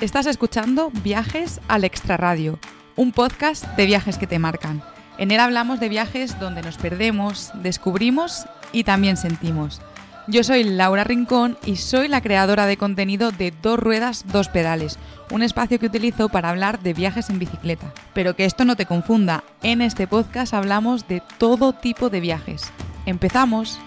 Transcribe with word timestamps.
Estás 0.00 0.24
escuchando 0.24 0.90
Viajes 1.04 1.60
al 1.68 1.84
Extraradio, 1.84 2.58
un 2.96 3.12
podcast 3.12 3.66
de 3.76 3.84
viajes 3.84 4.16
que 4.16 4.26
te 4.26 4.38
marcan. 4.38 4.82
En 5.18 5.30
él 5.30 5.38
hablamos 5.40 5.78
de 5.78 5.90
viajes 5.90 6.40
donde 6.40 6.62
nos 6.62 6.78
perdemos, 6.78 7.50
descubrimos 7.62 8.46
y 8.72 8.84
también 8.84 9.18
sentimos. 9.18 9.82
Yo 10.26 10.42
soy 10.42 10.64
Laura 10.64 11.04
Rincón 11.04 11.58
y 11.66 11.76
soy 11.76 12.08
la 12.08 12.22
creadora 12.22 12.64
de 12.64 12.78
contenido 12.78 13.30
de 13.30 13.52
Dos 13.62 13.78
Ruedas, 13.78 14.24
Dos 14.32 14.48
Pedales, 14.48 14.98
un 15.30 15.42
espacio 15.42 15.78
que 15.78 15.86
utilizo 15.86 16.30
para 16.30 16.48
hablar 16.48 16.80
de 16.80 16.94
viajes 16.94 17.28
en 17.28 17.38
bicicleta. 17.38 17.92
Pero 18.14 18.34
que 18.34 18.46
esto 18.46 18.64
no 18.64 18.76
te 18.76 18.86
confunda, 18.86 19.44
en 19.62 19.82
este 19.82 20.06
podcast 20.06 20.54
hablamos 20.54 21.08
de 21.08 21.22
todo 21.36 21.74
tipo 21.74 22.08
de 22.08 22.20
viajes. 22.20 22.72
¡Empezamos! 23.04 23.78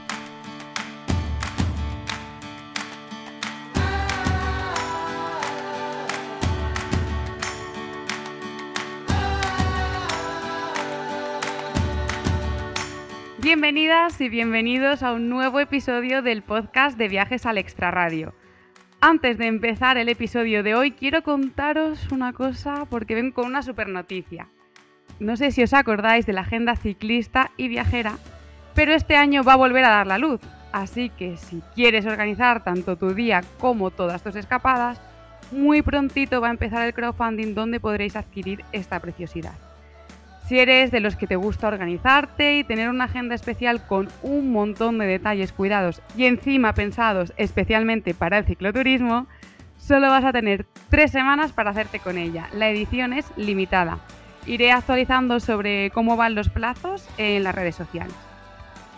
Bienvenidas 13.53 14.20
y 14.20 14.30
bienvenidos 14.30 15.03
a 15.03 15.13
un 15.13 15.30
nuevo 15.30 15.59
episodio 15.59 16.23
del 16.23 16.41
podcast 16.41 16.98
de 16.98 17.07
Viajes 17.07 17.45
al 17.45 17.59
Extraradio. 17.59 18.34
Antes 18.99 19.38
de 19.38 19.45
empezar 19.45 19.95
el 19.99 20.09
episodio 20.09 20.63
de 20.63 20.73
hoy, 20.73 20.89
quiero 20.89 21.21
contaros 21.21 22.12
una 22.12 22.34
cosa 22.34 22.85
porque 22.89 23.13
vengo 23.13 23.35
con 23.35 23.45
una 23.45 23.62
super 23.62 23.89
noticia. 23.89 24.48
No 25.20 25.38
sé 25.38 25.52
si 25.52 25.62
os 25.62 25.76
acordáis 25.76 26.26
de 26.26 26.34
la 26.34 26.41
agenda 26.41 26.76
ciclista 26.76 27.52
y 27.55 27.67
viajera, 27.67 28.17
pero 28.73 28.91
este 28.91 29.17
año 29.17 29.43
va 29.43 29.54
a 29.54 29.57
volver 29.57 29.85
a 29.85 29.91
dar 29.91 30.07
la 30.07 30.17
luz. 30.17 30.41
Así 30.71 31.12
que 31.12 31.38
si 31.38 31.62
quieres 31.76 32.07
organizar 32.07 32.63
tanto 32.63 32.98
tu 32.98 33.13
día 33.13 33.43
como 33.59 33.91
todas 33.91 34.23
tus 34.23 34.35
escapadas, 34.35 34.99
muy 35.51 35.84
prontito 35.84 36.41
va 36.41 36.48
a 36.48 36.51
empezar 36.51 36.87
el 36.87 36.96
crowdfunding 36.96 37.54
donde 37.54 37.79
podréis 37.79 38.15
adquirir 38.15 38.65
esta 38.71 38.99
preciosidad. 38.99 39.73
Si 40.46 40.60
eres 40.60 40.91
de 40.91 40.99
los 40.99 41.16
que 41.16 41.26
te 41.26 41.38
gusta 41.38 41.70
organizarte 41.70 42.58
y 42.58 42.63
tener 42.66 42.90
una 42.90 43.05
agenda 43.05 43.34
especial 43.34 43.86
con 43.88 44.10
un 44.24 44.52
montón 44.52 44.98
de 44.98 45.05
detalles 45.05 45.54
cuidados 45.54 46.02
y 46.18 46.26
encima 46.26 46.74
pensados 46.74 47.34
especialmente 47.38 48.13
para 48.13 48.40
el 48.40 48.46
cicloturismo, 48.46 49.26
solo 49.77 50.10
vas 50.10 50.26
a 50.26 50.34
tener 50.34 50.66
tres 50.90 51.12
semanas 51.12 51.54
para 51.54 51.70
hacerte 51.70 51.99
con 51.99 52.18
ella. 52.18 52.49
La 52.54 52.70
edición 52.70 53.14
es 53.14 53.26
limitada. 53.38 53.99
Iré 54.46 54.74
actualizando 54.74 55.40
sobre 55.40 55.91
cómo 55.91 56.18
van 56.18 56.36
los 56.36 56.49
plazos 56.49 57.08
en 57.18 57.44
las 57.44 57.55
redes 57.55 57.76
sociales. 57.76 58.14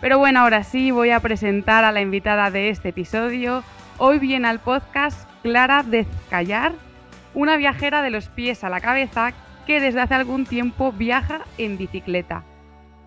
Pero 0.00 0.18
bueno, 0.18 0.40
ahora 0.40 0.64
sí 0.64 0.90
voy 0.90 1.10
a 1.10 1.20
presentar 1.20 1.84
a 1.84 1.92
la 1.92 2.00
invitada 2.00 2.50
de 2.50 2.70
este 2.70 2.88
episodio. 2.88 3.62
Hoy 3.98 4.18
viene 4.18 4.48
al 4.48 4.58
podcast 4.58 5.30
Clara 5.42 5.84
Dezcayar, 5.84 6.72
una 7.34 7.56
viajera 7.56 8.02
de 8.02 8.10
los 8.10 8.28
pies 8.28 8.64
a 8.64 8.68
la 8.68 8.80
cabeza 8.80 9.32
que 9.66 9.80
desde 9.80 10.00
hace 10.00 10.14
algún 10.14 10.46
tiempo 10.46 10.92
viaja 10.92 11.44
en 11.58 11.76
bicicleta. 11.76 12.44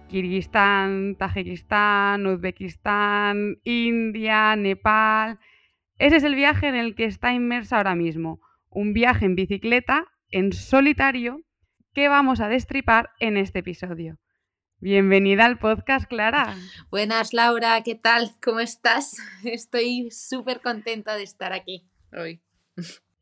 Kirguistán, 0.10 1.16
Tajikistán, 1.16 2.28
Uzbekistán, 2.28 3.58
India, 3.64 4.56
Nepal. 4.56 5.40
Ese 5.98 6.18
es 6.18 6.24
el 6.24 6.36
viaje 6.36 6.68
en 6.68 6.76
el 6.76 6.96
que 6.96 7.06
está 7.06 7.34
inmersa 7.34 7.78
ahora 7.78 7.96
mismo. 7.96 8.42
Un 8.70 8.94
viaje 8.94 9.26
en 9.26 9.36
bicicleta, 9.36 10.06
en 10.32 10.52
solitario, 10.52 11.42
que 11.94 12.10
vamos 12.10 12.42
a 12.42 12.50
destripar 12.50 13.12
en 13.20 13.38
este 13.38 13.60
episodio. 13.60 14.18
Bienvenida 14.80 15.46
al 15.46 15.60
podcast, 15.60 16.08
Clara. 16.08 16.56
Buenas, 16.90 17.34
Laura, 17.34 17.82
¿qué 17.84 17.96
tal? 17.96 18.32
¿Cómo 18.42 18.60
estás? 18.60 19.18
Estoy 19.44 20.12
súper 20.12 20.60
contenta 20.62 21.16
de 21.16 21.24
estar 21.24 21.54
aquí 21.54 21.90
hoy. 22.12 22.42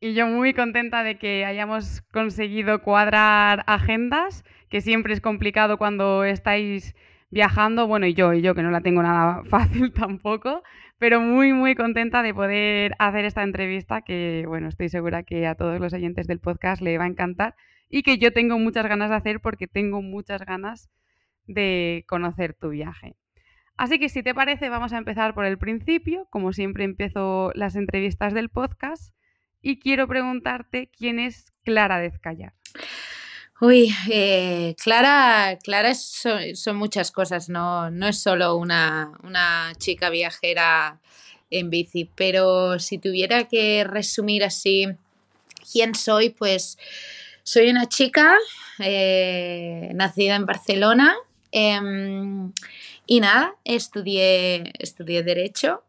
Y 0.00 0.14
yo 0.14 0.28
muy 0.28 0.54
contenta 0.54 1.02
de 1.02 1.18
que 1.18 1.44
hayamos 1.44 2.02
conseguido 2.12 2.82
cuadrar 2.82 3.64
agendas, 3.66 4.44
que 4.68 4.80
siempre 4.80 5.12
es 5.12 5.20
complicado 5.20 5.76
cuando 5.76 6.22
estáis 6.22 6.94
viajando, 7.30 7.88
bueno, 7.88 8.06
y 8.06 8.14
yo, 8.14 8.32
y 8.32 8.40
yo 8.40 8.54
que 8.54 8.62
no 8.62 8.70
la 8.70 8.80
tengo 8.80 9.02
nada 9.02 9.42
fácil 9.50 9.92
tampoco, 9.92 10.62
pero 10.98 11.20
muy, 11.20 11.52
muy 11.52 11.74
contenta 11.74 12.22
de 12.22 12.32
poder 12.32 12.94
hacer 13.00 13.24
esta 13.24 13.42
entrevista 13.42 14.02
que, 14.02 14.44
bueno, 14.46 14.68
estoy 14.68 14.88
segura 14.88 15.24
que 15.24 15.46
a 15.48 15.56
todos 15.56 15.80
los 15.80 15.92
oyentes 15.92 16.28
del 16.28 16.38
podcast 16.38 16.80
le 16.80 16.96
va 16.96 17.04
a 17.04 17.08
encantar 17.08 17.56
y 17.88 18.02
que 18.02 18.18
yo 18.18 18.32
tengo 18.32 18.58
muchas 18.58 18.86
ganas 18.86 19.10
de 19.10 19.16
hacer 19.16 19.40
porque 19.40 19.66
tengo 19.66 20.00
muchas 20.00 20.44
ganas 20.44 20.90
de 21.46 22.04
conocer 22.08 22.54
tu 22.54 22.68
viaje. 22.70 23.16
Así 23.76 23.98
que 23.98 24.08
si 24.08 24.22
te 24.22 24.34
parece, 24.34 24.68
vamos 24.68 24.92
a 24.92 24.98
empezar 24.98 25.34
por 25.34 25.44
el 25.44 25.58
principio, 25.58 26.26
como 26.30 26.52
siempre 26.52 26.84
empiezo 26.84 27.52
las 27.54 27.74
entrevistas 27.74 28.34
del 28.34 28.48
podcast 28.48 29.12
y 29.62 29.78
quiero 29.78 30.06
preguntarte 30.06 30.90
quién 30.96 31.18
es 31.18 31.52
Clara 31.64 32.00
Dezcayar. 32.00 32.54
Uy, 33.60 33.92
eh, 34.08 34.76
Clara, 34.80 35.58
Clara 35.62 35.92
son, 35.94 36.76
muchas 36.76 37.10
cosas, 37.10 37.48
no, 37.48 37.90
no 37.90 38.06
es 38.06 38.22
solo 38.22 38.54
una, 38.54 39.12
chica 39.78 40.10
viajera 40.10 41.00
en 41.50 41.68
bici, 41.68 42.08
pero 42.14 42.78
si 42.78 42.98
tuviera 42.98 43.48
que 43.48 43.82
resumir 43.82 44.44
así 44.44 44.86
quién 45.72 45.96
soy, 45.96 46.30
pues 46.30 46.78
soy 47.42 47.68
una 47.70 47.88
chica 47.88 48.36
eh, 48.78 49.90
nacida 49.94 50.36
en 50.36 50.46
Barcelona 50.46 51.16
em, 51.50 52.52
y 53.06 53.18
nada, 53.18 53.56
estudié, 53.64 54.72
estudié 54.78 55.24
Derecho. 55.24 55.82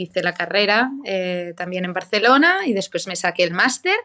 Eh, 0.00 0.02
hice 0.02 0.22
la 0.22 0.32
carrera 0.32 0.90
eh, 1.04 1.54
también 1.56 1.84
en 1.84 1.92
Barcelona 1.92 2.66
y 2.66 2.72
después 2.72 3.06
me 3.06 3.16
saqué 3.16 3.44
el 3.44 3.52
máster. 3.52 3.96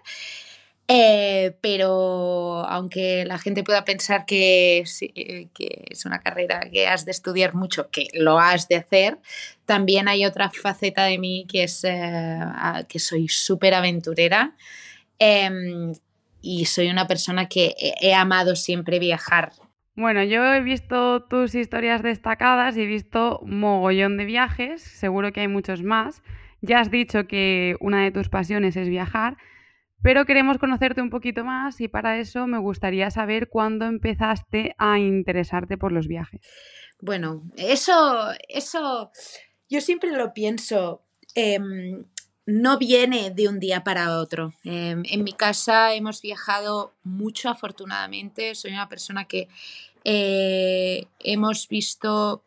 Eh, 0.88 1.56
pero 1.62 2.64
aunque 2.68 3.26
la 3.26 3.40
gente 3.40 3.64
pueda 3.64 3.84
pensar 3.86 4.28
que, 4.28 4.84
que, 5.56 5.86
es 5.90 6.06
una 6.06 6.20
carrera 6.20 6.70
que 6.72 6.88
has 6.88 7.06
de 7.06 7.12
estudiar 7.12 7.56
mucho, 7.56 7.90
que 7.90 8.08
lo 8.14 8.38
has 8.38 8.68
de 8.68 8.76
hacer, 8.76 9.18
también 9.66 10.08
hay 10.08 10.26
otra 10.28 10.52
faceta 10.52 11.06
de 11.06 11.18
mí 11.18 11.48
que 11.50 11.64
es 11.64 11.84
eh, 11.84 12.40
que 12.88 13.00
soy 13.00 13.28
súper 13.30 13.74
aventurera 13.74 14.54
em, 15.18 15.96
y 16.44 16.66
soy 16.66 16.90
una 16.90 17.08
persona 17.08 17.50
que 17.50 17.74
he 17.80 18.14
amado 18.14 18.56
siempre 18.56 19.00
viajar. 19.00 19.54
Bueno, 19.96 20.24
yo 20.24 20.44
he 20.54 20.62
visto 20.62 21.24
tus 21.24 21.56
historias 21.56 22.04
destacadas 22.04 22.76
y 22.76 22.82
he 22.82 22.86
visto 22.86 23.40
mogollón 23.46 24.18
de 24.18 24.26
viajes, 24.26 24.82
seguro 24.82 25.32
que 25.32 25.40
hay 25.42 25.48
muchos 25.48 25.84
más. 25.84 26.22
Ya 26.62 26.82
has 26.82 26.92
dicho 26.92 27.28
que 27.28 27.78
una 27.80 28.04
de 28.04 28.12
tus 28.12 28.28
pasiones 28.28 28.76
es 28.76 28.90
viajar, 28.90 29.38
pero 30.02 30.26
queremos 30.26 30.58
conocerte 30.58 31.02
un 31.02 31.10
poquito 31.10 31.46
más 31.46 31.80
y 31.80 31.88
para 31.88 32.20
eso 32.20 32.46
me 32.46 32.58
gustaría 32.58 33.10
saber 33.10 33.48
cuándo 33.48 33.86
empezaste 33.86 34.76
a 34.78 35.00
interesarte 35.00 35.78
por 35.78 35.94
los 35.94 36.08
viajes. 36.08 36.42
Bueno, 37.00 37.44
eso, 37.56 38.32
eso, 38.50 39.12
yo 39.70 39.80
siempre 39.80 40.12
lo 40.12 40.34
pienso. 40.34 41.06
Em, 41.36 42.06
no 42.46 42.78
viene 42.78 43.32
de 43.32 43.48
un 43.48 43.60
día 43.60 43.84
para 43.84 44.20
otro. 44.20 44.54
Em, 44.64 45.04
en 45.06 45.24
mi 45.24 45.34
casa 45.34 45.94
hemos 45.94 46.22
viajado 46.22 46.94
mucho, 47.04 47.50
afortunadamente. 47.50 48.54
Soy 48.56 48.72
una 48.72 48.88
persona 48.88 49.26
que 49.26 49.48
eh, 50.04 51.08
hemos 51.20 51.68
visto 51.68 52.44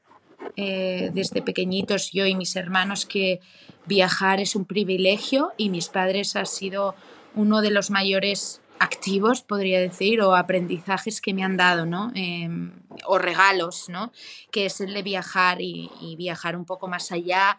eh, 0.57 1.11
desde 1.13 1.43
pequeñitos, 1.43 2.13
yo 2.13 2.27
y 2.27 2.37
mis 2.37 2.55
hermanos, 2.55 3.07
que 3.07 3.41
viajar 3.87 4.41
es 4.41 4.55
un 4.55 4.65
privilegio 4.65 5.53
y 5.57 5.69
mis 5.69 5.89
padres 5.89 6.37
han 6.37 6.47
sido 6.47 6.95
uno 7.35 7.61
de 7.61 7.71
los 7.71 7.91
mayores 7.91 8.61
activos, 8.79 9.43
podría 9.43 9.81
decir, 9.81 10.21
o 10.21 10.37
aprendizajes 10.37 11.21
que 11.21 11.35
me 11.35 11.43
han 11.43 11.57
dado, 11.57 11.85
¿no? 11.85 12.13
Em, 12.15 12.71
o 13.07 13.19
regalos, 13.19 13.89
¿no? 13.89 14.13
Que 14.53 14.67
es 14.67 14.81
el 14.81 14.95
de 14.95 15.03
viajar 15.03 15.61
y 15.61 16.15
viajar 16.17 16.57
un 16.57 16.65
poco 16.65 16.87
más 16.87 17.11
allá, 17.11 17.59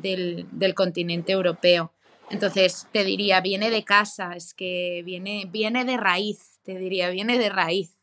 del, 0.00 0.74
continente 0.74 1.32
europeo. 1.32 1.92
Entonces, 2.30 2.86
te 2.92 3.04
diría, 3.04 3.40
viene 3.40 3.70
de 3.70 3.84
casa, 3.84 4.34
es 4.36 4.54
que 4.54 5.02
viene, 5.04 5.48
viene 5.50 5.84
de 5.84 5.96
raíz, 5.96 6.60
te 6.62 6.78
diría, 6.78 7.10
viene 7.10 7.38
de 7.38 7.48
raíz. 7.48 7.98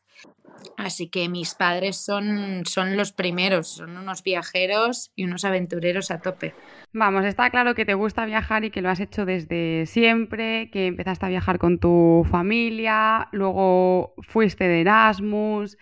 Así 0.78 1.10
que 1.10 1.30
mis 1.30 1.54
padres 1.54 1.98
son, 1.98 2.66
son 2.66 2.98
los 2.98 3.12
primeros, 3.12 3.68
son 3.68 3.98
unos 3.98 4.24
viajeros 4.24 5.12
y 5.16 5.26
unos 5.26 5.46
aventureros 5.46 6.12
a 6.12 6.20
tope. 6.20 6.54
Vamos, 6.92 7.26
está 7.26 7.50
claro 7.50 7.76
que 7.76 7.86
te 7.86 7.94
gusta 7.94 8.26
viajar 8.26 8.64
y 8.64 8.72
que 8.72 8.82
lo 8.82 8.90
has 8.90 9.00
hecho 9.00 9.26
desde 9.26 9.86
siempre, 9.86 10.70
que 10.72 10.88
empezaste 10.88 11.26
a 11.26 11.30
viajar 11.30 11.60
con 11.60 11.80
tu 11.80 12.26
familia, 12.30 13.30
luego 13.32 14.16
fuiste 14.22 14.68
de 14.68 14.82
Erasmus, 14.82 15.78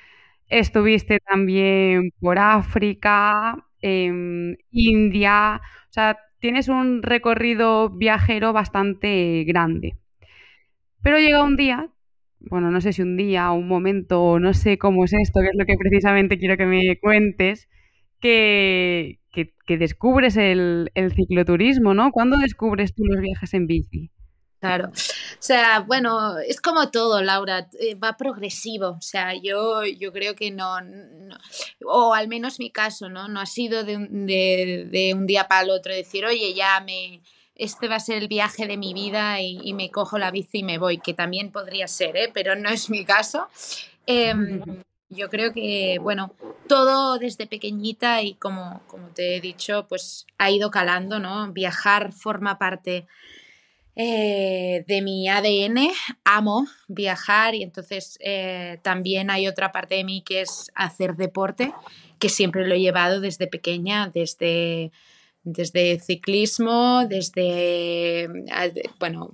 estuviste 0.49 1.19
también 1.19 2.11
por 2.19 2.37
África, 2.39 3.65
en 3.83 4.57
India, 4.71 5.61
o 5.89 5.93
sea, 5.93 6.17
tienes 6.39 6.69
un 6.69 7.03
recorrido 7.03 7.89
viajero 7.89 8.53
bastante 8.53 9.43
grande. 9.45 9.97
Pero 11.03 11.19
llega 11.19 11.43
un 11.43 11.57
día, 11.57 11.89
bueno, 12.39 12.71
no 12.71 12.81
sé 12.81 12.93
si 12.93 13.01
un 13.01 13.17
día, 13.17 13.51
un 13.51 13.67
momento, 13.67 14.39
no 14.39 14.53
sé 14.53 14.77
cómo 14.77 15.03
es 15.03 15.13
esto, 15.13 15.41
que 15.41 15.47
es 15.47 15.55
lo 15.55 15.65
que 15.65 15.77
precisamente 15.77 16.37
quiero 16.37 16.57
que 16.57 16.65
me 16.65 16.97
cuentes, 16.99 17.69
que, 18.19 19.19
descubres 19.67 20.37
el, 20.37 20.89
cicloturismo, 21.15 21.93
¿no? 21.93 22.11
¿Cuándo 22.11 22.37
descubres 22.37 22.95
tú 22.95 23.03
los 23.05 23.21
viajes 23.21 23.53
en 23.53 23.67
bici? 23.67 24.11
Claro. 24.63 24.87
O 24.87 25.35
sea, 25.39 25.81
bueno, 25.81 26.39
es 26.39 26.61
como 26.61 26.89
todo, 26.89 27.21
Laura, 27.21 27.67
eh, 27.81 27.95
va 27.95 28.15
progresivo. 28.15 28.91
O 28.91 29.01
sea, 29.01 29.33
yo, 29.35 29.83
yo 29.83 30.13
creo 30.13 30.35
que 30.35 30.51
no, 30.51 30.77
o 31.85 32.13
al 32.13 32.29
menos 32.29 32.59
mi 32.59 32.69
caso, 32.69 33.09
¿no? 33.09 33.27
No 33.27 33.41
ha 33.41 33.45
sido 33.45 33.83
de 33.83 33.97
un, 33.97 34.25
de, 34.25 35.11
un 35.13 35.27
día 35.27 35.49
para 35.49 35.63
el 35.63 35.69
otro 35.69 35.93
decir, 35.93 36.25
oye, 36.25 36.53
ya 36.53 36.79
me, 36.79 37.21
este 37.55 37.89
va 37.89 37.95
a 37.95 37.99
ser 37.99 38.19
el 38.19 38.29
viaje 38.29 38.65
de 38.65 38.77
mi 38.77 38.93
vida 38.93 39.41
y, 39.41 39.73
me 39.73 39.91
cojo 39.91 40.17
la 40.17 40.31
bici 40.31 40.59
y 40.59 40.63
me 40.63 40.77
voy, 40.77 40.97
que 40.97 41.13
también 41.13 41.51
podría 41.51 41.89
ser, 41.89 42.15
¿eh? 42.15 42.31
pero 42.33 42.55
no 42.55 42.69
es 42.69 42.89
mi 42.89 43.03
caso. 43.03 43.49
Em, 44.05 44.61
yo 45.09 45.29
creo 45.29 45.51
que, 45.51 45.97
bueno, 45.99 46.33
todo 46.69 47.19
desde 47.19 47.47
pequeñita 47.47 48.21
y 48.21 48.35
como, 48.35 48.81
como 48.87 49.09
te 49.09 49.35
he 49.35 49.41
dicho, 49.41 49.87
pues 49.89 50.25
ha 50.37 50.49
ido 50.51 50.71
calando, 50.71 51.19
¿no? 51.19 51.51
Viajar 51.51 52.13
forma 52.13 52.57
parte 52.57 53.07
eh, 53.95 54.83
de 54.87 55.01
mi 55.01 55.27
ADN, 55.29 55.89
amo 56.23 56.65
viajar 56.87 57.53
y 57.53 57.61
entonces 57.61 58.17
eh, 58.21 58.79
también 58.81 59.29
hay 59.29 59.47
otra 59.47 59.71
parte 59.71 59.95
de 59.95 60.03
mí 60.03 60.23
que 60.25 60.41
es 60.41 60.71
hacer 60.73 61.15
deporte, 61.15 61.73
que 62.17 62.29
siempre 62.29 62.67
lo 62.67 62.73
he 62.73 62.79
llevado 62.79 63.21
desde 63.21 63.47
pequeña, 63.47 64.09
desde, 64.11 64.91
desde 65.43 65.99
ciclismo, 65.99 67.05
desde, 67.07 68.27
bueno, 68.99 69.31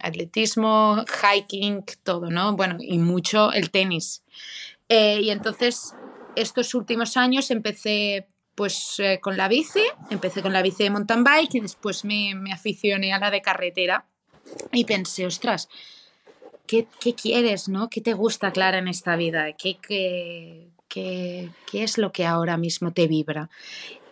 atletismo, 0.00 1.04
hiking, 1.06 1.84
todo, 2.02 2.30
¿no? 2.30 2.56
Bueno, 2.56 2.78
y 2.80 2.98
mucho 2.98 3.52
el 3.52 3.70
tenis. 3.70 4.24
Eh, 4.88 5.20
y 5.22 5.30
entonces, 5.30 5.94
estos 6.34 6.74
últimos 6.74 7.16
años 7.16 7.50
empecé 7.50 8.26
pues 8.54 8.96
eh, 8.98 9.18
con 9.20 9.36
la 9.36 9.48
bici, 9.48 9.82
empecé 10.10 10.42
con 10.42 10.52
la 10.52 10.62
bici 10.62 10.84
de 10.84 10.90
mountain 10.90 11.24
bike 11.24 11.54
y 11.54 11.60
después 11.60 12.04
me, 12.04 12.34
me 12.34 12.52
aficioné 12.52 13.12
a 13.12 13.18
la 13.18 13.30
de 13.30 13.42
carretera 13.42 14.06
y 14.72 14.84
pensé, 14.84 15.26
ostras, 15.26 15.68
¿qué, 16.66 16.86
¿qué, 17.00 17.14
quieres, 17.14 17.68
no? 17.68 17.88
¿Qué 17.88 18.00
te 18.00 18.12
gusta, 18.12 18.52
Clara, 18.52 18.78
en 18.78 18.88
esta 18.88 19.16
vida? 19.16 19.52
¿Qué, 19.52 19.78
qué, 19.78 20.68
qué, 20.88 21.50
qué 21.70 21.82
es 21.82 21.98
lo 21.98 22.12
que 22.12 22.26
ahora 22.26 22.56
mismo 22.56 22.92
te 22.92 23.06
vibra? 23.06 23.48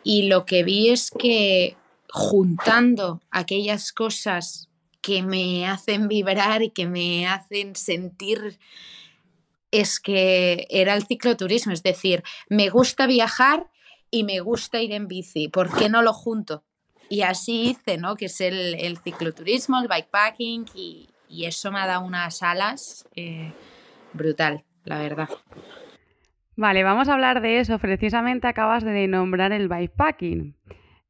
Y 0.02 0.28
lo 0.28 0.46
que 0.46 0.62
vi 0.62 0.88
es 0.88 1.10
que 1.10 1.76
juntando 2.08 3.20
aquellas 3.30 3.92
cosas 3.92 4.68
que 5.02 5.22
me 5.22 5.66
hacen 5.66 6.08
vibrar 6.08 6.62
y 6.62 6.70
que 6.70 6.86
me 6.86 7.26
hacen 7.26 7.76
sentir 7.76 8.58
es 9.70 10.00
que 10.00 10.66
era 10.68 10.94
el 10.94 11.06
cicloturismo, 11.06 11.72
es 11.72 11.82
decir, 11.82 12.24
me 12.48 12.70
gusta 12.70 13.06
viajar 13.06 13.70
y 14.10 14.24
me 14.24 14.40
gusta 14.40 14.80
ir 14.80 14.92
en 14.92 15.08
bici, 15.08 15.48
¿por 15.48 15.74
qué 15.76 15.88
no 15.88 16.02
lo 16.02 16.12
junto? 16.12 16.64
Y 17.08 17.22
así 17.22 17.70
hice, 17.70 17.98
¿no? 17.98 18.16
Que 18.16 18.26
es 18.26 18.40
el, 18.40 18.98
cicloturismo, 18.98 19.80
el 19.80 19.88
bikepacking 19.88 20.66
y, 20.74 21.08
y, 21.28 21.44
eso 21.44 21.72
me 21.72 21.80
ha 21.80 21.86
dado 21.86 22.04
unas 22.04 22.42
alas 22.42 23.08
eh, 23.16 23.52
brutal, 24.12 24.64
la 24.84 25.00
verdad. 25.00 25.28
Vale, 26.54 26.84
vamos 26.84 27.08
a 27.08 27.14
hablar 27.14 27.40
de 27.40 27.58
eso. 27.58 27.78
Precisamente 27.78 28.46
acabas 28.46 28.84
de 28.84 29.08
nombrar 29.08 29.50
el 29.52 29.68
bikepacking. 29.68 30.54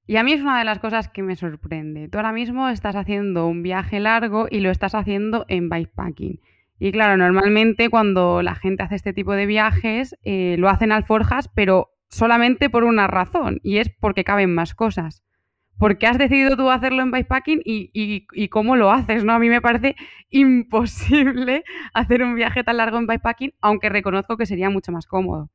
Y 0.06 0.16
a 0.16 0.22
mí 0.22 0.32
es 0.32 0.40
una 0.40 0.58
de 0.58 0.64
las 0.64 0.78
cosas 0.78 1.08
que 1.08 1.22
me 1.22 1.36
sorprende. 1.36 2.08
Tú 2.08 2.18
ahora 2.18 2.32
mismo 2.32 2.68
estás 2.68 2.96
haciendo 2.96 3.46
un 3.46 3.62
viaje 3.62 4.00
largo 4.00 4.46
y 4.50 4.60
lo 4.60 4.70
estás 4.70 4.94
haciendo 4.94 5.44
en 5.48 5.68
bikepacking. 5.68 6.40
Y 6.78 6.92
claro, 6.92 7.16
normalmente 7.18 7.90
cuando 7.90 8.42
la 8.42 8.54
gente 8.54 8.82
hace 8.82 8.94
este 8.94 9.12
tipo 9.12 9.34
de 9.34 9.46
viajes, 9.46 10.16
eh, 10.24 10.56
lo 10.58 10.68
hacen 10.70 10.92
alforjas, 10.92 11.48
pero 11.54 11.90
solamente 12.10 12.68
por 12.68 12.84
una 12.84 13.06
razón, 13.06 13.60
y 13.62 13.78
es 13.78 13.88
porque 14.00 14.24
caben 14.24 14.54
más 14.54 14.74
cosas. 14.74 15.22
¿Por 15.78 15.96
qué 15.96 16.06
has 16.06 16.18
decidido 16.18 16.58
tú 16.58 16.68
hacerlo 16.70 17.02
en 17.02 17.10
bikepacking 17.10 17.62
y, 17.64 18.48
cómo 18.48 18.76
lo 18.76 18.90
haces? 18.90 19.24
¿no? 19.24 19.32
A 19.32 19.38
mí 19.38 19.48
me 19.48 19.62
parece 19.62 19.96
imposible 20.28 21.64
hacer 21.94 22.22
un 22.22 22.34
viaje 22.34 22.62
tan 22.62 22.76
largo 22.76 22.98
en 22.98 23.06
bikepacking, 23.06 23.54
aunque 23.62 23.88
reconozco 23.88 24.36
que 24.36 24.44
sería 24.44 24.68
mucho 24.68 24.92
más 24.92 25.06
cómodo. 25.06 25.48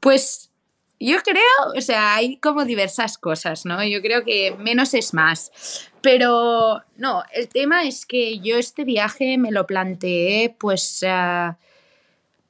Pues 0.00 0.52
yo 1.00 1.16
creo, 1.22 1.74
o 1.76 1.80
sea, 1.80 2.16
hay 2.16 2.36
como 2.36 2.66
diversas 2.66 3.16
cosas, 3.16 3.64
¿no? 3.64 3.82
Yo 3.82 4.02
creo 4.02 4.22
que 4.22 4.54
menos 4.58 4.92
es 4.92 5.14
más. 5.14 5.90
Pero 6.02 6.82
no, 6.96 7.22
el 7.32 7.48
tema 7.48 7.84
es 7.84 8.04
que 8.04 8.40
yo 8.40 8.58
este 8.58 8.84
viaje 8.84 9.38
me 9.38 9.50
lo 9.50 9.66
planteé 9.66 10.54
pues... 10.58 11.02
Uh, 11.02 11.54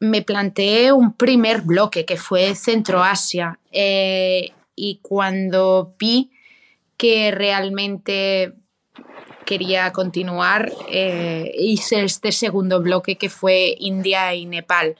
me 0.05 0.23
planteé 0.23 0.93
un 0.93 1.13
primer 1.13 1.63
bloque 1.63 2.05
que 2.05 2.17
fue 2.17 2.55
Centroasia 2.55 3.59
eh, 3.73 4.53
y 4.77 5.01
cuando 5.03 5.95
vi 5.99 6.31
que 6.97 7.31
realmente 7.31 8.55
quería 9.45 9.93
continuar, 9.93 10.73
eh, 10.89 11.53
hice 11.59 12.05
este 12.05 12.33
segundo 12.33 12.81
bloque 12.81 13.17
que 13.17 13.29
fue 13.29 13.75
India 13.79 14.35
y 14.35 14.47
Nepal. 14.47 14.97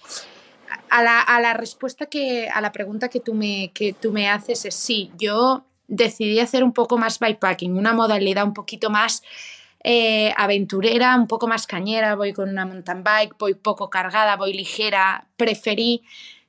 A 0.91 1.03
la, 1.03 1.55
respuesta 1.55 2.07
que, 2.07 2.49
a 2.49 2.61
la 2.61 2.71
pregunta 2.71 3.09
que 3.09 3.19
tú, 3.19 3.35
me, 3.35 3.73
que 3.75 3.93
tú 3.93 4.13
me 4.13 4.29
haces 4.29 4.65
es 4.65 4.77
sí, 4.77 5.11
yo 5.19 5.65
decidí 5.89 6.39
hacer 6.39 6.63
un 6.63 6.73
poco 6.73 6.99
más 6.99 7.19
bikepacking, 7.19 7.77
una 7.77 7.93
modalidad 7.93 8.45
un 8.45 8.55
poquito 8.55 8.91
más 8.91 9.23
eh, 9.85 10.33
aventurera, 10.37 11.15
un 11.15 11.27
poco 11.27 11.47
más 11.47 11.67
cañera, 11.67 12.17
voy 12.17 12.33
con 12.33 12.49
una 12.49 12.65
mountain 12.65 13.05
bike, 13.05 13.37
voy 13.39 13.55
poco 13.55 13.91
cargada, 13.91 14.37
voy 14.37 14.55
ligera, 14.55 15.27
preferí, 15.37 16.03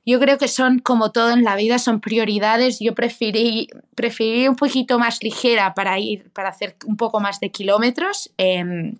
yo 0.06 0.18
creo 0.18 0.38
que 0.38 0.48
son 0.48 0.78
como 0.78 1.12
todo 1.12 1.30
en 1.32 1.44
la 1.44 1.54
vida, 1.54 1.78
son 1.78 2.00
prioridades, 2.00 2.78
yo 2.80 2.94
preferí, 2.94 3.68
preferí 3.94 4.48
un 4.48 4.56
poquito 4.56 4.98
más 4.98 5.22
ligera 5.22 5.74
para 5.74 5.98
ir, 5.98 6.30
para 6.30 6.48
hacer 6.48 6.76
un 6.86 6.96
poco 6.96 7.20
más 7.20 7.38
de 7.40 7.50
kilómetros 7.50 8.30
eh, 8.38 8.94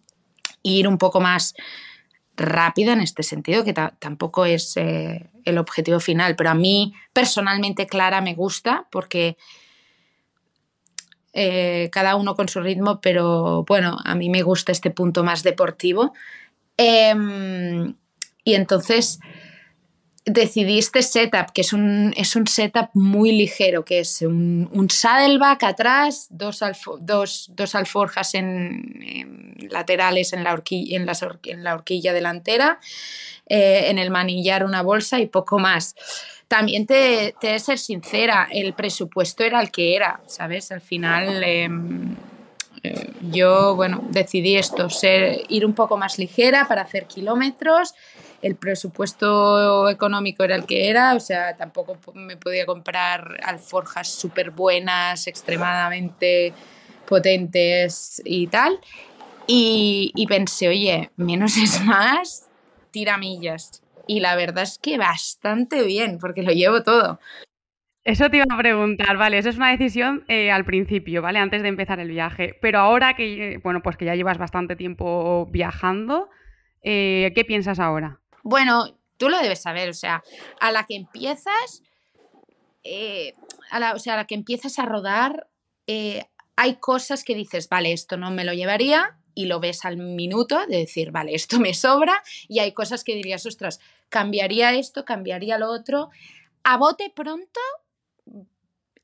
ir 0.62 0.86
un 0.86 0.98
poco 0.98 1.20
más 1.20 1.54
rápida 2.36 2.92
en 2.92 3.00
este 3.00 3.22
sentido, 3.22 3.64
que 3.64 3.72
tampoco 3.72 4.44
es 4.44 4.76
eh, 4.76 5.30
el 5.44 5.58
objetivo 5.58 6.00
final, 6.00 6.36
pero 6.36 6.50
a 6.50 6.54
mí 6.54 6.92
personalmente 7.12 7.86
Clara 7.86 8.20
me 8.20 8.34
gusta 8.34 8.86
porque 8.90 9.36
eh, 11.38 11.90
cada 11.92 12.16
uno 12.16 12.34
con 12.34 12.48
su 12.48 12.60
ritmo, 12.60 12.98
pero 13.02 13.64
bueno, 13.64 13.98
a 14.04 14.14
mí 14.14 14.30
me 14.30 14.42
gusta 14.42 14.72
este 14.72 14.90
punto 14.90 15.22
más 15.22 15.42
deportivo. 15.42 16.14
Em, 16.78 17.94
y 18.42 18.54
entonces 18.54 19.20
decidí 20.26 20.78
este 20.78 21.02
setup, 21.02 21.52
que 21.52 21.60
es 21.60 21.72
un, 21.72 22.12
es 22.16 22.34
un 22.34 22.48
setup 22.48 22.90
muy 22.94 23.30
ligero, 23.30 23.84
que 23.84 24.00
es 24.00 24.22
un, 24.22 24.68
un 24.72 24.90
saddleback 24.90 25.62
atrás, 25.62 26.26
dos, 26.30 26.60
dos, 27.00 27.74
alforjas 27.74 28.34
en, 28.34 29.54
laterales 29.70 30.32
en 30.32 30.42
la, 30.42 30.52
horquilla, 30.52 30.96
en, 30.96 31.64
la 31.64 31.74
horquilla 31.74 32.12
delantera, 32.12 32.80
eh, 33.48 33.84
en 33.88 33.98
el 33.98 34.10
manillar 34.10 34.64
una 34.64 34.82
bolsa 34.82 35.20
y 35.20 35.26
poco 35.26 35.60
más. 35.60 35.94
También 36.48 36.86
te, 36.86 37.34
te 37.40 37.52
de 37.52 37.58
ser 37.60 37.78
sincera, 37.78 38.48
el 38.50 38.74
presupuesto 38.74 39.44
era 39.44 39.60
el 39.60 39.70
que 39.70 39.94
era, 39.94 40.20
¿sabes? 40.26 40.72
Al 40.72 40.80
final 40.80 41.42
em, 41.44 42.16
eh, 42.82 43.10
yo, 43.32 43.74
bueno, 43.74 44.04
decidí 44.10 44.56
esto, 44.56 44.90
ser, 44.90 45.42
ir 45.48 45.64
un 45.66 45.74
poco 45.74 45.96
más 45.96 46.18
ligera 46.18 46.66
para 46.68 46.82
hacer 46.82 47.06
kilómetros. 47.06 47.94
El 48.42 48.56
presupuesto 48.56 49.88
económico 49.88 50.44
era 50.44 50.54
el 50.56 50.66
que 50.66 50.88
era, 50.90 51.14
o 51.14 51.20
sea, 51.20 51.56
tampoco 51.56 51.98
me 52.14 52.36
podía 52.36 52.66
comprar 52.66 53.38
alforjas 53.42 54.08
súper 54.08 54.50
buenas, 54.50 55.26
extremadamente 55.26 56.52
potentes 57.06 58.20
y 58.24 58.46
tal. 58.48 58.78
Y, 59.46 60.26
pensé, 60.28 60.68
oye, 60.68 61.10
menos 61.16 61.56
es 61.56 61.82
más, 61.84 62.48
tiramillas 62.90 63.82
y 64.06 64.20
la 64.20 64.36
verdad 64.36 64.64
es 64.64 64.78
que 64.78 64.98
bastante 64.98 65.84
bien, 65.84 66.18
porque 66.18 66.42
lo 66.42 66.52
llevo 66.52 66.82
todo. 66.82 67.20
Eso 68.04 68.30
te 68.30 68.36
iba 68.36 68.46
a 68.48 68.58
preguntar, 68.58 69.16
vale, 69.16 69.38
eso 69.38 69.48
es 69.48 69.56
una 69.56 69.70
decisión 69.70 70.24
eh, 70.28 70.52
al 70.52 70.64
principio, 70.64 71.22
¿vale? 71.22 71.40
Antes 71.40 71.62
de 71.62 71.68
empezar 71.68 71.98
el 71.98 72.10
viaje. 72.10 72.56
Pero 72.62 72.78
ahora 72.78 73.14
que, 73.14 73.58
bueno, 73.64 73.82
pues 73.82 73.96
que 73.96 74.04
ya 74.04 74.14
llevas 74.14 74.38
bastante 74.38 74.76
tiempo 74.76 75.48
viajando, 75.50 76.30
eh, 76.82 77.32
¿qué 77.34 77.44
piensas 77.44 77.80
ahora? 77.80 78.20
Bueno, 78.48 78.96
tú 79.16 79.28
lo 79.28 79.38
debes 79.38 79.62
saber, 79.62 79.88
o 79.88 79.94
sea, 79.94 80.22
a 80.60 80.70
la 80.70 80.84
que 80.84 80.94
empiezas, 80.94 81.82
eh, 82.84 83.34
a 83.70 83.80
la, 83.80 83.94
o 83.94 83.98
sea, 83.98 84.14
a 84.14 84.18
la 84.18 84.26
que 84.26 84.36
empiezas 84.36 84.78
a 84.78 84.86
rodar, 84.86 85.48
hay 86.56 86.76
cosas 86.76 87.24
que 87.24 87.34
dices, 87.34 87.68
vale, 87.68 87.92
esto 87.92 88.16
no 88.16 88.30
me 88.30 88.44
lo 88.44 88.52
llevaría, 88.52 89.18
y 89.36 89.44
lo 89.44 89.60
ves 89.60 89.84
al 89.84 89.98
minuto 89.98 90.58
de 90.66 90.78
decir, 90.78 91.12
vale, 91.12 91.34
esto 91.34 91.60
me 91.60 91.74
sobra 91.74 92.22
y 92.48 92.58
hay 92.58 92.72
cosas 92.72 93.04
que 93.04 93.14
dirías, 93.14 93.44
ostras, 93.46 93.80
cambiaría 94.08 94.72
esto, 94.72 95.04
cambiaría 95.04 95.58
lo 95.58 95.70
otro. 95.70 96.10
A 96.64 96.76
bote 96.78 97.12
pronto 97.14 97.60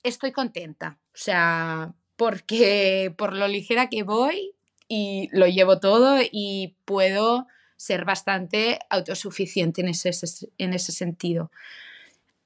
estoy 0.02 0.32
contenta, 0.32 0.99
o 1.08 1.18
sea, 1.18 1.94
porque 2.16 3.12
por 3.16 3.34
lo 3.34 3.46
ligera 3.46 3.88
que 3.88 4.02
voy 4.02 4.54
y 4.88 5.28
lo 5.32 5.46
llevo 5.46 5.80
todo 5.80 6.18
y 6.20 6.76
puedo 6.87 7.46
ser 7.83 8.05
bastante 8.05 8.79
autosuficiente 8.91 9.81
en 9.81 9.89
ese, 9.89 10.11
en 10.59 10.73
ese 10.73 10.93
sentido. 10.93 11.51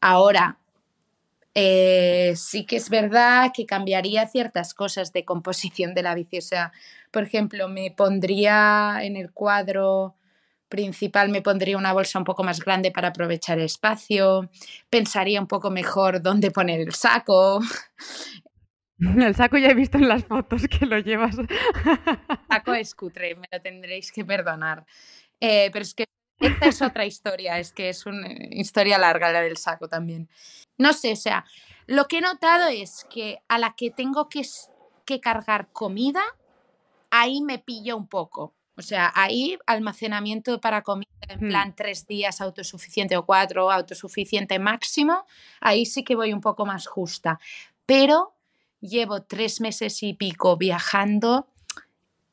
Ahora, 0.00 0.58
Eh, 1.58 2.34
sí 2.36 2.66
que 2.66 2.76
es 2.76 2.90
verdad 2.90 3.50
que 3.54 3.64
cambiaría 3.64 4.26
ciertas 4.28 4.74
cosas 4.74 5.14
de 5.14 5.24
composición 5.24 5.94
de 5.94 6.02
la 6.02 6.14
bici. 6.14 6.36
O 6.36 6.42
sea, 6.42 6.70
por 7.10 7.22
ejemplo, 7.22 7.66
me 7.66 7.90
pondría 7.90 8.98
en 9.00 9.16
el 9.16 9.32
cuadro 9.32 10.16
principal, 10.68 11.30
me 11.30 11.40
pondría 11.40 11.78
una 11.78 11.94
bolsa 11.94 12.18
un 12.18 12.26
poco 12.26 12.44
más 12.44 12.60
grande 12.60 12.90
para 12.90 13.08
aprovechar 13.08 13.58
espacio, 13.58 14.50
pensaría 14.90 15.40
un 15.40 15.46
poco 15.46 15.70
mejor 15.70 16.20
dónde 16.20 16.50
poner 16.50 16.80
el 16.80 16.92
saco. 16.92 17.60
El 18.98 19.34
saco 19.34 19.58
ya 19.58 19.68
he 19.68 19.74
visto 19.74 19.98
en 19.98 20.08
las 20.08 20.24
fotos 20.24 20.66
que 20.68 20.86
lo 20.86 20.98
llevas. 20.98 21.36
El 21.38 21.48
saco 22.50 22.72
es 22.72 22.94
cutre, 22.94 23.34
me 23.34 23.46
lo 23.52 23.60
tendréis 23.60 24.10
que 24.10 24.24
perdonar. 24.24 24.86
Eh, 25.40 25.70
pero 25.72 25.82
es 25.82 25.94
que 25.94 26.04
esta 26.38 26.66
es 26.66 26.82
otra 26.82 27.06
historia, 27.06 27.58
es 27.58 27.72
que 27.72 27.88
es 27.88 28.06
una 28.06 28.28
historia 28.50 28.98
larga 28.98 29.32
la 29.32 29.40
del 29.40 29.56
saco 29.56 29.88
también. 29.88 30.28
No 30.78 30.92
sé, 30.92 31.12
o 31.12 31.16
sea, 31.16 31.44
lo 31.86 32.06
que 32.08 32.18
he 32.18 32.20
notado 32.20 32.68
es 32.68 33.06
que 33.10 33.38
a 33.48 33.58
la 33.58 33.74
que 33.76 33.90
tengo 33.90 34.28
que, 34.28 34.42
que 35.04 35.20
cargar 35.20 35.68
comida, 35.72 36.22
ahí 37.10 37.40
me 37.40 37.58
pillo 37.58 37.96
un 37.96 38.08
poco. 38.08 38.54
O 38.78 38.82
sea, 38.82 39.10
ahí 39.14 39.58
almacenamiento 39.66 40.60
para 40.60 40.82
comida 40.82 41.08
en 41.28 41.46
hmm. 41.46 41.48
plan 41.48 41.74
tres 41.74 42.06
días 42.06 42.42
autosuficiente 42.42 43.16
o 43.16 43.24
cuatro 43.24 43.70
autosuficiente 43.70 44.58
máximo, 44.58 45.24
ahí 45.60 45.86
sí 45.86 46.04
que 46.04 46.14
voy 46.14 46.34
un 46.34 46.42
poco 46.42 46.66
más 46.66 46.86
justa. 46.86 47.40
Pero 47.86 48.34
llevo 48.80 49.22
tres 49.22 49.62
meses 49.62 50.02
y 50.02 50.12
pico 50.12 50.58
viajando 50.58 51.48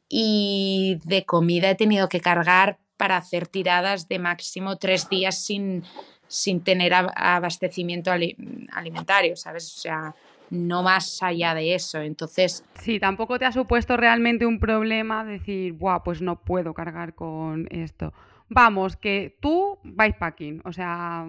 y 0.10 1.00
de 1.06 1.26
comida 1.26 1.70
he 1.70 1.76
tenido 1.76 2.10
que 2.10 2.20
cargar 2.20 2.80
para 2.98 3.18
hacer 3.18 3.48
tiradas 3.48 4.08
de 4.08 4.20
máximo 4.20 4.78
tres 4.78 5.10
días 5.10 5.44
sin, 5.44 5.84
sin 6.28 6.64
tener 6.64 6.94
abastecimiento 6.94 8.12
alimentario, 8.12 9.36
¿sabes? 9.36 9.76
O 9.78 9.80
sea, 9.82 10.16
no 10.50 10.84
más 10.84 11.22
allá 11.24 11.54
de 11.56 11.74
eso. 11.74 12.00
Entonces. 12.02 12.64
Sí, 12.76 13.00
tampoco 13.00 13.40
te 13.40 13.46
ha 13.46 13.52
supuesto 13.52 13.98
realmente 13.98 14.46
un 14.46 14.60
problema 14.60 15.26
decir, 15.26 15.74
Buah, 15.74 16.04
pues 16.04 16.22
no 16.22 16.40
puedo 16.42 16.74
cargar 16.74 17.16
con 17.16 17.68
esto. 17.72 18.14
Vamos, 18.50 18.96
que 18.96 19.36
tú 19.42 19.80
bikepacking, 19.84 20.62
o 20.66 20.74
sea, 20.74 21.26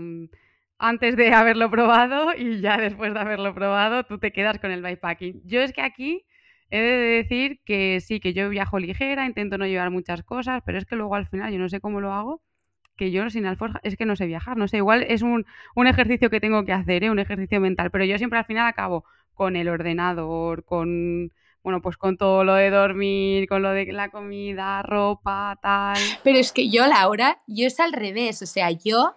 antes 0.79 1.17
de 1.17 1.33
haberlo 1.33 1.71
probado 1.71 2.35
y 2.37 2.61
ya 2.61 2.77
después 2.77 3.15
de 3.15 3.21
haberlo 3.21 3.55
probado, 3.55 4.05
tú 4.05 4.19
te 4.19 4.33
quedas 4.33 4.59
con 4.59 4.71
el 4.71 4.83
bikepacking. 4.83 5.41
Yo 5.45 5.63
es 5.63 5.73
que 5.73 5.81
aquí 5.81 6.27
he 6.71 6.81
de 6.81 6.97
decir 7.23 7.61
que 7.65 8.01
sí, 8.01 8.21
que 8.21 8.33
yo 8.35 8.49
viajo 8.49 8.79
ligera, 8.79 9.27
intento 9.27 9.59
no 9.59 9.67
llevar 9.67 9.91
muchas 9.91 10.23
cosas, 10.23 10.63
pero 10.67 10.79
es 10.79 10.87
que 10.87 10.97
luego 10.97 11.15
al 11.15 11.27
final 11.29 11.53
yo 11.53 11.59
no 11.59 11.69
sé 11.69 11.81
cómo 11.81 12.01
lo 12.01 12.13
hago 12.13 12.43
que 12.97 13.11
yo 13.11 13.29
sin 13.31 13.47
alforja 13.47 13.81
es 13.83 13.97
que 13.97 14.07
no 14.07 14.17
sé 14.17 14.27
viajar, 14.27 14.57
no 14.57 14.69
sé, 14.69 14.79
igual 14.79 15.05
es 15.09 15.23
un, 15.23 15.45
ejercicio 15.87 16.31
que 16.31 16.41
tengo 16.41 16.65
que 16.65 16.73
hacer, 16.73 17.05
¿eh? 17.05 17.11
un 17.11 17.19
ejercicio 17.19 17.61
mental, 17.61 17.91
pero 17.91 18.05
yo 18.05 18.19
siempre 18.19 18.39
al 18.39 18.45
final 18.45 18.67
acabo 18.67 19.05
con 19.35 19.57
el 19.57 19.69
ordenador, 19.69 20.65
con, 20.65 21.33
bueno, 21.63 21.83
pues 21.83 21.97
con 21.97 22.17
todo 22.17 22.45
lo 22.45 22.55
de 22.55 22.71
dormir, 22.71 23.49
con 23.49 23.63
lo 23.63 23.71
de 23.71 23.93
la 23.93 24.11
comida, 24.11 24.83
ropa, 24.83 25.59
tal. 25.61 25.99
Pero 26.23 26.39
es 26.39 26.53
que 26.53 26.71
yo, 26.71 26.87
Laura, 26.87 27.43
yo 27.47 27.67
es 27.67 27.81
al 27.81 27.93
revés, 27.93 28.43
o 28.43 28.47
sea, 28.47 28.71
yo 28.71 29.15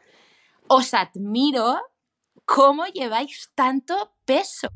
os 0.68 0.94
admiro 0.94 1.78
cómo 2.46 2.86
lleváis 2.88 3.52
tanto 3.54 4.14
peso. 4.26 4.70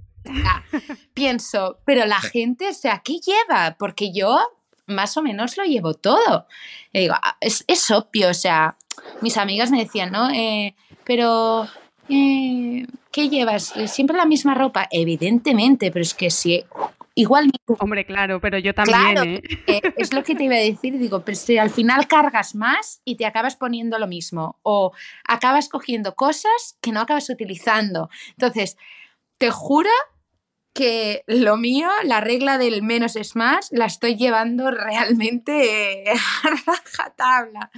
Pienso, 1.13 1.80
pero 1.86 2.06
la 2.06 2.22
gente, 2.22 2.70
o 2.70 2.74
sea, 2.74 3.01
¿qué 3.04 3.20
lleva? 3.20 3.75
Porque 3.78 4.12
yo 4.13 4.40
más 4.88 5.18
o 5.18 5.22
menos 5.22 5.58
lo 5.58 5.63
llevo 5.63 5.94
todo. 5.94 6.48
Y 6.94 7.00
digo, 7.01 7.16
ah, 7.22 7.38
es, 7.40 7.63
es 7.68 7.90
obvio, 7.92 8.30
o 8.30 8.34
sea, 8.34 8.78
mis 9.22 9.38
amigas 9.38 9.72
me 9.72 9.84
decían, 9.84 10.12
¿no? 10.12 10.30
Eh, 10.30 10.75
pero, 11.04 11.68
eh, 12.10 12.86
¿qué 13.12 13.30
llevas? 13.30 13.74
¿Siempre 13.88 14.18
la 14.18 14.25
misma 14.25 14.54
ropa? 14.54 14.88
Evidentemente, 14.92 15.92
pero 15.92 16.04
es 16.04 16.13
que 16.13 16.30
si 16.30 16.63
igual... 17.16 17.50
Hombre, 17.80 18.06
claro, 18.06 18.40
pero 18.40 18.58
yo 18.58 18.74
también. 18.74 19.42
¿eh? 19.68 19.82
es 19.98 20.13
lo 20.13 20.24
que 20.24 20.36
te 20.36 20.44
iba 20.46 20.56
a 20.56 20.60
decir, 20.60 20.98
digo, 20.98 21.24
pero 21.24 21.38
si 21.38 21.58
al 21.58 21.70
final 21.70 22.08
cargas 22.08 22.56
más 22.56 23.01
y 23.06 23.16
te 23.16 23.25
acabas 23.25 23.56
poniendo 23.56 24.00
lo 24.00 24.08
mismo 24.08 24.60
o 24.63 24.92
acabas 25.28 25.70
cogiendo 25.70 26.16
cosas 26.16 26.78
que 26.82 26.92
no 26.92 27.01
acabas 27.01 27.30
utilizando. 27.30 28.10
Entonces, 28.32 28.78
te 29.38 29.50
juro 29.50 29.90
que 30.74 31.24
lo 31.28 31.58
mío, 31.58 31.88
la 32.04 32.22
regla 32.22 32.58
del 32.58 32.84
menos 32.84 33.16
es 33.16 33.36
más, 33.36 33.70
la 33.72 33.86
estoy 33.86 34.16
llevando 34.16 34.72
realmente 34.72 36.04
a 36.44 36.50
rajatabla. 36.66 37.72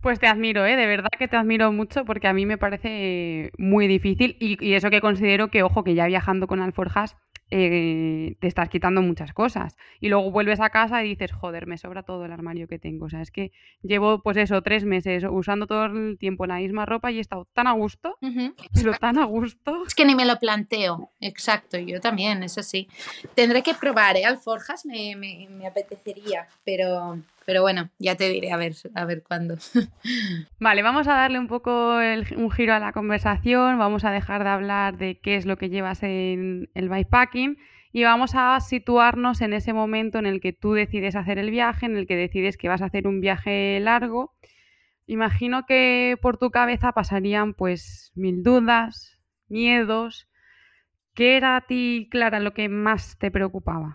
Pues 0.00 0.20
te 0.20 0.28
admiro, 0.28 0.64
¿eh? 0.64 0.76
de 0.76 0.86
verdad 0.86 1.10
que 1.18 1.26
te 1.26 1.36
admiro 1.36 1.72
mucho 1.72 2.04
porque 2.04 2.28
a 2.28 2.32
mí 2.32 2.46
me 2.46 2.58
parece 2.58 3.50
muy 3.58 3.88
difícil 3.88 4.36
y, 4.38 4.64
y 4.64 4.74
eso 4.74 4.90
que 4.90 5.00
considero 5.00 5.48
que, 5.48 5.62
ojo, 5.62 5.82
que 5.82 5.94
ya 5.94 6.06
viajando 6.06 6.46
con 6.46 6.60
alforjas 6.60 7.16
eh, 7.50 8.36
te 8.40 8.46
estás 8.46 8.68
quitando 8.68 9.02
muchas 9.02 9.32
cosas. 9.32 9.76
Y 10.00 10.08
luego 10.08 10.30
vuelves 10.30 10.60
a 10.60 10.70
casa 10.70 11.04
y 11.04 11.10
dices, 11.10 11.32
joder, 11.32 11.66
me 11.66 11.78
sobra 11.78 12.02
todo 12.02 12.24
el 12.24 12.32
armario 12.32 12.66
que 12.68 12.78
tengo. 12.78 13.06
O 13.06 13.10
sea, 13.10 13.22
es 13.22 13.30
que 13.30 13.52
llevo, 13.82 14.22
pues 14.22 14.36
eso, 14.36 14.62
tres 14.62 14.84
meses 14.84 15.24
usando 15.28 15.66
todo 15.66 15.86
el 15.86 16.18
tiempo 16.18 16.46
la 16.46 16.56
misma 16.56 16.86
ropa 16.86 17.10
y 17.10 17.18
he 17.18 17.20
estado 17.20 17.46
tan 17.52 17.66
a 17.66 17.72
gusto, 17.72 18.16
pero 18.74 18.94
tan 18.94 19.18
a 19.18 19.24
gusto. 19.24 19.84
Es 19.86 19.94
que 19.94 20.04
ni 20.04 20.14
me 20.14 20.24
lo 20.24 20.38
planteo, 20.38 21.10
exacto, 21.20 21.78
yo 21.78 22.00
también, 22.00 22.42
es 22.42 22.58
así. 22.58 22.88
Tendré 23.34 23.62
que 23.62 23.74
probar, 23.74 24.16
¿eh? 24.16 24.24
Alforjas 24.24 24.84
me, 24.86 25.14
me, 25.16 25.48
me 25.50 25.66
apetecería, 25.66 26.46
pero 26.64 27.18
pero 27.46 27.62
bueno, 27.62 27.90
ya 27.98 28.16
te 28.16 28.28
diré 28.28 28.50
a 28.50 28.56
ver, 28.56 28.74
a 28.94 29.04
ver 29.04 29.22
cuándo. 29.22 29.56
Vale, 30.58 30.82
vamos 30.82 31.06
a 31.06 31.14
darle 31.14 31.38
un 31.38 31.46
poco 31.46 31.96
un 32.36 32.50
giro 32.50 32.74
a 32.74 32.80
la 32.80 32.92
conversación, 32.92 33.78
vamos 33.78 34.04
a 34.04 34.10
dejar 34.10 34.42
de 34.42 34.50
hablar 34.50 34.98
de 34.98 35.20
qué 35.20 35.36
es 35.36 35.46
lo 35.46 35.56
que 35.56 35.70
llevas 35.70 36.02
en 36.02 36.68
el 36.74 36.88
bikepacking 36.88 37.56
y 37.92 38.02
vamos 38.02 38.32
a 38.34 38.58
situarnos 38.58 39.40
en 39.40 39.52
ese 39.52 39.72
momento 39.72 40.18
en 40.18 40.26
el 40.26 40.40
que 40.40 40.52
tú 40.52 40.72
decides 40.72 41.14
hacer 41.14 41.38
el 41.38 41.52
viaje, 41.52 41.86
en 41.86 41.96
el 41.96 42.08
que 42.08 42.16
decides 42.16 42.56
que 42.56 42.68
vas 42.68 42.82
a 42.82 42.86
hacer 42.86 43.06
un 43.06 43.20
viaje 43.20 43.78
largo. 43.80 44.34
Imagino 45.06 45.66
que 45.66 46.18
por 46.20 46.38
tu 46.38 46.50
cabeza 46.50 46.90
pasarían 46.92 47.54
pues 47.54 48.10
mil 48.16 48.42
dudas, 48.42 49.20
miedos. 49.48 50.28
¿Qué 51.14 51.36
era 51.36 51.56
a 51.56 51.60
ti, 51.60 52.08
Clara, 52.10 52.40
lo 52.40 52.52
que 52.52 52.68
más 52.68 53.16
te 53.18 53.30
preocupaba? 53.30 53.94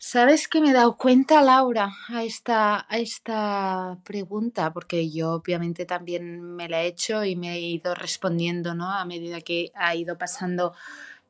¿Sabes 0.00 0.46
que 0.46 0.60
me 0.60 0.70
he 0.70 0.72
dado 0.72 0.96
cuenta, 0.96 1.42
Laura, 1.42 1.92
a 2.08 2.22
esta, 2.22 2.86
a 2.88 2.98
esta 2.98 3.98
pregunta? 4.04 4.72
Porque 4.72 5.10
yo 5.10 5.32
obviamente 5.32 5.86
también 5.86 6.40
me 6.40 6.68
la 6.68 6.82
he 6.82 6.86
hecho 6.86 7.24
y 7.24 7.34
me 7.34 7.54
he 7.54 7.58
ido 7.58 7.96
respondiendo 7.96 8.76
¿no? 8.76 8.92
a 8.92 9.04
medida 9.04 9.40
que 9.40 9.72
ha 9.74 9.96
ido 9.96 10.16
pasando 10.16 10.72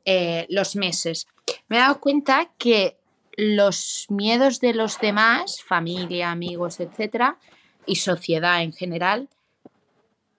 eh, 0.05 0.45
los 0.49 0.75
meses. 0.75 1.27
Me 1.67 1.77
he 1.77 1.79
dado 1.79 1.99
cuenta 1.99 2.51
que 2.59 2.95
los 3.35 4.05
miedos 4.09 4.59
de 4.59 4.75
los 4.75 4.99
demás, 4.99 5.63
familia, 5.63 6.29
amigos, 6.29 6.79
etcétera, 6.79 7.39
y 7.87 7.95
sociedad 7.95 8.61
en 8.61 8.73
general, 8.73 9.29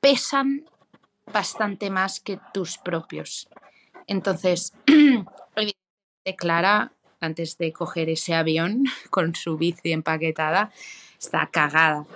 pesan 0.01 0.71
bastante 1.33 1.91
más 1.91 2.21
que 2.21 2.39
tus 2.55 2.79
propios. 2.79 3.49
Entonces, 4.07 4.73
Clara 6.39 6.93
antes 7.21 7.59
de 7.59 7.73
coger 7.73 8.09
ese 8.09 8.35
avión 8.35 8.85
con 9.11 9.35
su 9.35 9.57
bici 9.57 9.93
empaquetada, 9.93 10.73
está 11.19 11.49
cagada. 11.53 12.07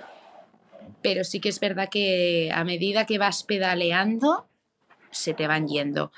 Pero 1.01 1.23
sí 1.23 1.39
que 1.39 1.49
es 1.49 1.59
verdad 1.59 1.89
que 1.89 2.51
a 2.53 2.63
medida 2.63 3.05
que 3.05 3.19
vas 3.19 3.43
pedaleando, 3.43 4.47
se 5.11 5.33
te 5.33 5.47
van 5.47 5.67
yendo. 5.67 6.11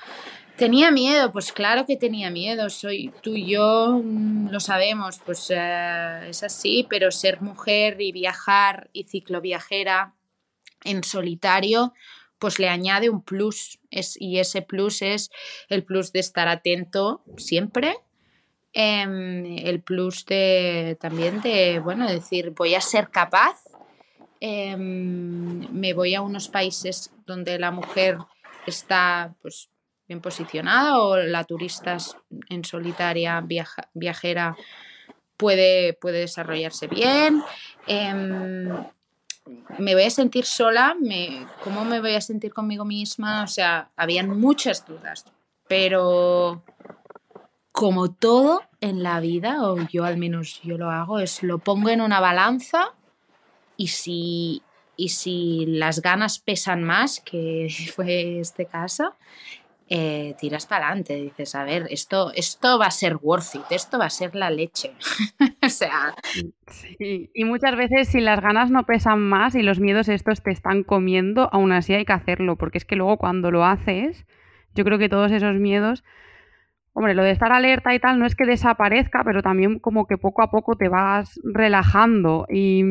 Tenía 0.56 0.90
miedo, 0.90 1.30
pues 1.30 1.52
claro 1.52 1.86
que 1.86 1.96
tenía 1.96 2.30
miedo. 2.30 2.68
Soy 2.68 3.12
tú 3.22 3.36
y 3.36 3.46
yo 3.46 4.00
mm, 4.02 4.48
lo 4.50 4.58
sabemos, 4.58 5.20
pues 5.24 5.52
eh, 5.54 6.30
es 6.30 6.42
así, 6.42 6.86
pero 6.90 7.12
ser 7.12 7.40
mujer 7.40 8.00
y 8.00 8.10
viajar 8.10 8.90
y 8.92 9.04
cicloviajera 9.04 10.14
en 10.84 11.04
solitario, 11.04 11.92
pues 12.40 12.58
le 12.58 12.68
añade 12.68 13.08
un 13.08 13.22
plus. 13.22 13.78
Es, 13.90 14.20
y 14.20 14.38
ese 14.38 14.62
plus 14.62 15.02
es 15.02 15.30
el 15.68 15.84
plus 15.84 16.12
de 16.12 16.20
estar 16.20 16.48
atento 16.48 17.22
siempre 17.36 17.98
Em, 18.72 19.44
el 19.66 19.80
plus 19.80 20.26
de 20.26 20.96
también 21.00 21.40
de, 21.40 21.80
bueno, 21.80 22.06
decir, 22.06 22.50
voy 22.50 22.74
a 22.74 22.80
ser 22.80 23.08
capaz, 23.08 23.56
em, 24.40 25.66
me 25.72 25.94
voy 25.94 26.14
a 26.14 26.22
unos 26.22 26.48
países 26.48 27.10
donde 27.26 27.58
la 27.58 27.70
mujer 27.70 28.18
está 28.66 29.34
pues 29.40 29.70
bien 30.06 30.20
posicionada 30.20 31.00
o 31.00 31.16
la 31.16 31.44
turista 31.44 31.96
en 32.48 32.64
solitaria 32.64 33.44
viajera 33.94 34.56
puede, 35.36 35.94
puede 35.94 36.20
desarrollarse 36.20 36.88
bien. 36.88 37.42
Em, 37.86 38.68
me 39.78 39.94
voy 39.94 40.02
a 40.02 40.10
sentir 40.10 40.44
sola, 40.44 40.94
me, 41.00 41.46
¿cómo 41.64 41.84
me 41.84 42.00
voy 42.00 42.14
a 42.14 42.20
sentir 42.20 42.52
conmigo 42.52 42.84
misma? 42.84 43.44
O 43.44 43.46
sea, 43.46 43.90
habían 43.96 44.38
muchas 44.38 44.86
dudas, 44.86 45.24
pero 45.66 46.62
como 47.78 48.10
todo 48.10 48.62
en 48.80 49.04
la 49.04 49.20
vida, 49.20 49.62
o 49.62 49.78
yo 49.86 50.04
al 50.04 50.16
menos 50.16 50.60
yo 50.64 50.76
lo 50.76 50.90
hago, 50.90 51.20
es 51.20 51.44
lo 51.44 51.60
pongo 51.60 51.90
en 51.90 52.00
una 52.00 52.18
balanza 52.18 52.92
y 53.76 53.86
si, 53.86 54.62
y 54.96 55.10
si 55.10 55.64
las 55.64 56.02
ganas 56.02 56.40
pesan 56.40 56.82
más, 56.82 57.20
que 57.20 57.68
fue 57.94 58.40
este 58.40 58.66
caso, 58.66 59.14
eh, 59.88 60.34
tiras 60.40 60.66
para 60.66 60.88
adelante. 60.88 61.14
Dices, 61.22 61.54
a 61.54 61.62
ver, 61.62 61.86
esto, 61.90 62.32
esto 62.34 62.80
va 62.80 62.86
a 62.86 62.90
ser 62.90 63.16
worth 63.22 63.54
it, 63.54 63.70
esto 63.70 63.96
va 63.96 64.06
a 64.06 64.10
ser 64.10 64.34
la 64.34 64.50
leche. 64.50 64.94
o 65.62 65.68
sea. 65.68 66.16
Sí. 66.66 67.30
Y 67.32 67.44
muchas 67.44 67.76
veces, 67.76 68.08
si 68.08 68.20
las 68.20 68.40
ganas 68.40 68.72
no 68.72 68.86
pesan 68.86 69.20
más 69.20 69.54
y 69.54 69.62
los 69.62 69.78
miedos 69.78 70.08
estos 70.08 70.42
te 70.42 70.50
están 70.50 70.82
comiendo, 70.82 71.48
aún 71.52 71.70
así 71.70 71.94
hay 71.94 72.04
que 72.04 72.12
hacerlo, 72.12 72.56
porque 72.56 72.78
es 72.78 72.84
que 72.84 72.96
luego 72.96 73.18
cuando 73.18 73.52
lo 73.52 73.64
haces, 73.64 74.26
yo 74.74 74.82
creo 74.82 74.98
que 74.98 75.08
todos 75.08 75.30
esos 75.30 75.54
miedos. 75.54 76.02
Hombre, 76.98 77.14
lo 77.14 77.22
de 77.22 77.30
estar 77.30 77.52
alerta 77.52 77.94
y 77.94 78.00
tal 78.00 78.18
no 78.18 78.26
es 78.26 78.34
que 78.34 78.44
desaparezca, 78.44 79.22
pero 79.22 79.40
también 79.40 79.78
como 79.78 80.08
que 80.08 80.18
poco 80.18 80.42
a 80.42 80.50
poco 80.50 80.74
te 80.74 80.88
vas 80.88 81.38
relajando 81.44 82.44
y 82.50 82.82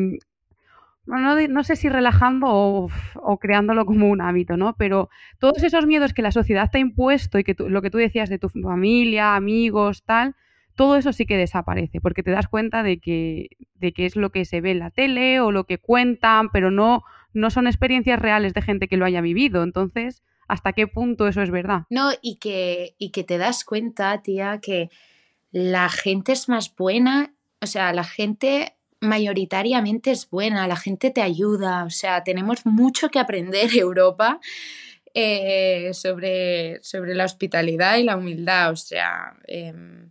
no, 1.04 1.36
no, 1.46 1.62
sé 1.62 1.76
si 1.76 1.90
relajando 1.90 2.46
o, 2.48 3.38
creándolo 3.38 3.84
como 3.84 4.08
un 4.08 4.22
hábito, 4.22 4.56
¿no? 4.56 4.74
Pero 4.78 5.10
todos 5.38 5.62
esos 5.62 5.84
miedos 5.84 6.14
que 6.14 6.22
la 6.22 6.32
sociedad 6.32 6.70
te 6.70 6.78
ha 6.78 6.80
impuesto 6.80 7.38
y 7.38 7.44
que 7.44 7.54
lo 7.58 7.82
que 7.82 7.90
tú 7.90 7.98
decías 7.98 8.30
de 8.30 8.38
tu 8.38 8.48
familia, 8.48 9.36
amigos, 9.36 10.02
tal, 10.04 10.34
todo 10.74 10.96
eso 10.96 11.12
sí 11.12 11.26
que 11.26 11.36
desaparece, 11.36 12.00
porque 12.00 12.22
te 12.22 12.30
das 12.30 12.48
cuenta 12.48 12.82
de 12.82 13.00
que, 13.00 13.50
de 13.74 13.92
es 13.94 14.16
lo 14.16 14.30
que 14.30 14.46
se 14.46 14.62
ve 14.62 14.70
en 14.70 14.78
la 14.78 14.90
tele 14.90 15.40
o 15.40 15.52
lo 15.52 15.64
que 15.64 15.76
cuentan, 15.76 16.48
pero 16.48 16.70
no, 16.70 17.02
no 17.34 17.50
son 17.50 17.66
experiencias 17.66 18.18
reales 18.18 18.54
de 18.54 18.62
gente 18.62 18.88
que 18.88 18.96
lo 18.96 19.04
haya 19.04 19.20
vivido. 19.20 19.64
Entonces, 19.64 20.22
¿hasta 20.48 20.72
qué 20.72 20.86
punto 20.86 21.28
eso 21.28 21.42
es 21.42 21.50
verdad? 21.50 21.82
No, 21.90 22.10
y 22.20 22.36
que, 22.36 22.96
y 22.98 23.10
que 23.10 23.24
te 23.24 23.38
das 23.38 23.64
cuenta, 23.64 24.22
tía, 24.22 24.58
que 24.60 24.90
la 25.50 25.88
gente 25.88 26.32
es 26.32 26.48
más 26.48 26.74
buena, 26.74 27.34
o 27.60 27.66
sea, 27.66 27.92
la 27.92 28.04
gente 28.04 28.76
mayoritariamente 29.00 30.10
es 30.10 30.28
buena, 30.28 30.66
la 30.66 30.76
gente 30.76 31.10
te 31.10 31.22
ayuda, 31.22 31.84
o 31.84 31.90
sea, 31.90 32.24
tenemos 32.24 32.66
mucho 32.66 33.10
que 33.10 33.18
aprender 33.18 33.70
Europa 33.76 34.40
eh, 35.14 35.90
sobre, 35.94 36.82
sobre, 36.82 37.14
la 37.14 37.24
hospitalidad 37.24 37.96
y 37.96 38.04
la 38.04 38.16
humildad, 38.16 38.72
o 38.72 38.76
sea, 38.76 39.36
em, 39.46 40.10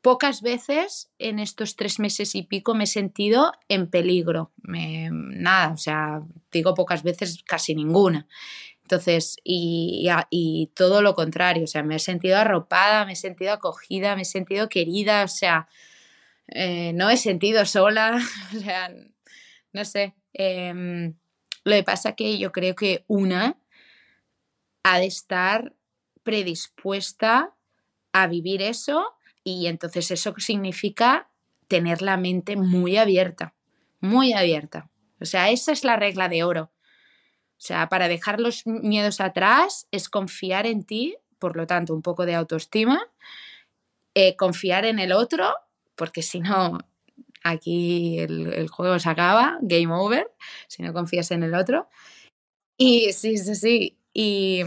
pocas 0.00 0.42
veces 0.42 1.10
en 1.18 1.38
estos 1.38 1.74
tres 1.74 1.98
meses 1.98 2.34
y 2.34 2.42
pico 2.42 2.74
me 2.74 2.84
he 2.84 2.86
sentido 2.86 3.52
en 3.68 3.90
peligro, 3.90 4.52
nada, 4.62 5.72
o 5.72 5.76
sea, 5.76 6.22
digo 6.52 6.74
pocas 6.74 7.02
veces, 7.02 7.42
casi 7.44 7.74
ninguna. 7.74 8.28
Entonces, 8.86 9.36
y, 9.42 10.70
todo 10.76 11.02
lo 11.02 11.16
contrario, 11.16 11.64
o 11.64 11.66
sea, 11.66 11.82
me 11.82 11.96
he 11.96 11.98
sentido 11.98 12.38
arropada, 12.38 13.04
me 13.04 13.14
he 13.14 13.16
sentido 13.16 13.52
acogida, 13.52 14.14
me 14.14 14.22
he 14.22 14.24
sentido 14.24 14.68
querida, 14.68 15.24
o 15.24 15.28
sea, 15.28 15.66
eh, 16.46 16.92
no 16.94 17.10
he 17.10 17.16
sentido 17.16 17.66
sola, 17.66 18.16
o 18.56 18.60
sea, 18.60 18.94
no 19.72 19.84
sé. 19.84 20.14
Em, 20.34 21.14
lo 21.64 21.74
que 21.74 21.82
pasa 21.82 22.14
que 22.14 22.38
yo 22.38 22.52
creo 22.52 22.76
que 22.76 23.04
una 23.08 23.58
ha 24.84 25.00
de 25.00 25.06
estar 25.06 25.74
predispuesta 26.22 27.56
a 28.12 28.28
vivir 28.28 28.62
eso 28.62 29.16
y 29.42 29.66
entonces 29.66 30.12
eso 30.12 30.32
significa 30.38 31.28
tener 31.66 32.02
la 32.02 32.16
mente 32.16 32.54
muy 32.54 32.98
abierta, 32.98 33.56
muy 33.98 34.32
abierta. 34.32 34.90
O 35.20 35.24
sea, 35.24 35.50
esa 35.50 35.72
es 35.72 35.82
la 35.82 35.96
regla 35.96 36.28
de 36.28 36.44
oro. 36.44 36.70
O 37.58 37.60
sea, 37.66 37.88
para 37.88 38.08
dejar 38.08 38.40
los 38.40 38.66
miedos 38.66 39.20
atrás 39.20 39.88
es 39.90 40.08
confiar 40.08 40.66
en 40.66 40.84
ti, 40.84 41.16
por 41.38 41.56
lo 41.56 41.66
tanto, 41.66 41.94
un 41.94 42.02
poco 42.02 42.26
de 42.26 42.34
autoestima, 42.34 43.02
eh, 44.14 44.36
confiar 44.36 44.84
en 44.84 44.98
el 44.98 45.12
otro 45.12 45.54
porque 45.96 46.22
si 46.22 46.40
no, 46.40 46.78
aquí 47.42 48.20
el, 48.20 48.68
juego 48.68 48.98
se 48.98 49.08
acaba, 49.08 49.58
game 49.62 49.92
over, 49.92 50.30
si 50.68 50.82
no 50.82 50.92
confías 50.92 51.30
en 51.32 51.42
el 51.42 51.54
otro. 51.54 51.88
Y 52.76 53.12
sí, 53.12 53.36
sí, 53.38 53.54
sí. 53.54 53.98
Y, 54.12 54.62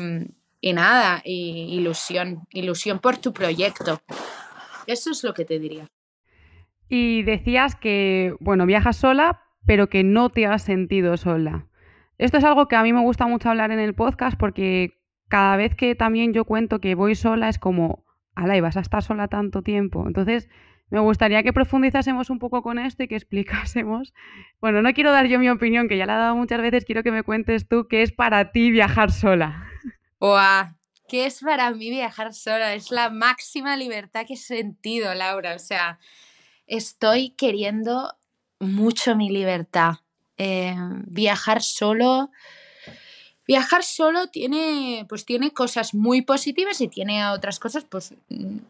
nada, 0.74 1.22
ilusión, 1.24 2.48
ilusión 2.52 3.00
por 3.00 3.18
tu 3.18 3.32
proyecto. 3.32 4.02
Eso 4.88 5.12
es 5.12 5.24
lo 5.24 5.34
que 5.34 5.46
te 5.46 5.60
diría. 5.60 5.88
Y 6.90 7.22
decías 7.24 7.76
que, 7.76 8.36
bueno, 8.40 8.66
viajas 8.66 8.98
sola, 8.98 9.44
pero 9.66 9.90
que 9.90 10.04
no 10.04 10.32
te 10.32 10.48
has 10.48 10.64
sentido 10.64 11.16
sola. 11.18 11.68
Esto 12.20 12.38
es 12.38 12.44
algo 12.44 12.68
que 12.68 12.76
a 12.76 12.84
mí 12.84 12.92
me 12.92 13.00
gusta 13.00 13.28
mucho 13.28 13.50
hablar 13.50 13.72
en 13.72 13.80
el 13.80 13.96
podcast 13.96 14.38
porque 14.38 15.00
cada 15.30 15.56
vez 15.56 15.74
que 15.74 15.96
también 15.96 16.34
yo 16.34 16.44
cuento 16.44 16.82
que 16.82 16.94
voy 16.94 17.16
sola 17.16 17.48
es 17.48 17.58
como, 17.58 18.04
ala, 18.36 18.58
y 18.58 18.62
vas 18.62 18.76
a 18.76 18.82
estar 18.82 19.02
sola 19.02 19.30
tanto 19.30 19.62
tiempo. 19.62 20.06
Entonces, 20.06 20.50
me 20.90 21.00
gustaría 21.00 21.44
que 21.44 21.54
profundizásemos 21.54 22.30
un 22.30 22.38
poco 22.38 22.62
con 22.62 22.78
esto 22.78 23.04
y 23.04 23.08
que 23.08 23.16
explicásemos. 23.16 24.14
Bueno, 24.60 24.82
no 24.82 24.94
quiero 24.94 25.14
dar 25.14 25.28
yo 25.28 25.40
mi 25.40 25.50
opinión, 25.50 25.88
que 25.88 25.98
ya 25.98 26.06
la 26.06 26.16
he 26.16 26.20
dado 26.20 26.36
muchas 26.36 26.62
veces, 26.62 26.84
quiero 26.84 27.04
que 27.04 27.12
me 27.12 27.24
cuentes 27.24 27.70
tú 27.70 27.88
qué 27.88 28.02
es 28.02 28.12
para 28.12 28.52
ti 28.52 28.70
viajar 28.70 29.14
sola. 29.14 29.66
¡Guau! 30.20 30.66
¿Qué 31.08 31.26
es 31.26 31.40
para 31.40 31.72
mí 31.72 31.90
viajar 31.90 32.34
sola? 32.34 32.74
Es 32.74 32.92
la 32.92 33.10
máxima 33.10 33.78
libertad 33.78 34.26
que 34.28 34.34
he 34.34 34.38
sentido, 34.38 35.16
Laura. 35.16 35.56
O 35.56 35.60
sea, 35.60 36.00
estoy 36.68 37.30
queriendo 37.30 38.14
mucho 38.60 39.16
mi 39.16 39.30
libertad. 39.30 39.94
Eh, 40.40 40.76
viajar 41.06 41.62
solo 41.62 42.32
Viajar 43.50 43.82
solo 43.82 44.28
tiene, 44.28 45.08
pues 45.10 45.26
tiene 45.26 45.52
cosas 45.54 45.96
muy 45.96 46.22
positivas 46.22 46.82
y 46.82 46.88
tiene 46.88 47.28
otras 47.30 47.58
cosas 47.58 47.84
pues, 47.84 48.14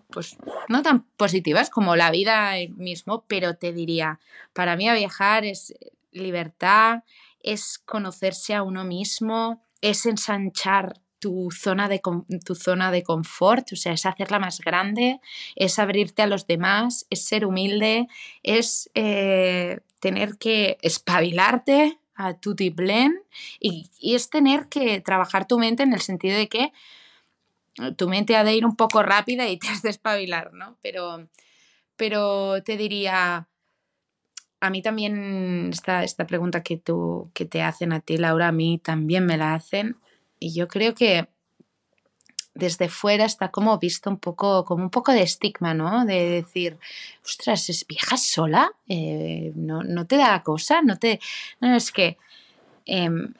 pues 0.09 0.37
no 0.69 0.81
tan 0.83 1.03
positivas 1.17 1.69
como 1.69 1.97
la 1.97 2.11
vida 2.11 2.53
mismo, 2.77 3.25
pero 3.27 3.57
te 3.57 3.73
diría, 3.73 4.21
para 4.53 4.77
mí 4.77 4.89
viajar 4.89 5.43
es 5.43 5.75
libertad, 6.13 7.03
es 7.43 7.77
conocerse 7.77 8.55
a 8.55 8.63
uno 8.63 8.85
mismo, 8.85 9.61
es 9.81 10.05
ensanchar 10.05 11.01
tu 11.19 11.49
zona 11.51 11.89
de, 11.89 12.01
tu 12.45 12.55
zona 12.55 12.89
de 12.89 13.03
confort, 13.03 13.73
o 13.73 13.75
sea, 13.75 13.91
es 13.91 14.05
hacerla 14.05 14.39
más 14.39 14.61
grande, 14.61 15.19
es 15.57 15.77
abrirte 15.77 16.21
a 16.21 16.27
los 16.27 16.47
demás, 16.47 17.05
es 17.09 17.25
ser 17.25 17.45
humilde, 17.45 18.07
es 18.43 18.89
eh, 18.93 19.81
tener 19.99 20.37
que 20.37 20.77
espabilarte, 20.81 21.99
a 22.19 22.33
tutti 22.33 22.75
y, 23.61 23.89
y 23.97 24.15
es 24.15 24.29
tener 24.29 24.67
que 24.67 24.99
trabajar 24.99 25.47
tu 25.47 25.57
mente 25.57 25.83
en 25.83 25.93
el 25.93 26.01
sentido 26.01 26.37
de 26.37 26.49
que 26.49 26.73
tu 27.95 28.09
mente 28.09 28.35
ha 28.35 28.43
de 28.43 28.55
ir 28.55 28.65
un 28.65 28.75
poco 28.75 29.03
rápida 29.03 29.47
y 29.47 29.57
te 29.59 29.69
has 29.69 29.81
de 29.81 29.89
espabilar, 29.89 30.53
¿no? 30.53 30.77
Pero, 30.81 31.29
pero 31.95 32.61
te 32.63 32.75
diría, 32.75 33.47
a 34.59 34.69
mí 34.69 34.81
también 34.81 35.69
esta, 35.71 36.03
esta 36.03 36.27
pregunta 36.27 36.61
que, 36.61 36.77
tú, 36.77 37.31
que 37.33 37.45
te 37.45 37.61
hacen 37.61 37.93
a 37.93 38.01
ti, 38.01 38.17
Laura, 38.17 38.49
a 38.49 38.51
mí 38.51 38.79
también 38.83 39.25
me 39.25 39.37
la 39.37 39.53
hacen 39.53 39.95
y 40.39 40.53
yo 40.53 40.67
creo 40.67 40.93
que 40.95 41.29
desde 42.59 42.89
fuera 42.89 43.25
está 43.25 43.49
como 43.49 43.77
visto 43.79 44.09
un 44.09 44.17
poco, 44.17 44.65
como 44.65 44.83
un 44.83 44.89
poco 44.89 45.11
de 45.11 45.23
estigma, 45.23 45.73
¿no? 45.73 46.05
De 46.05 46.29
decir, 46.29 46.77
ostras, 47.23 47.69
¿es 47.69 47.87
vieja 47.87 48.17
sola? 48.17 48.71
Eh, 48.87 49.51
no, 49.55 50.05
te 50.05 50.17
da 50.17 50.43
cosa? 50.43 50.81
No 50.81 50.97
te... 50.97 51.19
No, 51.59 51.75
es 51.75 51.91
que... 51.91 52.17
Em, 52.85 53.33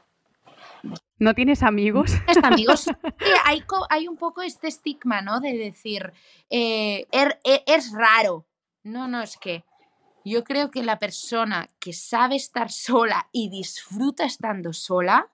¿No 1.18 1.34
tienes 1.34 1.64
amigos? 1.64 2.12
¿Tienes 2.26 2.44
amigos? 2.44 2.86
hay, 3.46 3.64
hay, 3.90 4.08
un 4.08 4.16
poco 4.16 4.42
este 4.42 4.68
estigma, 4.68 5.22
¿no? 5.22 5.42
De 5.42 5.58
decir, 5.58 6.14
eh, 6.50 7.08
er, 7.12 7.40
e, 7.44 7.64
es 7.68 7.92
raro. 7.92 8.46
No, 8.84 9.10
no, 9.10 9.22
es 9.22 9.36
que 9.36 9.66
yo 10.24 10.44
creo 10.44 10.72
que 10.72 10.84
la 10.84 11.00
persona 11.00 11.68
que 11.80 11.92
sabe 11.92 12.36
estar 12.36 12.72
sola 12.72 13.28
y 13.32 13.50
disfruta 13.50 14.26
estando 14.26 14.72
sola, 14.72 15.30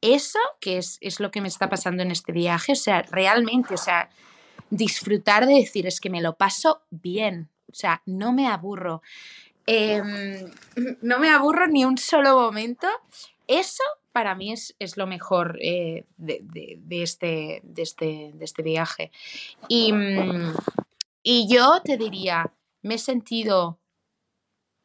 eso 0.00 0.38
que 0.60 0.78
es, 0.78 1.20
lo 1.20 1.30
que 1.30 1.40
me 1.40 1.48
está 1.48 1.68
pasando 1.68 2.02
en 2.02 2.10
este 2.10 2.32
viaje, 2.32 2.72
o 2.72 2.76
sea, 2.76 3.02
realmente, 3.02 3.74
o 3.74 3.78
sea, 3.78 4.10
disfrutar 4.70 5.46
de 5.46 5.54
decir, 5.54 5.86
es 5.86 6.00
que 6.00 6.10
me 6.10 6.22
lo 6.22 6.36
paso 6.36 6.82
bien, 6.90 7.48
o 7.70 7.74
sea, 7.74 8.02
no 8.06 8.32
me 8.32 8.46
aburro, 8.46 9.02
em, 9.66 10.50
no 11.02 11.18
me 11.18 11.30
aburro 11.30 11.66
ni 11.66 11.84
un 11.84 11.98
solo 11.98 12.38
momento, 12.38 12.86
eso 13.46 13.82
para 14.12 14.34
mí 14.34 14.52
es, 14.52 14.96
lo 14.96 15.06
mejor 15.06 15.58
eh, 15.62 16.04
de, 16.16 16.82
este, 16.90 17.60
de, 17.62 17.82
este, 17.82 18.32
de 18.34 18.44
este 18.44 18.62
viaje. 18.64 19.12
Y, 19.68 19.94
y, 21.22 21.46
yo 21.48 21.80
te 21.84 21.96
diría, 21.96 22.52
me 22.82 22.94
he 22.94 22.98
sentido 22.98 23.78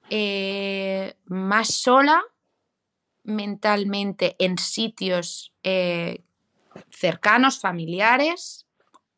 eh, 0.10 1.16
más 1.26 1.74
sola 1.74 2.24
mentalmente 3.24 4.36
en 4.40 4.58
sitios 4.58 5.54
eh, 5.64 6.22
cercanos, 6.90 7.60
familiares, 7.60 8.68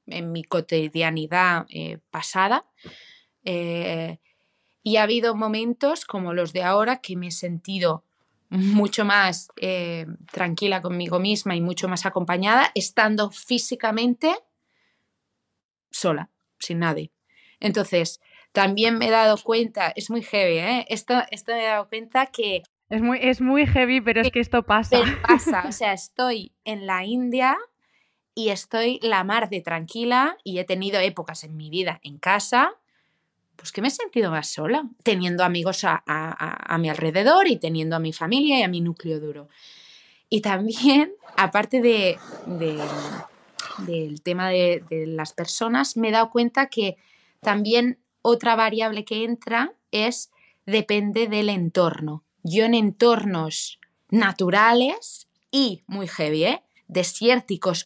en 0.08 0.32
mi 0.32 0.44
cotidianidad 0.44 1.65
eh, 1.70 2.00
pasada. 2.12 2.65
Eh, 3.44 4.20
y 4.84 4.98
ha 4.98 5.04
habido 5.04 5.36
momentos 5.36 6.06
como 6.06 6.34
los 6.34 6.54
de 6.54 6.63
ahora 6.63 7.02
que 7.02 7.15
me 7.15 7.28
he 7.28 7.32
sentido 7.32 8.04
mucho 8.50 9.04
más 9.04 9.50
tranquila 10.32 10.82
conmigo 10.84 11.20
misma 11.20 11.56
y 11.56 11.62
mucho 11.62 11.88
más 11.88 12.06
acompañada, 12.06 12.72
estando 12.76 13.32
físicamente 13.32 14.36
sola, 15.89 16.30
sin 16.60 16.80
nadie. 16.80 17.12
Entonces, 17.60 18.22
también 18.52 18.98
me 19.00 19.08
he 19.08 19.12
dado 19.12 19.38
cuenta, 19.38 19.91
es 19.96 20.12
muy 20.12 20.22
heavy, 20.22 20.86
esto, 20.88 21.15
esto 21.32 21.54
me 21.54 21.63
he 21.63 21.68
dado 21.68 21.89
cuenta 21.89 22.28
que 22.28 22.62
es 22.89 23.02
muy, 23.02 23.19
es 23.21 23.41
muy 23.41 23.65
heavy, 23.65 24.02
pero 24.02 24.21
es 24.21 24.32
que 24.32 24.39
esto 24.39 24.63
pasa. 24.63 25.00
pasa, 25.28 25.63
o 25.67 25.71
sea, 25.71 25.93
estoy 25.93 26.54
en 26.63 26.86
la 26.86 27.04
India 27.04 27.58
y 28.36 28.50
estoy 28.50 29.00
la 29.02 29.24
mar 29.24 29.50
de 29.50 29.62
tranquila 29.62 30.38
y 30.43 30.60
he 30.60 30.65
tenido 30.65 31.00
épocas 31.00 31.43
en 31.43 31.56
mi 31.58 31.69
vida 31.69 32.00
en 32.04 32.19
casa, 32.19 32.74
pues 33.56 33.71
que 33.71 33.82
me 33.82 33.88
he 33.88 33.91
sentido 33.91 34.30
más 34.30 34.50
sola, 34.50 34.88
teniendo 35.04 35.43
amigos 35.43 35.82
a, 35.84 36.78
mi 36.80 36.89
alrededor 36.89 37.48
y 37.48 37.58
teniendo 37.58 37.95
a 37.95 38.00
mi 38.00 38.13
familia 38.13 38.60
y 38.60 38.63
a 38.63 38.67
mi 38.67 38.82
núcleo 38.82 39.19
duro. 39.19 39.48
Y 40.30 40.41
también, 40.41 41.13
aparte 41.38 41.82
de, 41.82 42.17
del 43.80 44.21
tema 44.21 44.50
de, 44.50 44.84
de 44.89 45.08
las 45.08 45.34
personas, 45.34 45.98
me 45.98 46.10
he 46.10 46.12
dado 46.12 46.30
cuenta 46.30 46.67
que 46.67 46.98
también 47.39 48.00
otra 48.21 48.56
variable 48.56 49.06
que 49.06 49.24
entra 49.24 49.74
es 49.91 50.32
depende 50.65 51.28
del 51.28 51.50
entorno. 51.50 52.25
Yo 52.48 52.64
en 52.64 52.76
entornos 52.76 53.80
naturales 54.12 55.28
y 55.50 55.84
muy 55.88 56.08
heavy, 56.08 56.44
¿eh? 56.44 56.64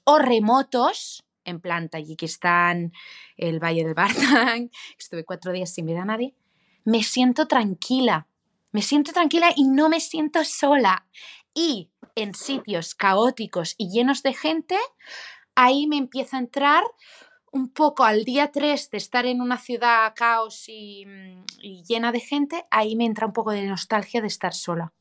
o 0.04 0.19
remotos, 0.19 1.24
en 1.45 1.62
plan 1.62 1.88
Tayikistán, 1.88 2.91
el 3.38 3.63
Valle 3.63 3.86
del 3.86 3.93
Bartang, 3.93 4.69
estuve 5.00 5.24
cuatro 5.24 5.54
días 5.54 5.74
sin 5.74 5.86
ver 5.86 6.00
a 6.00 6.04
nadie, 6.04 6.36
me 6.84 7.04
siento 7.04 7.48
tranquila, 7.48 8.28
me 8.74 8.82
siento 8.82 9.13
tranquila 9.13 9.54
y 9.56 9.63
no 9.63 9.88
me 9.88 10.02
siento 10.02 10.43
sola. 10.43 11.08
Y 11.54 11.89
en 12.15 12.34
sitios 12.34 12.95
caóticos 12.95 13.76
y 13.78 13.89
llenos 13.89 14.24
de 14.24 14.34
gente, 14.34 14.78
ahí 15.56 15.88
me 15.88 15.95
empieza 15.95 16.36
a 16.36 16.41
entrar 16.41 16.84
un 17.51 17.69
poco 17.69 18.03
al 18.03 18.23
día 18.23 18.51
3 18.51 18.89
de 18.91 18.97
estar 18.97 19.25
en 19.25 19.41
una 19.41 19.57
ciudad 19.57 20.13
caos 20.15 20.65
mm, 20.67 21.43
y, 21.62 21.83
llena 21.88 22.12
de 22.12 22.19
gente, 22.19 22.63
ahí 22.71 22.95
me 22.95 23.05
entra 23.05 23.27
un 23.27 23.33
poco 23.33 23.51
de 23.51 23.65
nostalgia 23.65 24.21
de 24.21 24.27
estar 24.27 24.53
sola. 24.53 24.93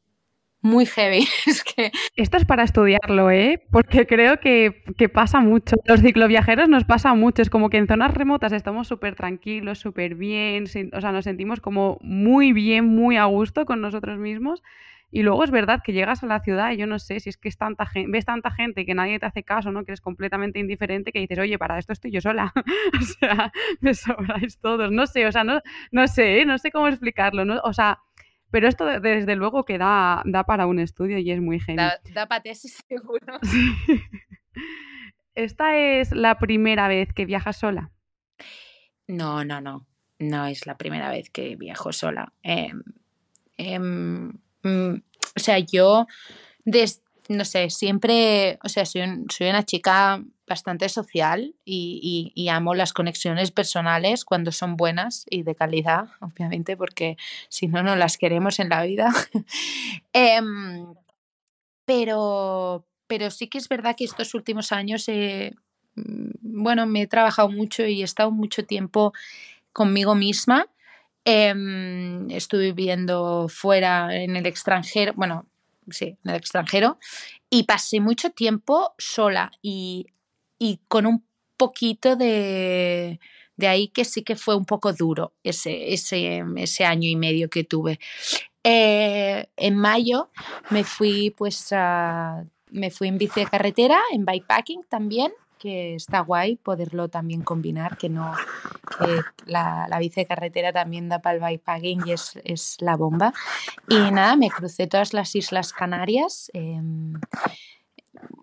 Muy 0.60 0.86
heavy. 0.86 1.26
Es 1.46 1.62
que... 1.62 1.92
Esto 2.16 2.36
es 2.36 2.44
para 2.44 2.64
estudiarlo, 2.64 3.30
¿eh? 3.30 3.62
Porque 3.70 4.06
creo 4.06 4.40
que, 4.40 4.82
que 4.96 5.08
pasa 5.08 5.40
mucho. 5.40 5.76
Los 5.84 6.00
cicloviajeros 6.00 6.68
nos 6.68 6.84
pasa 6.84 7.14
mucho. 7.14 7.42
Es 7.42 7.50
como 7.50 7.70
que 7.70 7.76
en 7.76 7.86
zonas 7.86 8.12
remotas 8.12 8.52
estamos 8.52 8.88
súper 8.88 9.14
tranquilos, 9.14 9.78
súper 9.78 10.16
bien. 10.16 10.64
O 10.92 11.00
sea, 11.00 11.12
nos 11.12 11.24
sentimos 11.24 11.60
como 11.60 11.98
muy 12.00 12.52
bien, 12.52 12.86
muy 12.86 13.16
a 13.16 13.26
gusto 13.26 13.66
con 13.66 13.80
nosotros 13.80 14.18
mismos. 14.18 14.62
Y 15.10 15.22
luego 15.22 15.42
es 15.42 15.50
verdad 15.50 15.80
que 15.82 15.92
llegas 15.92 16.22
a 16.22 16.26
la 16.26 16.40
ciudad 16.40 16.70
y 16.72 16.76
yo 16.76 16.86
no 16.86 16.98
sé 16.98 17.18
si 17.20 17.30
es 17.30 17.38
que 17.38 17.48
es 17.48 17.56
tanta 17.56 17.86
gente, 17.86 18.10
ves 18.10 18.26
tanta 18.26 18.50
gente 18.50 18.84
que 18.84 18.94
nadie 18.94 19.18
te 19.18 19.24
hace 19.24 19.42
caso, 19.42 19.72
¿no? 19.72 19.84
Que 19.84 19.92
eres 19.92 20.02
completamente 20.02 20.58
indiferente, 20.58 21.12
que 21.12 21.20
dices, 21.20 21.38
oye, 21.38 21.58
para 21.58 21.78
esto 21.78 21.94
estoy 21.94 22.10
yo 22.10 22.20
sola. 22.20 22.52
o 23.00 23.02
sea, 23.02 23.52
me 23.80 23.94
sobráis 23.94 24.58
todos. 24.58 24.92
No 24.92 25.06
sé, 25.06 25.26
o 25.26 25.32
sea, 25.32 25.44
no, 25.44 25.60
no 25.92 26.06
sé, 26.06 26.40
¿eh? 26.40 26.44
no 26.44 26.58
sé 26.58 26.70
cómo 26.70 26.88
explicarlo, 26.88 27.46
¿no? 27.46 27.58
O 27.64 27.72
sea, 27.72 28.00
pero 28.50 28.68
esto 28.68 28.84
desde 29.00 29.34
luego 29.34 29.64
que 29.64 29.78
da, 29.78 30.22
da 30.26 30.44
para 30.44 30.66
un 30.66 30.78
estudio 30.78 31.18
y 31.18 31.30
es 31.30 31.40
muy 31.40 31.60
genial. 31.60 31.98
Da, 32.04 32.12
da 32.12 32.26
para 32.26 32.42
tesis 32.42 32.82
seguro. 32.88 33.38
¿Esta 35.34 35.76
es 35.78 36.12
la 36.12 36.38
primera 36.38 36.88
vez 36.88 37.12
que 37.14 37.24
viajas 37.24 37.58
sola? 37.58 37.90
No, 39.06 39.44
no, 39.44 39.60
no. 39.60 39.86
No 40.18 40.46
es 40.46 40.66
la 40.66 40.76
primera 40.76 41.10
vez 41.10 41.30
que 41.30 41.56
viajo 41.56 41.92
sola. 41.92 42.32
Eh, 42.42 42.72
Mm, 44.62 44.94
o 45.36 45.40
sea, 45.40 45.58
yo, 45.58 46.06
no 47.28 47.44
sé, 47.44 47.70
siempre, 47.70 48.58
o 48.64 48.68
sea, 48.68 48.84
soy, 48.84 49.02
soy 49.30 49.48
una 49.48 49.64
chica 49.64 50.22
bastante 50.46 50.88
social 50.88 51.54
y, 51.64 52.48
amo 52.50 52.74
las 52.74 52.92
conexiones 52.92 53.50
personales 53.50 54.24
cuando 54.24 54.50
son 54.50 54.76
buenas 54.76 55.26
y 55.30 55.42
de 55.42 55.54
calidad, 55.54 56.08
obviamente, 56.20 56.76
porque 56.76 57.16
si 57.48 57.68
no, 57.68 57.82
no 57.82 57.94
las 57.96 58.16
queremos 58.16 58.58
en 58.58 58.70
la 58.70 58.82
vida. 58.82 59.12
Em, 60.12 60.94
pero, 61.84 62.86
pero 63.06 63.30
sí 63.30 63.48
que 63.48 63.58
es 63.58 63.68
verdad 63.68 63.94
que 63.96 64.04
estos 64.04 64.34
últimos 64.34 64.72
años, 64.72 65.06
mm, 65.08 66.30
bueno, 66.40 66.86
me 66.86 67.02
he 67.02 67.06
trabajado 67.06 67.50
mucho 67.50 67.84
y 67.86 68.00
he 68.00 68.04
estado 68.04 68.30
mucho 68.30 68.64
tiempo 68.64 69.12
conmigo 69.72 70.14
misma 70.14 70.66
Em, 71.30 72.30
estuve 72.30 72.72
viviendo 72.72 73.48
fuera 73.50 74.16
en 74.16 74.34
el 74.34 74.46
extranjero, 74.46 75.12
bueno, 75.14 75.44
sí, 75.90 76.16
en 76.24 76.30
el 76.30 76.36
extranjero, 76.36 76.98
y 77.50 77.64
pasé 77.64 78.00
mucho 78.00 78.30
tiempo 78.30 78.94
sola 78.96 79.50
y, 79.60 80.06
con 80.88 81.04
un 81.04 81.26
poquito 81.58 82.16
de, 82.16 83.20
de, 83.58 83.68
ahí 83.68 83.88
que 83.88 84.06
sí 84.06 84.22
que 84.22 84.36
fue 84.36 84.56
un 84.56 84.64
poco 84.64 84.94
duro 84.94 85.34
ese, 85.42 85.92
ese, 85.92 86.42
ese 86.56 86.86
año 86.86 87.10
y 87.10 87.16
medio 87.16 87.50
que 87.50 87.62
tuve. 87.62 88.00
Eh, 88.64 89.50
en 89.58 89.76
mayo 89.76 90.30
me 90.70 90.82
fui 90.82 91.34
pues 91.36 91.72
me 92.70 92.90
fui 92.90 93.08
en 93.08 93.18
bici 93.18 93.40
de 93.40 93.46
carretera, 93.46 94.00
en 94.12 94.24
bikepacking 94.24 94.84
también, 94.88 95.32
que 95.58 95.94
está 95.94 96.20
guay 96.20 96.56
poderlo 96.56 97.08
también 97.08 97.42
combinar, 97.42 97.98
que 97.98 98.08
no 98.08 98.32
que 98.98 99.20
la, 99.46 99.86
la 99.88 99.98
bici 99.98 100.24
carretera 100.24 100.72
también 100.72 101.08
da 101.08 101.20
para 101.20 101.36
el 101.36 101.42
bikepacking 101.42 102.06
y 102.06 102.12
es, 102.12 102.38
es, 102.44 102.76
la 102.80 102.96
bomba. 102.96 103.32
Y 103.88 104.10
nada, 104.10 104.36
me 104.36 104.50
crucé 104.50 104.86
todas 104.86 105.12
las 105.12 105.34
Islas 105.34 105.72
Canarias. 105.72 106.50
Em, 106.54 107.14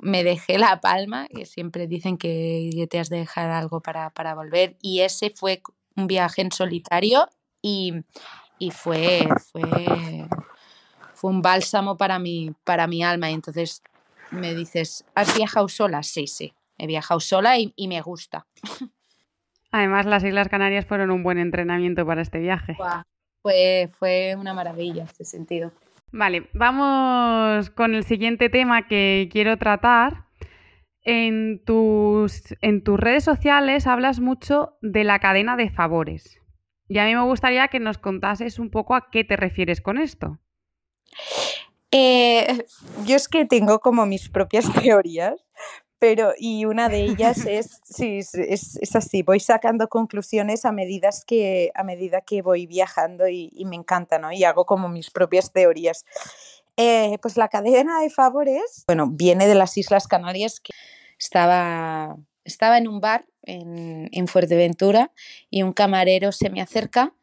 me 0.02 0.24
dejé 0.24 0.58
La 0.58 0.80
Palma, 0.80 1.28
que 1.28 1.46
siempre 1.46 1.88
dicen 1.88 2.18
que 2.18 2.88
te 2.90 3.00
has 3.00 3.10
de 3.10 3.18
dejar 3.18 3.50
algo 3.50 3.82
para, 3.82 4.10
para 4.12 4.36
volver. 4.36 4.78
Y 4.82 5.02
ese 5.02 5.32
fue 5.32 5.62
un 5.96 6.08
viaje 6.08 6.42
en 6.42 6.52
solitario 6.52 7.28
y, 7.62 7.94
y 8.60 8.72
fue, 8.72 9.28
fue, 9.52 9.64
fue 11.14 11.32
un 11.32 11.42
bálsamo 11.42 11.98
para 11.98 12.20
mi, 12.20 12.52
para 12.64 12.88
mi 12.88 13.04
alma. 13.04 13.32
Y 13.32 13.34
entonces 13.34 13.82
me 14.32 14.54
dices, 14.54 15.06
¿has 15.16 15.36
viajado 15.36 15.68
sola? 15.70 16.04
Sí, 16.04 16.28
sí. 16.28 16.54
He 16.78 16.88
viajado 16.88 17.20
sola 17.20 17.58
y, 17.58 17.88
me 17.88 18.02
gusta. 18.02 18.48
Además, 19.72 20.06
las 20.06 20.24
Islas 20.24 20.50
Canarias 20.50 20.86
fueron 20.86 21.12
un 21.12 21.24
buen 21.24 21.38
entrenamiento 21.38 22.06
para 22.06 22.22
este 22.22 22.40
viaje. 22.40 22.78
Fue, 23.42 23.90
fue 24.00 24.36
una 24.38 24.54
maravilla 24.54 25.04
este 25.04 25.26
sentido. 25.26 25.72
Vale, 26.12 26.50
vamos 26.54 27.70
con 27.72 27.94
el 27.94 28.04
siguiente 28.04 28.50
tema 28.50 28.88
que 28.88 29.30
quiero 29.32 29.58
tratar. 29.58 30.26
En 31.08 31.64
tus, 31.64 32.56
en 32.62 32.84
tus 32.84 33.00
redes 33.00 33.24
sociales 33.24 33.86
hablas 33.86 34.20
mucho 34.20 34.78
de 34.82 35.04
la 35.04 35.20
cadena 35.20 35.56
de 35.56 35.70
favores. 35.70 36.42
Y 36.88 36.98
a 36.98 37.06
mí 37.06 37.14
me 37.14 37.24
gustaría 37.24 37.68
que 37.68 37.80
nos 37.80 37.98
contases 37.98 38.60
un 38.60 38.72
poco 38.72 38.96
a 38.96 39.10
qué 39.12 39.24
te 39.24 39.36
refieres 39.36 39.82
con 39.82 39.98
esto. 39.98 40.40
Eh, 41.92 42.66
yo 43.06 43.16
es 43.16 43.28
que 43.28 43.46
tengo 43.46 43.80
como 43.80 44.06
mis 44.06 44.30
propias 44.30 44.66
teorías, 44.84 45.46
pero 46.06 46.34
y 46.38 46.66
una 46.66 46.88
de 46.88 47.02
ellas 47.02 47.46
es, 47.48 47.82
sí, 47.84 48.20
es, 48.20 48.96
así, 48.96 49.24
voy 49.24 49.40
sacando 49.40 49.88
conclusiones 49.88 50.64
a, 50.64 50.72
medidas 50.72 51.26
que, 51.26 51.72
a 51.74 51.84
medida 51.84 52.22
que 52.22 52.44
voy 52.44 52.68
viajando 52.68 53.28
y, 53.28 53.52
me 53.66 53.76
encanta, 53.76 54.20
¿no? 54.20 54.32
Y 54.32 54.44
hago 54.44 54.68
como 54.68 54.88
mis 54.88 55.10
propias 55.10 55.52
teorías. 55.52 56.06
Eh, 56.78 57.18
pues 57.24 57.38
la 57.38 57.48
cadena 57.48 58.02
de 58.02 58.12
favores, 58.12 58.84
bueno, 58.86 59.08
viene 59.08 59.48
de 59.48 59.56
las 59.56 59.76
Islas 59.78 60.08
Canarias, 60.08 60.60
que 60.60 60.74
estaba, 61.18 62.18
estaba 62.44 62.78
en 62.78 62.88
un 62.88 63.02
bar 63.02 63.26
en, 63.42 64.08
en 64.12 64.28
Fuerteventura 64.28 65.12
y 65.50 65.64
un 65.64 65.74
camarero 65.74 66.32
se 66.32 66.52
me 66.52 66.62
acerca 66.62 67.16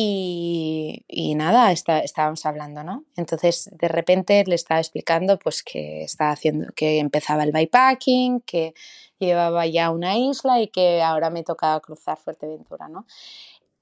y, 0.00 1.34
nada, 1.34 1.72
está, 1.72 1.98
estábamos 1.98 2.46
hablando, 2.46 2.84
¿no? 2.84 3.04
Entonces, 3.16 3.68
de 3.72 3.88
repente 3.88 4.44
le 4.46 4.54
estaba 4.54 4.78
explicando 4.78 5.40
pues 5.40 5.64
que 5.64 6.04
estaba 6.04 6.30
haciendo, 6.30 6.72
que 6.76 7.00
empezaba 7.00 7.42
el 7.42 7.50
bypacking, 7.50 8.42
que 8.42 8.74
llevaba 9.18 9.66
ya 9.66 9.90
una 9.90 10.16
isla 10.16 10.60
y 10.60 10.68
que 10.68 11.02
ahora 11.02 11.30
me 11.30 11.42
tocaba 11.42 11.80
cruzar 11.80 12.16
Fuerteventura, 12.16 12.88
¿no? 12.88 13.06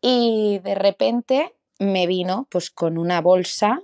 Y 0.01 0.59
de 0.61 0.75
repente 0.75 1.55
me 1.79 2.07
vino 2.07 2.47
pues 2.51 2.71
con 2.71 2.97
una 2.97 3.21
bolsa, 3.21 3.83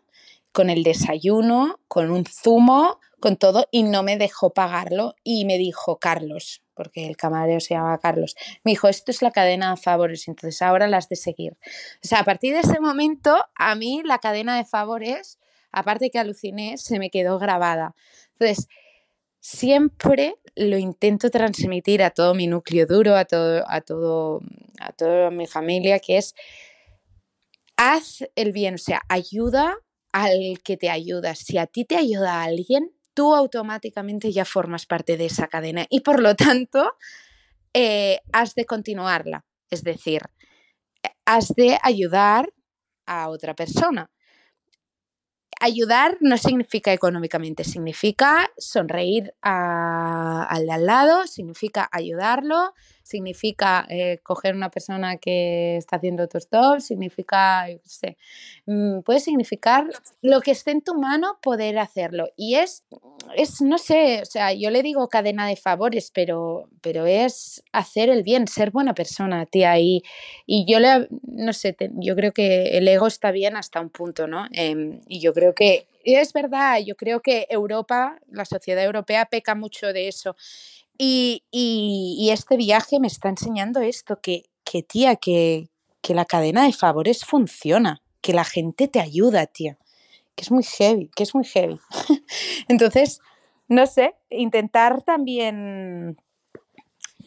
con 0.53 0.71
el 0.71 0.85
desayuno, 0.85 1.81
con 1.87 2.11
un 2.11 2.25
zumo, 2.25 2.99
con 3.22 3.37
todo 3.37 3.68
y 3.70 3.85
no 3.85 4.02
me 4.02 4.18
dejó 4.18 4.52
pagarlo 4.52 5.14
y 5.22 5.46
me 5.46 5.56
dijo, 5.56 5.98
Carlos, 5.98 6.62
porque 6.74 7.06
el 7.06 7.16
camarero 7.16 7.61
se 7.61 7.74
llama 7.74 7.96
Carlos, 7.98 8.35
me 8.64 8.72
dijo, 8.72 8.88
esto 8.88 9.12
es 9.12 9.22
la 9.22 9.30
cadena 9.30 9.70
de 9.70 9.76
favores, 9.78 10.26
entonces 10.26 10.61
ahora 10.61 10.88
las 10.88 11.08
de 11.08 11.16
seguir. 11.16 11.56
O 12.04 12.06
sea, 12.06 12.18
a 12.18 12.24
partir 12.24 12.52
de 12.52 12.61
ese 12.61 12.80
momento, 12.80 13.37
a 13.54 13.74
mí 13.76 14.02
la 14.04 14.18
cadena 14.18 14.56
de 14.56 14.64
favores, 14.64 15.38
aparte 15.70 16.11
que 16.11 16.18
aluciné, 16.18 16.76
se 16.76 16.98
me 16.98 17.11
quedó 17.11 17.38
grabada. 17.38 17.94
Entonces, 18.32 18.68
siempre 19.38 20.35
lo 20.56 20.76
intento 20.76 21.30
transmitir 21.30 22.02
a 22.02 22.11
todo 22.11 22.35
mi 22.35 22.48
núcleo 22.48 22.87
duro, 22.87 23.14
a 23.16 23.24
todo, 23.24 23.64
a 23.68 23.80
todo, 23.82 24.40
a 24.80 24.92
toda 24.92 25.30
mi 25.30 25.46
familia, 25.46 26.00
que 26.00 26.18
es 26.18 26.35
haz 27.76 28.24
el 28.35 28.50
bien, 28.50 28.74
o 28.74 28.78
sea, 28.78 29.00
ayuda 29.08 29.76
al 30.12 30.61
que 30.64 30.76
te 30.76 30.90
ayuda. 30.90 31.37
Si 31.37 31.56
a 31.56 31.66
ti 31.66 31.85
te 31.85 31.96
ayuda 31.96 32.40
a 32.40 32.44
alguien, 32.44 32.92
tú 33.14 33.35
automáticamente 33.35 34.33
ya 34.33 34.44
formas 34.44 34.87
parte 34.87 35.16
de 35.16 35.27
esa 35.27 35.48
cadena 35.48 35.87
y 35.90 36.01
por 36.01 36.20
lo 36.20 36.35
tanto 36.35 36.92
eh, 37.75 38.20
has 38.33 38.55
de 38.55 38.66
continuarla. 38.66 39.44
Es 39.70 39.83
decir, 39.83 40.22
has 41.25 41.48
de 41.48 41.79
ayudar 41.83 42.53
a 43.07 43.29
otra 43.29 43.55
persona. 43.55 44.11
ayudar 45.61 46.18
no 46.20 46.37
significa 46.38 46.92
económicamente, 46.92 47.62
significa 47.62 48.51
sonreír 48.59 49.33
al 49.40 50.66
de 50.66 50.72
al 50.72 50.87
lado, 50.87 51.27
significa 51.29 51.88
ayudarlo, 51.92 52.75
significa 53.03 53.87
eh, 53.88 54.19
coger 54.23 54.55
una 54.55 54.71
persona 54.71 55.17
que 55.17 55.77
está 55.77 55.97
haciendo 55.97 56.23
autostop, 56.23 56.81
significa, 56.81 57.69
yo 57.71 57.79
sé, 57.85 58.17
mm, 58.67 59.01
puede 59.01 59.21
significar 59.21 59.87
lo 60.23 60.41
que 60.41 60.53
esté 60.53 60.71
en 60.71 60.83
tu 60.83 60.95
mano 60.95 61.38
poder 61.43 61.79
hacerlo. 61.79 62.29
Y 62.37 62.57
es, 62.57 62.85
es, 63.37 63.61
no 63.61 63.79
sé, 63.79 64.23
o 64.23 64.27
sea, 64.27 64.53
yo 64.53 64.71
le 64.71 64.83
digo 64.83 65.09
cadena 65.09 65.47
de 65.47 65.57
favores, 65.57 66.11
pero, 66.15 66.69
pero 66.81 67.07
es 67.07 67.62
hacer 67.73 68.09
el 68.09 68.23
bien, 68.23 68.47
ser 68.49 68.71
buena 68.71 68.95
persona, 68.95 69.47
tía. 69.47 69.79
Y, 69.79 70.03
y 70.47 70.65
yo 70.71 70.81
le, 70.81 71.09
no 71.23 71.53
sé, 71.53 71.77
yo 71.95 72.17
creo 72.17 72.33
que 72.33 72.79
el 72.79 72.88
ego 72.88 73.07
está 73.07 73.31
bien 73.31 73.57
hasta 73.57 73.81
un 73.81 73.91
punto, 73.91 74.27
¿no? 74.27 74.47
Em, 74.53 75.01
y 75.09 75.21
yo 75.21 75.33
creo 75.33 75.55
que 75.55 75.87
es 76.05 76.33
verdad, 76.33 76.81
yo 76.85 76.97
creo 76.97 77.21
que 77.21 77.47
Europa, 77.49 78.19
la 78.29 78.45
sociedad 78.45 78.85
europea 78.85 79.27
peca 79.27 79.55
mucho 79.55 79.93
de 79.93 80.09
eso. 80.09 80.37
Y, 80.98 82.28
este 82.31 82.57
viaje 82.57 83.00
me 83.00 83.07
está 83.07 83.28
enseñando 83.28 83.81
esto, 83.81 84.20
que, 84.20 84.44
tía, 84.88 85.16
que, 85.16 85.68
que, 86.00 86.14
la 86.14 86.24
cadena 86.24 86.64
de 86.64 86.72
favores 86.72 87.24
funciona, 87.24 88.02
que 88.20 88.33
la 88.33 88.44
gente 88.44 88.88
te 88.88 89.00
ayuda, 89.00 89.46
tía, 89.46 89.78
que 90.35 90.42
es 90.42 90.50
muy 90.50 90.62
heavy, 90.62 91.11
que 91.14 91.24
es 91.24 91.35
muy 91.35 91.44
heavy. 91.44 91.78
Entonces, 92.68 93.20
no 93.68 93.87
sé, 93.87 94.14
intentar 94.31 95.02
también, 95.02 96.16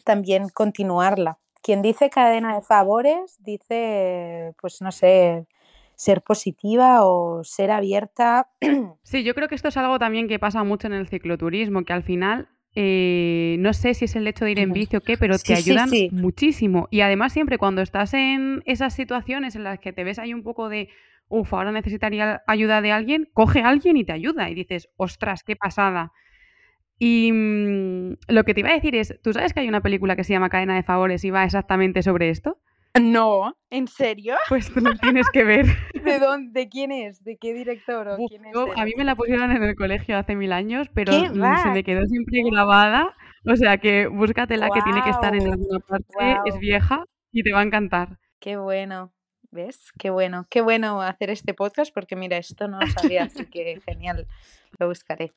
también 0.04 0.50
continuarla. 0.50 1.40
Quien 1.62 1.82
dice 1.82 2.10
cadena 2.10 2.56
de 2.56 2.62
favores 2.62 3.38
dice, 3.40 4.54
pues 4.62 4.82
no 4.82 4.92
sé, 4.92 5.48
ser 5.96 6.22
positiva 6.22 7.06
o 7.06 7.44
ser 7.44 7.72
abierta. 7.72 8.50
Sí, 9.04 9.24
yo 9.24 9.34
creo 9.34 9.48
que 9.48 9.56
esto 9.56 9.70
es 9.70 9.78
algo 9.78 10.00
también 10.00 10.28
que 10.28 10.40
pasa 10.40 10.64
mucho 10.64 10.88
en 10.88 10.94
el 10.94 11.08
cicloturismo, 11.08 11.84
que 11.86 11.94
al 11.94 12.04
final 12.04 12.50
eh, 12.78 13.56
no 13.60 13.74
sé 13.74 13.94
si 13.94 14.06
es 14.06 14.16
el 14.18 14.28
hecho 14.28 14.44
de 14.44 14.52
ir 14.52 14.60
en 14.60 14.74
bici 14.74 14.98
o 14.98 15.02
qué, 15.02 15.18
pero 15.18 15.40
te 15.40 15.54
ayudan 15.54 15.90
muchísimo. 16.12 16.90
Y 16.92 17.02
además 17.02 17.32
siempre 17.32 17.58
cuando 17.58 17.82
estás 17.82 18.14
en 18.14 18.62
esas 18.66 18.94
situaciones 18.94 19.56
en 19.56 19.64
las 19.64 19.80
que 19.80 19.94
te 19.94 20.04
ves 20.04 20.20
ahí 20.20 20.34
un 20.34 20.44
poco 20.44 20.68
de, 20.68 20.90
uff, 21.30 21.54
ahora 21.54 21.72
necesitaría 21.72 22.44
ayuda 22.48 22.82
de 22.82 22.92
alguien, 22.92 23.30
coge 23.34 23.62
a 23.62 23.70
alguien 23.70 23.96
y 23.96 24.04
te 24.04 24.12
ayuda 24.12 24.50
y 24.50 24.56
dices, 24.56 24.90
ostras, 24.98 25.44
qué 25.44 25.56
pasada. 25.56 26.12
Y 27.00 27.32
mm, 27.32 28.18
lo 28.28 28.44
que 28.44 28.54
te 28.54 28.60
iba 28.60 28.70
a 28.70 28.76
decir 28.76 28.96
es, 28.96 29.20
¿tú 29.24 29.32
sabes 29.32 29.54
que 29.54 29.62
hay 29.62 29.70
una 29.70 29.82
película 29.82 30.18
que 30.18 30.26
se 30.26 30.34
llama 30.34 30.50
Cadena 30.50 30.76
de 30.76 30.84
Favores 30.84 31.24
y 31.24 31.30
va 31.30 31.46
exactamente 31.46 32.04
sobre 32.04 32.30
esto? 32.30 32.60
No, 33.02 33.58
¿en 33.70 33.88
serio? 33.88 34.36
Pues 34.50 34.74
tú 34.74 34.80
lo 34.80 34.94
tienes 34.96 35.30
que 35.30 35.44
ver. 35.44 35.66
¿De 36.04 36.20
dónde? 36.20 36.62
¿De 36.62 36.70
quién 36.70 36.92
es? 36.92 37.24
¿De 37.24 37.38
qué 37.38 37.54
director? 37.54 38.08
O 38.08 38.18
quién 38.28 38.46
es 38.46 38.56
a 38.56 38.86
mí 38.86 38.94
me 38.96 39.04
la 39.04 39.16
pusieron 39.16 39.52
en 39.52 39.64
el 39.64 39.76
colegio 39.76 40.18
hace 40.18 40.36
mil 40.36 40.52
años, 40.54 40.88
pero 40.94 41.12
se 41.12 41.70
me 41.72 41.84
quedó 41.84 42.06
siempre 42.06 42.42
grabada. 42.50 43.16
O 43.46 43.56
sea 43.56 43.78
que 43.78 44.08
búscatela 44.08 44.70
que 44.74 44.82
tiene 44.82 45.04
que 45.04 45.10
estar 45.12 45.36
en 45.36 45.52
alguna 45.52 45.80
parte, 45.80 46.40
es 46.46 46.58
vieja 46.58 47.04
y 47.32 47.44
te 47.44 47.52
va 47.52 47.60
a 47.60 47.64
encantar. 47.64 48.18
Qué 48.40 48.58
bueno. 48.58 49.12
¿Ves? 49.52 49.92
Qué 49.98 50.10
bueno. 50.10 50.48
Qué 50.50 50.62
bueno 50.62 51.02
hacer 51.02 51.30
este 51.30 51.54
podcast 51.54 51.94
porque 51.94 52.16
mira, 52.16 52.38
esto 52.38 52.68
no 52.68 52.80
lo 52.80 52.88
sabía, 52.88 53.24
así 53.24 53.46
que 53.46 53.80
genial. 53.86 54.28
Lo 54.80 54.88
buscaré. 54.88 55.32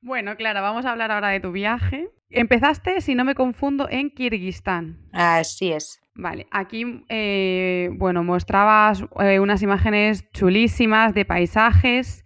Bueno, 0.00 0.36
Clara, 0.36 0.60
vamos 0.60 0.84
a 0.84 0.92
hablar 0.92 1.10
ahora 1.10 1.30
de 1.30 1.40
tu 1.40 1.50
viaje. 1.50 2.08
Empezaste, 2.30 3.00
si 3.00 3.14
no 3.16 3.24
me 3.24 3.34
confundo, 3.34 3.88
en 3.90 4.10
Kirguistán. 4.10 5.08
Así 5.12 5.72
es. 5.72 6.00
Vale, 6.20 6.46
aquí, 6.50 7.04
eh, 7.08 7.90
bueno, 7.94 8.24
mostrabas 8.24 9.04
eh, 9.20 9.40
unas 9.40 9.62
imágenes 9.62 10.28
chulísimas 10.32 11.14
de 11.14 11.24
paisajes 11.24 12.24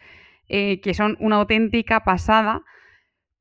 eh, 0.49 0.81
que 0.81 0.95
son 0.95 1.17
una 1.21 1.37
auténtica 1.37 2.03
pasada, 2.03 2.63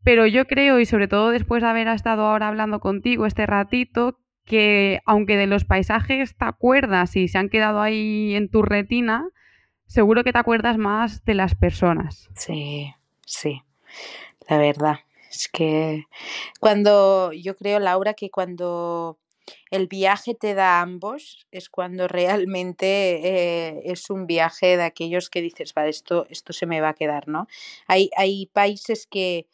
pero 0.04 0.28
yo 0.28 0.46
creo, 0.46 0.80
y 0.80 0.86
sobre 0.86 1.08
todo 1.08 1.32
después 1.32 1.64
de 1.64 1.70
haber 1.70 1.88
estado 1.88 2.26
ahora 2.26 2.50
hablando 2.50 2.80
contigo 2.80 3.26
este 3.26 3.46
ratito, 3.46 4.20
que 4.46 5.00
aunque 5.06 5.38
de 5.38 5.48
los 5.48 5.66
paisajes 5.66 6.36
te 6.36 6.46
acuerdas 6.46 7.16
y 7.16 7.28
se 7.28 7.38
han 7.38 7.50
quedado 7.50 7.82
ahí 7.82 8.36
en 8.36 8.50
tu 8.50 8.62
retina, 8.62 9.30
seguro 9.88 10.24
que 10.24 10.34
te 10.34 10.40
acuerdas 10.40 10.78
más 10.78 11.24
de 11.26 11.34
las 11.34 11.56
personas. 11.56 12.30
Sí, 12.36 12.94
sí 13.26 13.64
la 14.52 14.58
verdad. 14.58 15.00
Es 15.30 15.48
que 15.48 16.04
cuando 16.60 17.32
yo 17.32 17.56
creo, 17.56 17.80
Laura, 17.80 18.14
que 18.14 18.30
cuando 18.30 19.18
el 19.70 19.88
viaje 19.88 20.36
te 20.36 20.54
da 20.54 20.82
ambos 20.82 21.48
es 21.52 21.70
cuando 21.70 22.08
realmente 22.08 22.86
eh, 22.86 23.82
es 23.86 24.10
un 24.10 24.28
viaje 24.28 24.78
de 24.78 24.84
aquellos 24.84 25.30
que 25.30 25.42
dices, 25.42 25.74
vale, 25.74 25.90
esto, 25.90 26.26
esto 26.30 26.54
se 26.54 26.66
me 26.66 26.82
va 26.82 26.90
a 26.90 26.94
quedar, 26.94 27.28
¿no? 27.28 27.48
Hay, 27.88 28.10
hay 28.18 28.48
países 28.48 29.08
que, 29.08 29.48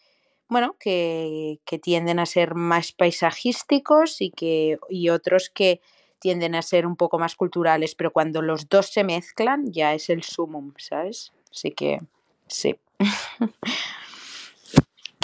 bueno, 0.48 0.76
que, 0.80 1.60
que, 1.66 1.80
tienden 1.80 2.20
a 2.20 2.26
ser 2.26 2.56
más 2.56 2.92
paisajísticos 2.92 4.22
y, 4.22 4.32
que, 4.32 4.80
y 4.90 5.10
otros 5.10 5.50
que 5.50 5.82
tienden 6.20 6.56
a 6.56 6.62
ser 6.62 6.86
un 6.86 6.96
poco 6.96 7.20
más 7.20 7.36
culturales, 7.36 7.96
pero 7.96 8.12
cuando 8.12 8.42
los 8.42 8.70
dos 8.70 8.88
se 8.88 9.04
mezclan 9.04 9.72
ya 9.72 9.94
es 9.94 10.10
el 10.10 10.24
sumum, 10.24 10.74
¿sabes? 10.78 11.34
Así 11.52 11.72
que 11.72 12.00
sí. 12.48 12.76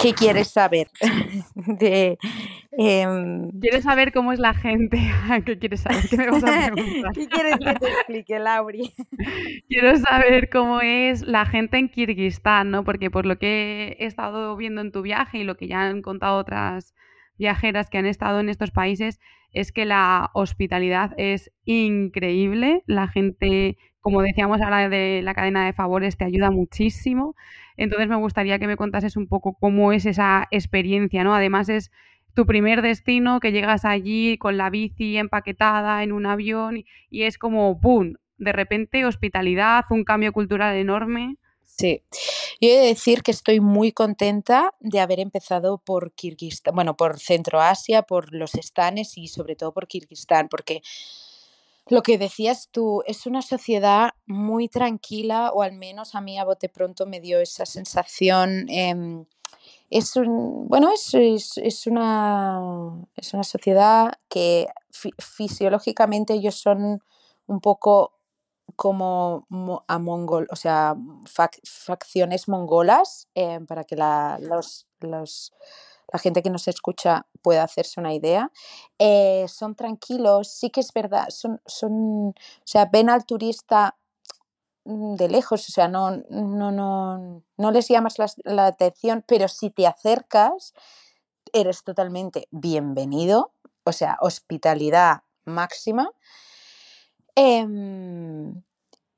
¿Qué 0.04 0.12
quieres 0.12 0.48
saber? 0.48 0.88
de, 1.54 2.18
em, 2.72 3.50
¿Quieres 3.58 3.84
saber 3.84 4.12
cómo 4.12 4.34
es 4.34 4.38
la 4.38 4.52
gente? 4.52 4.98
¿Qué 5.46 5.58
quieres 5.58 5.80
saber? 5.80 6.04
¿Qué 6.10 6.16
me 6.18 6.30
vas 6.30 6.44
a 6.44 6.46
preguntar? 6.72 7.12
¿Qué 7.14 7.26
quieres 7.26 7.56
que 7.56 7.74
te 7.74 7.86
explique, 7.86 8.38
Lauri? 8.38 8.94
Quiero 9.66 9.96
saber 9.96 10.50
cómo 10.50 10.82
es 10.82 11.22
la 11.22 11.46
gente 11.46 11.78
en 11.78 11.88
Kirguistán, 11.88 12.70
¿no? 12.70 12.84
Porque 12.84 13.10
por 13.10 13.24
lo 13.24 13.38
que 13.38 13.96
he 13.98 14.04
estado 14.04 14.54
viendo 14.56 14.82
en 14.82 14.92
tu 14.92 15.00
viaje 15.00 15.38
y 15.38 15.44
lo 15.44 15.56
que 15.56 15.68
ya 15.68 15.80
han 15.80 16.02
contado 16.02 16.36
otras 16.36 16.94
viajeras 17.38 17.88
que 17.88 17.96
han 17.96 18.06
estado 18.06 18.40
en 18.40 18.50
estos 18.50 18.72
países, 18.72 19.20
es 19.54 19.72
que 19.72 19.84
la 19.86 20.30
hospitalidad 20.34 21.12
es 21.16 21.50
increíble. 21.64 22.82
La 22.86 23.08
gente, 23.08 23.78
como 24.00 24.20
decíamos 24.20 24.60
ahora 24.60 24.88
de 24.88 25.22
la 25.22 25.32
cadena 25.32 25.64
de 25.64 25.72
favores, 25.72 26.18
te 26.18 26.24
ayuda 26.24 26.50
muchísimo. 26.50 27.34
Entonces 27.76 28.08
me 28.08 28.16
gustaría 28.16 28.58
que 28.58 28.66
me 28.66 28.76
contases 28.76 29.16
un 29.16 29.28
poco 29.28 29.56
cómo 29.58 29.92
es 29.92 30.06
esa 30.06 30.46
experiencia, 30.50 31.24
¿no? 31.24 31.34
Además 31.34 31.68
es 31.68 31.90
tu 32.34 32.46
primer 32.46 32.82
destino, 32.82 33.38
que 33.38 33.52
llegas 33.52 33.84
allí 33.84 34.38
con 34.38 34.56
la 34.56 34.68
bici 34.68 35.16
empaquetada 35.16 36.02
en 36.02 36.12
un 36.12 36.26
avión 36.26 36.84
y, 37.08 37.22
es 37.22 37.38
como, 37.38 37.76
¡boom! 37.76 38.16
De 38.38 38.52
repente 38.52 39.06
hospitalidad, 39.06 39.84
un 39.90 40.02
cambio 40.02 40.32
cultural 40.32 40.74
enorme. 40.74 41.36
Sí, 41.76 42.02
yo 42.60 42.68
he 42.68 42.78
de 42.78 42.86
decir 42.86 43.24
que 43.24 43.32
estoy 43.32 43.58
muy 43.58 43.90
contenta 43.90 44.74
de 44.78 45.00
haber 45.00 45.18
empezado 45.18 45.78
por 45.78 46.12
Kirguistán, 46.12 46.72
bueno, 46.74 46.96
por 46.96 47.18
Centroasia, 47.18 48.02
por 48.02 48.32
los 48.32 48.54
estanes 48.54 49.18
y 49.18 49.26
sobre 49.26 49.56
todo 49.56 49.72
por 49.72 49.88
Kirguistán, 49.88 50.48
porque 50.48 50.82
lo 51.88 52.02
que 52.02 52.16
decías 52.16 52.68
tú, 52.70 53.02
es 53.06 53.26
una 53.26 53.42
sociedad 53.42 54.10
muy 54.24 54.68
tranquila, 54.68 55.50
o 55.52 55.62
al 55.62 55.72
menos 55.72 56.14
a 56.14 56.20
mí 56.20 56.38
a 56.38 56.44
bote 56.44 56.68
pronto 56.68 57.06
me 57.06 57.20
dio 57.20 57.40
esa 57.40 57.66
sensación. 57.66 58.66
Em, 58.68 59.26
es 59.90 60.14
un, 60.16 60.68
bueno, 60.68 60.90
es, 60.92 61.12
es, 61.56 61.86
una, 61.86 62.60
es 63.16 63.34
una 63.34 63.44
sociedad 63.44 64.12
que 64.28 64.68
fisiológicamente 65.18 66.34
ellos 66.34 66.54
son 66.54 67.02
un 67.46 67.60
poco 67.60 68.13
como 68.76 69.46
a 69.88 69.98
mongol, 69.98 70.46
o 70.50 70.56
sea, 70.56 70.96
facciones 71.64 72.48
mongolas, 72.48 73.28
em, 73.34 73.66
para 73.66 73.84
que 73.84 73.96
la, 73.96 74.38
los, 74.40 74.86
los 75.00 75.52
la 76.12 76.18
gente 76.18 76.42
que 76.42 76.50
nos 76.50 76.68
escucha 76.68 77.26
puede 77.42 77.58
hacerse 77.58 78.00
una 78.00 78.14
idea. 78.14 78.50
Eh, 78.98 79.46
son 79.48 79.74
tranquilos, 79.74 80.48
sí 80.48 80.70
que 80.70 80.80
es 80.80 80.92
verdad, 80.92 81.28
son, 81.30 81.60
son, 81.66 82.28
o 82.28 82.34
sea, 82.64 82.86
ven 82.86 83.10
al 83.10 83.24
turista 83.26 83.96
mm, 84.84 85.14
de 85.16 85.28
lejos, 85.28 85.68
o 85.68 85.72
sea, 85.72 85.88
no, 85.88 86.12
no, 86.30 86.70
no, 86.72 87.42
no 87.56 87.70
les 87.70 87.88
llamas 87.88 88.16
la, 88.44 88.66
atención, 88.66 89.24
pero 89.26 89.48
si 89.48 89.70
te 89.70 89.86
acercas, 89.86 90.74
eres 91.52 91.84
totalmente 91.84 92.48
bienvenido, 92.50 93.52
o 93.84 93.92
sea, 93.92 94.16
hospitalidad 94.20 95.22
máxima. 95.44 96.10
Em, 97.36 98.62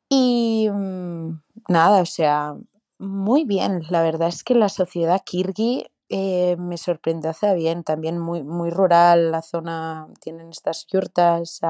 y 0.09 0.69
mm, 0.71 1.43
nada, 1.69 2.03
o 2.03 2.07
sea, 2.07 2.57
muy 2.99 3.45
bien, 3.45 3.83
la 3.91 4.03
verdad 4.03 4.29
es 4.29 4.45
que 4.45 4.55
la 4.55 4.69
sociedad 4.69 5.23
kirgi 5.25 5.87
eh, 6.09 6.57
me 6.59 6.79
sorprendió 6.79 7.31
hace 7.31 7.55
bien, 7.55 7.85
también 7.85 8.19
muy, 8.19 8.43
muy 8.43 8.71
rural, 8.71 9.33
la 9.33 9.43
zona, 9.43 10.09
tienen 10.21 10.51
estas 10.51 10.87
yurtas, 10.87 11.61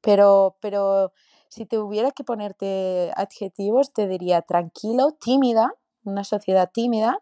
pero, 0.00 0.56
pero 0.60 1.12
si 1.48 1.66
te 1.66 1.78
hubiera 1.78 2.12
que 2.12 2.24
ponerte 2.24 3.12
adjetivos, 3.16 3.92
te 3.92 4.06
diría 4.06 4.42
tranquilo, 4.42 5.12
tímida, 5.20 5.74
una 6.04 6.24
sociedad 6.24 6.70
tímida, 6.72 7.18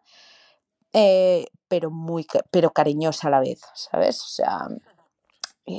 eh, 0.93 1.47
pero, 1.69 1.91
muy, 1.91 2.27
pero 2.51 2.71
cariñosa 2.71 3.29
a 3.29 3.31
la 3.31 3.41
vez, 3.41 3.61
¿sabes? 3.75 4.23
O 4.23 4.29
sea, 4.29 4.69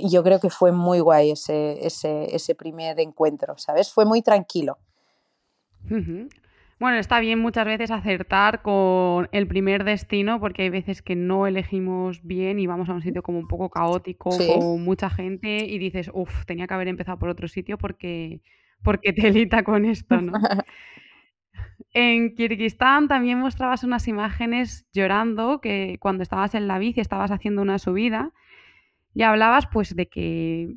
yo 0.10 0.24
creo 0.24 0.40
que 0.40 0.50
fue 0.50 0.72
muy 0.72 1.00
guay 1.00 1.32
ese, 1.32 1.86
ese, 1.86 2.36
ese 2.36 2.56
primer 2.56 3.00
encuentro, 3.00 3.58
¿sabes? 3.58 3.92
Fue 3.92 4.06
muy 4.06 4.22
tranquilo. 4.22 4.78
Bueno, 6.80 6.98
está 6.98 7.20
bien 7.20 7.40
muchas 7.40 7.66
veces 7.66 7.92
acertar 7.92 8.62
con 8.62 9.28
el 9.34 9.48
primer 9.48 9.84
destino 9.84 10.40
porque 10.40 10.64
hay 10.64 10.70
veces 10.70 11.02
que 11.02 11.16
no 11.16 11.46
elegimos 11.46 12.24
bien 12.24 12.58
y 12.60 12.68
vamos 12.68 12.88
a 12.88 12.94
un 12.94 13.02
sitio 13.02 13.22
como 13.22 13.38
un 13.38 13.48
poco 13.48 13.70
caótico 13.70 14.30
con 14.30 14.84
mucha 14.84 15.10
gente 15.10 15.66
y 15.66 15.78
dices, 15.78 16.10
uff, 16.14 16.46
tenía 16.46 16.68
que 16.68 16.74
haber 16.74 16.88
empezado 16.88 17.20
por 17.20 17.28
otro 17.28 17.50
sitio 17.50 17.78
porque, 17.78 18.42
porque 18.82 19.12
telita 19.14 19.64
con 19.64 19.86
esto, 19.86 20.22
¿no? 20.22 20.34
en 21.94 22.34
Kirguistán 22.36 23.10
también 23.10 23.40
mostrabas 23.40 23.84
unas 23.84 24.08
imágenes 24.08 24.88
llorando 24.94 25.60
que 25.60 25.98
cuando 26.00 26.24
estabas 26.24 26.56
en 26.56 26.68
la 26.68 26.80
bici 26.80 27.02
estabas 27.02 27.32
haciendo 27.32 27.62
una 27.62 27.80
subida 27.80 28.32
y 29.14 29.24
hablabas 29.24 29.68
pues 29.72 29.96
de 29.96 30.08
que 30.08 30.76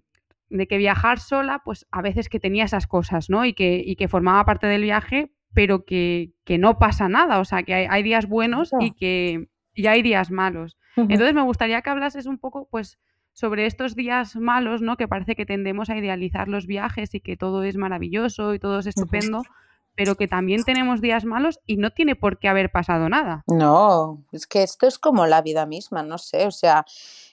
de 0.52 0.66
que 0.66 0.76
viajar 0.76 1.18
sola, 1.18 1.62
pues 1.64 1.86
a 1.90 2.02
veces 2.02 2.28
que 2.28 2.38
tenía 2.38 2.64
esas 2.64 2.86
cosas, 2.86 3.30
¿no? 3.30 3.44
Y 3.46 3.54
que, 3.54 3.82
y 3.84 3.96
que 3.96 4.06
formaba 4.06 4.44
parte 4.44 4.66
del 4.66 4.82
viaje, 4.82 5.32
pero 5.54 5.84
que, 5.84 6.32
no 6.58 6.78
pasa 6.78 7.08
nada, 7.08 7.40
o 7.40 7.44
sea, 7.44 7.62
que 7.62 7.74
hay, 7.74 8.02
días 8.02 8.28
buenos 8.28 8.70
y 8.78 8.92
que 8.92 9.48
y 9.74 9.86
hay 9.86 10.02
días 10.02 10.30
malos. 10.30 10.76
Entonces 10.96 11.32
me 11.32 11.42
gustaría 11.42 11.80
que 11.80 11.88
hablases 11.88 12.26
un 12.26 12.38
poco, 12.38 12.68
pues, 12.70 12.98
sobre 13.32 13.64
estos 13.64 13.94
días 13.94 14.36
malos, 14.36 14.82
¿no? 14.82 14.98
Que 14.98 15.08
parece 15.08 15.34
que 15.34 15.46
tendemos 15.46 15.88
a 15.88 15.96
idealizar 15.96 16.48
los 16.48 16.66
viajes 16.66 17.14
y 17.14 17.20
que 17.20 17.38
todo 17.38 17.62
es 17.62 17.76
maravilloso 17.76 18.52
y 18.52 18.58
todo 18.58 18.80
es 18.80 18.86
estupendo, 18.86 19.42
pero 19.94 20.16
que 20.16 20.28
también 20.28 20.64
tenemos 20.64 21.00
días 21.00 21.24
malos 21.24 21.60
y 21.64 21.78
no 21.78 21.90
tiene 21.90 22.14
por 22.14 22.38
qué 22.38 22.48
haber 22.48 22.70
pasado 22.70 23.08
nada. 23.08 23.42
No, 23.46 24.22
es 24.32 24.46
que 24.46 24.62
esto 24.62 24.86
es 24.86 24.98
como 24.98 25.26
la 25.26 25.40
vida 25.40 25.64
misma, 25.64 26.02
no 26.02 26.18
sé, 26.18 26.46
o 26.46 26.50
sea, 26.50 26.84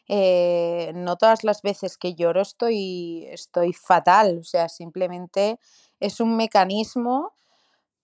eh, 0.10 0.92
no 0.96 1.18
todas 1.18 1.44
las 1.44 1.62
veces 1.62 1.98
que 1.98 2.16
lloro 2.16 2.42
estoy, 2.42 3.28
estoy 3.32 3.74
fatal, 3.74 4.40
o 4.40 4.44
sea, 4.44 4.68
simplemente 4.68 5.60
es 6.00 6.20
un 6.20 6.36
mecanismo 6.36 7.32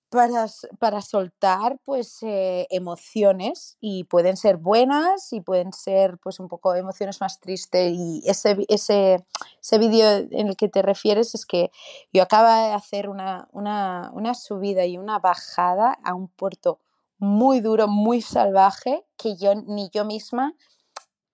para, 0.09 0.45
para 0.77 1.01
soltar 1.01 1.79
pues 1.83 2.19
eh, 2.21 2.67
emociones 2.69 3.77
y 3.81 4.03
pueden 4.03 4.37
ser 4.37 4.57
buenas 4.57 5.33
y 5.33 5.41
pueden 5.41 5.73
ser 5.73 6.19
pues 6.19 6.39
un 6.39 6.47
poco 6.47 6.75
emociones 6.75 7.19
más 7.21 7.39
tristes 7.39 7.91
y 7.95 8.21
ese, 8.25 8.55
ese, 8.69 9.25
ese 9.59 9.77
vídeo 9.79 10.07
en 10.29 10.47
el 10.47 10.55
que 10.55 10.69
te 10.69 10.83
refieres 10.83 11.33
es 11.33 11.47
que 11.47 11.71
yo 12.13 12.21
acabo 12.21 12.47
de 12.47 12.71
hacer 12.71 13.09
una, 13.09 13.47
una, 13.51 14.11
una 14.13 14.35
subida 14.35 14.85
y 14.85 14.97
una 14.97 15.17
bajada 15.17 15.97
a 16.03 16.13
un 16.13 16.27
puerto 16.27 16.79
muy 17.17 17.61
duro, 17.61 17.87
muy 17.87 18.21
salvaje, 18.21 19.03
que 19.17 19.35
yo 19.37 19.55
ni 19.55 19.89
yo 19.89 20.05
misma 20.05 20.53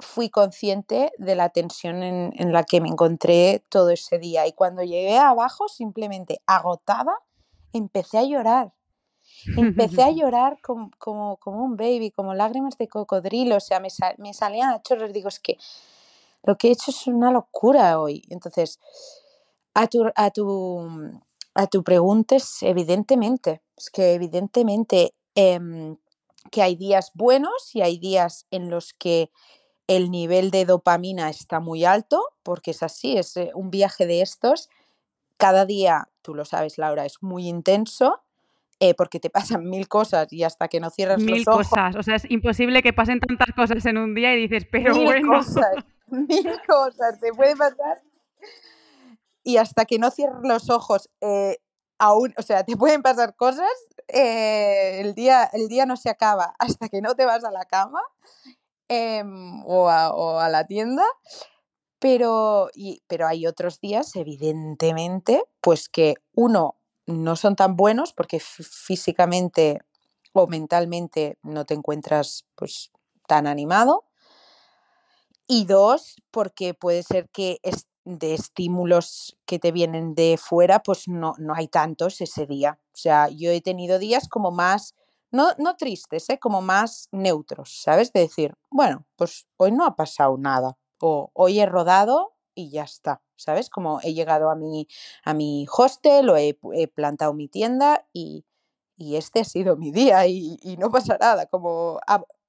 fui 0.02 0.30
consciente 0.30 1.12
de 1.18 1.36
la 1.36 1.50
tensión 1.50 2.04
en, 2.04 2.34
en, 2.36 2.52
la 2.52 2.64
que 2.64 2.82
me 2.82 2.90
encontré 2.90 3.64
todo 3.70 3.90
ese 3.90 4.20
día. 4.20 4.48
Y 4.48 4.54
cuando 4.54 4.84
llegué 4.84 5.18
abajo, 5.18 5.68
simplemente 5.68 6.42
agotada, 6.46 7.14
empecé 7.74 8.18
a 8.18 8.24
llorar. 8.24 8.74
Empecé 9.58 10.04
a 10.04 10.12
llorar 10.12 10.60
como, 10.62 10.92
como, 10.98 11.38
como 11.38 11.64
un 11.64 11.78
baby, 11.78 12.12
como 12.12 12.34
lágrimas 12.34 12.78
de 12.78 12.88
cocodrilo, 12.88 13.58
o 13.58 13.60
sea, 13.60 13.80
me, 13.80 13.90
me 14.18 14.34
salían 14.34 14.72
a 14.72 14.82
chorros. 14.82 15.14
Digo, 15.14 15.30
es 15.30 15.40
que 15.40 15.58
lo 16.44 16.58
que 16.58 16.70
he 16.70 16.72
hecho 16.72 16.92
es 16.92 17.08
una 17.08 17.32
locura 17.32 18.00
hoy. 18.00 18.24
Entonces, 18.30 18.80
a 19.74 19.88
tu, 19.88 20.06
a 20.16 20.32
tu, 20.32 20.90
a 21.54 21.68
tu 21.68 21.84
pregunta 21.84 22.36
es 22.36 22.62
evidentemente, 22.62 23.62
es 23.78 23.90
que 23.90 24.14
evidentemente 24.14 25.14
eh, 25.36 25.96
que 26.50 26.62
hay 26.62 26.76
días 26.76 27.12
buenos 27.14 27.76
y 27.76 27.82
hay 27.82 27.98
días 27.98 28.48
en 28.52 28.70
los 28.70 28.94
que 28.94 29.32
el 29.92 30.10
nivel 30.10 30.52
de 30.52 30.64
dopamina 30.64 31.30
está 31.30 31.60
muy 31.60 31.84
alto, 31.84 32.24
porque 32.44 32.72
es 32.72 32.82
así, 32.82 33.18
es 33.18 33.36
eh, 33.36 33.52
un 33.54 33.72
viaje 33.72 34.08
de 34.08 34.22
estos. 34.22 34.70
Cada 35.36 35.66
día, 35.66 36.08
tú 36.22 36.34
lo 36.34 36.46
sabes, 36.46 36.78
Laura, 36.78 37.06
es 37.06 37.22
muy 37.22 37.50
intenso 37.50 38.22
eh, 38.80 38.94
porque 38.94 39.20
te 39.20 39.30
pasan 39.60 39.70
mil 39.70 39.90
cosas 39.90 40.32
y 40.32 40.44
hasta 40.44 40.70
que 40.70 40.80
no 40.80 40.90
cierras 40.90 41.20
mil 41.20 41.44
los 41.44 41.48
ojos. 41.50 41.68
cosas, 41.68 41.96
o 41.98 42.04
sea, 42.04 42.16
es 42.16 42.32
imposible 42.32 42.82
que 42.82 42.94
pasen 42.94 43.20
tantas 43.20 43.54
cosas 43.54 43.86
en 43.86 43.98
un 43.98 44.16
día 44.16 44.34
y 44.34 44.48
dices, 44.48 44.66
pero 44.72 44.96
mil 44.96 45.04
bueno. 45.04 45.34
Cosas, 45.40 45.76
mil 46.08 46.62
cosas, 46.66 47.20
te 47.20 47.34
puede 47.34 47.58
pasar. 47.58 48.02
Y 49.44 49.58
hasta 49.58 49.84
que 49.84 50.00
no 50.00 50.10
cierras 50.10 50.42
los 50.44 50.70
ojos, 50.70 51.10
eh, 51.20 51.58
aún, 52.00 52.34
o 52.38 52.44
sea, 52.44 52.64
te 52.64 52.78
pueden 52.78 53.02
pasar 53.02 53.36
cosas, 53.36 53.72
eh, 54.08 55.02
el, 55.02 55.16
día, 55.16 55.50
el 55.52 55.68
día 55.68 55.86
no 55.86 55.98
se 55.98 56.10
acaba 56.10 56.56
hasta 56.60 56.88
que 56.88 57.02
no 57.02 57.14
te 57.16 57.26
vas 57.26 57.44
a 57.44 57.52
la 57.52 57.66
cama 57.66 58.00
em, 58.92 59.64
o, 59.66 59.90
a, 59.90 60.50
la 60.50 60.68
tienda. 60.68 61.06
Pero, 62.00 62.70
y, 62.74 63.02
pero 63.08 63.28
hay 63.28 63.48
otros 63.48 63.80
días, 63.80 64.16
evidentemente, 64.16 65.44
pues 65.62 65.88
que 65.88 66.16
uno 66.34 66.76
no 67.06 67.36
son 67.36 67.56
tan 67.56 67.76
buenos 67.78 68.12
porque 68.14 68.40
físicamente 68.40 69.80
o 70.34 70.48
mentalmente 70.48 71.38
no 71.44 71.66
te 71.66 71.74
encuentras 71.74 72.46
pues 72.56 72.92
tan 73.28 73.48
animado. 73.48 74.06
Y 75.48 75.66
dos, 75.66 76.16
porque 76.32 76.74
puede 76.74 77.04
ser 77.04 77.30
que 77.30 77.60
de 78.04 78.34
estímulos 78.34 79.38
que 79.46 79.60
te 79.60 79.72
vienen 79.72 80.16
de 80.16 80.38
fuera, 80.42 80.82
pues 80.84 81.08
no, 81.08 81.34
no 81.38 81.54
hay 81.56 81.68
tantos 81.68 82.20
ese 82.20 82.46
día. 82.46 82.80
O 82.88 82.98
sea, 82.98 83.30
yo 83.30 83.52
he 83.52 83.62
tenido 83.62 84.00
días 84.00 84.28
como 84.28 84.52
más, 84.52 84.96
no, 85.32 85.50
no 85.58 85.76
tristes, 85.76 86.30
¿eh? 86.30 86.40
como 86.40 86.62
más 86.62 87.08
neutros, 87.12 87.82
¿sabes? 87.82 88.14
De 88.14 88.22
decir, 88.22 88.56
bueno, 88.70 89.06
pues 89.16 89.48
hoy 89.58 89.72
no 89.72 89.86
ha 89.86 89.96
pasado 89.96 90.38
nada. 90.38 90.78
O 91.00 91.32
hoy 91.34 91.60
he 91.60 91.66
rodado 91.66 92.36
y 92.54 92.70
ya 92.70 92.84
está, 92.84 93.22
¿sabes? 93.36 93.70
Como 93.70 94.00
he 94.04 94.14
llegado 94.14 94.50
a 94.50 94.56
mi, 94.56 94.88
a 95.24 95.34
mi 95.34 95.66
hostel 95.76 96.30
o 96.30 96.38
he, 96.38 96.60
he 96.74 96.88
plantado 96.88 97.34
mi 97.34 97.48
tienda 97.48 98.06
y, 98.14 98.46
y, 98.98 99.16
este 99.16 99.40
ha 99.40 99.46
sido 99.46 99.78
mi 99.78 99.92
día 99.92 100.28
y, 100.28 100.60
y 100.62 100.78
no 100.78 100.92
pasa 100.92 101.18
nada, 101.20 101.48
como 101.48 102.00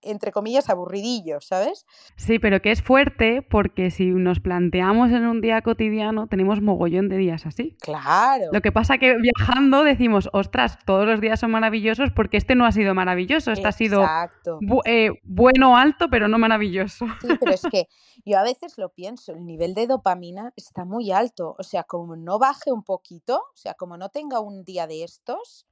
entre 0.03 0.33
comillas 0.33 0.69
aburridillo, 0.69 1.41
¿sabes? 1.41 1.87
Sí, 2.17 2.39
pero 2.39 2.61
que 2.61 2.71
es 2.71 2.83
fuerte 2.83 3.43
porque 3.43 3.91
si 3.91 4.07
nos 4.07 4.41
planteamos 4.41 5.11
en 5.11 5.27
un 5.27 5.41
día 5.41 5.63
cotidiano 5.63 6.27
tenemos 6.27 6.61
mogollón 6.61 7.09
de 7.09 7.17
días 7.17 7.47
así. 7.47 7.77
Claro. 7.81 8.47
Lo 8.53 8.61
que 8.61 8.73
pasa 8.73 8.99
que 8.99 9.17
viajando 9.17 9.85
decimos, 9.85 10.29
ostras, 10.33 10.79
todos 10.85 11.07
los 11.07 11.21
días 11.21 11.41
son 11.41 11.51
maravillosos 11.51 12.11
porque 12.11 12.37
este 12.37 12.55
no 12.55 12.67
ha 12.67 12.73
sido 12.73 12.95
maravilloso, 12.95 13.53
este 13.53 13.69
Exacto. 13.69 13.69
ha 13.69 13.73
sido 13.73 14.59
bu 14.61 14.83
eh, 14.85 15.11
bueno 15.23 15.77
alto 15.77 16.09
pero 16.11 16.29
no 16.29 16.39
maravilloso. 16.39 17.07
Sí, 17.21 17.29
pero 17.39 17.53
es 17.53 17.63
que 17.71 17.89
yo 18.25 18.39
a 18.39 18.43
veces 18.43 18.79
lo 18.79 18.91
pienso, 18.91 19.33
el 19.33 19.45
nivel 19.47 19.75
de 19.75 19.87
dopamina 19.87 20.53
está 20.57 20.85
muy 20.85 21.13
alto, 21.13 21.55
o 21.59 21.63
sea, 21.63 21.85
como 21.85 22.17
no 22.17 22.39
baje 22.39 22.73
un 22.73 22.83
poquito, 22.83 23.37
o 23.37 23.57
sea, 23.57 23.75
como 23.75 23.97
no 23.97 24.09
tenga 24.09 24.41
un 24.41 24.65
día 24.65 24.87
de 24.87 25.05
estos, 25.05 25.67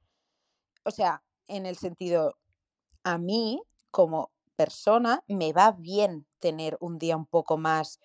o 0.83 0.91
sea, 0.91 1.23
en 1.47 1.65
el 1.65 1.75
sentido, 1.75 2.37
a 3.03 3.17
mí 3.17 3.61
como 3.91 4.31
persona 4.55 5.23
me 5.27 5.53
va 5.53 5.71
bien 5.71 6.25
tener 6.39 6.77
un 6.81 6.97
día 6.97 7.17
un 7.17 7.25
poco 7.25 7.57
más 7.57 7.99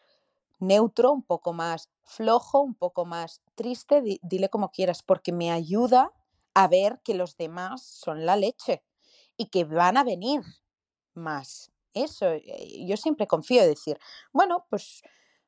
neutro, 0.59 1.13
un 1.13 1.23
poco 1.23 1.53
más 1.53 1.91
flojo, 2.03 2.61
un 2.61 2.75
poco 2.75 3.05
más 3.05 3.43
triste, 3.55 4.03
dile 4.23 4.49
como 4.49 4.71
quieras, 4.71 5.03
porque 5.03 5.33
me 5.33 5.51
ayuda 5.51 6.13
a 6.55 6.69
ver 6.69 7.01
que 7.05 7.15
los 7.15 7.37
demás 7.37 7.83
son 7.83 8.25
la 8.25 8.37
leche 8.37 8.83
y 9.37 9.47
que 9.47 9.65
van 9.65 9.97
a 9.97 10.05
venir 10.05 10.43
más. 11.15 11.71
Eso, 11.93 12.27
eh, 12.33 12.85
yo 12.87 12.97
siempre 12.97 13.27
confío 13.27 13.63
en 13.63 13.71
decir, 13.71 13.99
bueno, 14.33 14.67
pues 14.71 15.03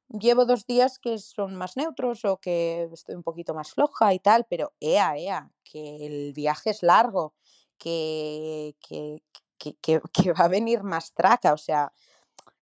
llevo 0.09 0.47
dos 0.47 0.67
días 0.67 0.99
que 0.99 1.19
son 1.19 1.55
más 1.55 1.77
neutros 1.77 2.25
o 2.25 2.39
que 2.39 2.89
estoy 2.93 3.15
un 3.15 3.23
poquito 3.23 3.55
más 3.55 3.73
floja 3.73 4.15
y 4.15 4.19
tal, 4.19 4.47
pero 4.49 4.73
ea, 4.81 5.17
ea, 5.17 5.51
que 5.65 6.07
el 6.07 6.33
viaje 6.33 6.71
es 6.71 6.83
largo, 6.83 7.35
que, 7.79 8.75
que, 8.81 9.23
que, 9.59 9.77
que, 9.81 10.01
que, 10.13 10.33
va 10.33 10.45
a 10.45 10.49
venir 10.49 10.83
más 10.83 11.13
traca, 11.13 11.53
o 11.53 11.59
sea, 11.59 11.93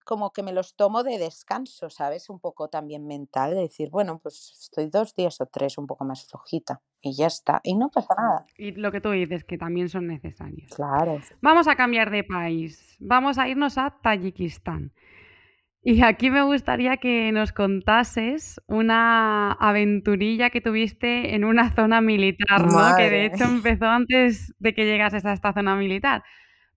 como 0.04 0.32
que 0.32 0.44
me 0.44 0.52
los 0.52 0.76
tomo 0.76 1.02
de 1.02 1.18
descanso, 1.18 1.90
¿sabes? 1.90 2.30
Un 2.30 2.38
poco 2.38 2.68
también 2.68 3.06
mental, 3.06 3.54
de 3.54 3.62
decir, 3.62 3.90
bueno, 3.90 4.20
pues 4.22 4.56
estoy 4.62 4.88
dos 4.88 5.14
días 5.16 5.40
o 5.40 5.46
tres 5.46 5.78
un 5.78 5.88
poco 5.88 6.04
más 6.04 6.28
flojita 6.28 6.80
y 7.00 7.16
ya 7.16 7.26
está, 7.26 7.60
y 7.64 7.74
no 7.74 7.90
pasa 7.90 8.14
nada. 8.16 8.46
Y 8.56 8.70
lo 8.72 8.92
que 8.92 9.00
tú 9.00 9.10
dices, 9.10 9.44
que 9.44 9.58
también 9.58 9.88
son 9.88 10.06
necesarios. 10.06 10.70
Claro. 10.74 11.20
Vamos 11.42 11.66
a 11.66 11.74
cambiar 11.74 12.10
de 12.10 12.22
país, 12.22 12.96
vamos 13.00 13.38
a 13.38 13.48
irnos 13.48 13.78
a 13.78 13.98
Tayikistán. 14.00 14.92
Y 15.88 16.02
aquí 16.02 16.30
me 16.30 16.42
gustaría 16.42 16.96
que 16.96 17.30
nos 17.30 17.52
contases 17.52 18.60
una 18.66 19.52
aventurilla 19.52 20.50
que 20.50 20.60
tuviste 20.60 21.36
en 21.36 21.44
una 21.44 21.70
zona 21.70 22.00
militar, 22.00 22.66
¿no? 22.66 22.74
Madre. 22.74 23.04
Que 23.04 23.10
de 23.10 23.26
hecho 23.26 23.44
empezó 23.44 23.86
antes 23.86 24.52
de 24.58 24.74
que 24.74 24.84
llegases 24.84 25.24
a 25.24 25.32
esta 25.32 25.52
zona 25.52 25.76
militar. 25.76 26.24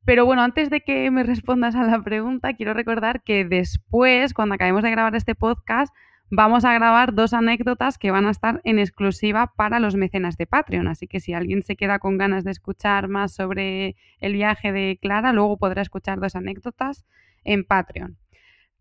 Pero 0.05 0.25
bueno, 0.25 0.41
antes 0.41 0.69
de 0.69 0.81
que 0.81 1.09
me 1.11 1.23
respondas 1.33 1.75
a 1.75 1.83
la 1.83 2.01
pregunta, 2.01 2.53
quiero 2.53 2.73
recordar 2.73 3.23
que 3.23 3.45
después, 3.45 4.33
cuando 4.33 4.55
acabemos 4.55 4.83
de 4.83 4.91
grabar 4.91 5.15
este 5.15 5.35
podcast, 5.35 5.93
vamos 6.31 6.63
a 6.65 6.73
grabar 6.73 7.13
dos 7.13 7.33
anécdotas 7.33 7.97
que 7.97 8.11
van 8.11 8.25
a 8.25 8.31
estar 8.31 8.61
en 8.63 8.79
exclusiva 8.79 9.53
para 9.55 9.79
los 9.79 9.95
mecenas 9.95 10.37
de 10.37 10.45
Patreon. 10.45 10.87
Así 10.87 11.07
que 11.07 11.19
si 11.19 11.33
alguien 11.33 11.63
se 11.63 11.75
queda 11.75 11.99
con 11.99 12.17
ganas 12.17 12.43
de 12.43 12.51
escuchar 12.51 13.07
más 13.07 13.33
sobre 13.33 13.95
el 14.19 14.33
viaje 14.33 14.71
de 14.71 14.99
Clara, 15.01 15.33
luego 15.33 15.57
podrá 15.57 15.81
escuchar 15.81 16.19
dos 16.19 16.35
anécdotas 16.35 17.05
en 17.43 17.63
Patreon. 17.63 18.17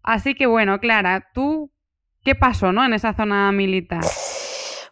Así 0.02 0.34
que 0.34 0.46
bueno, 0.46 0.78
Clara, 0.80 1.28
¿tú 1.32 1.70
qué 2.22 2.34
pasó 2.34 2.72
¿no? 2.72 2.84
en 2.84 2.92
esa 2.92 3.14
zona 3.14 3.50
militar? 3.52 4.04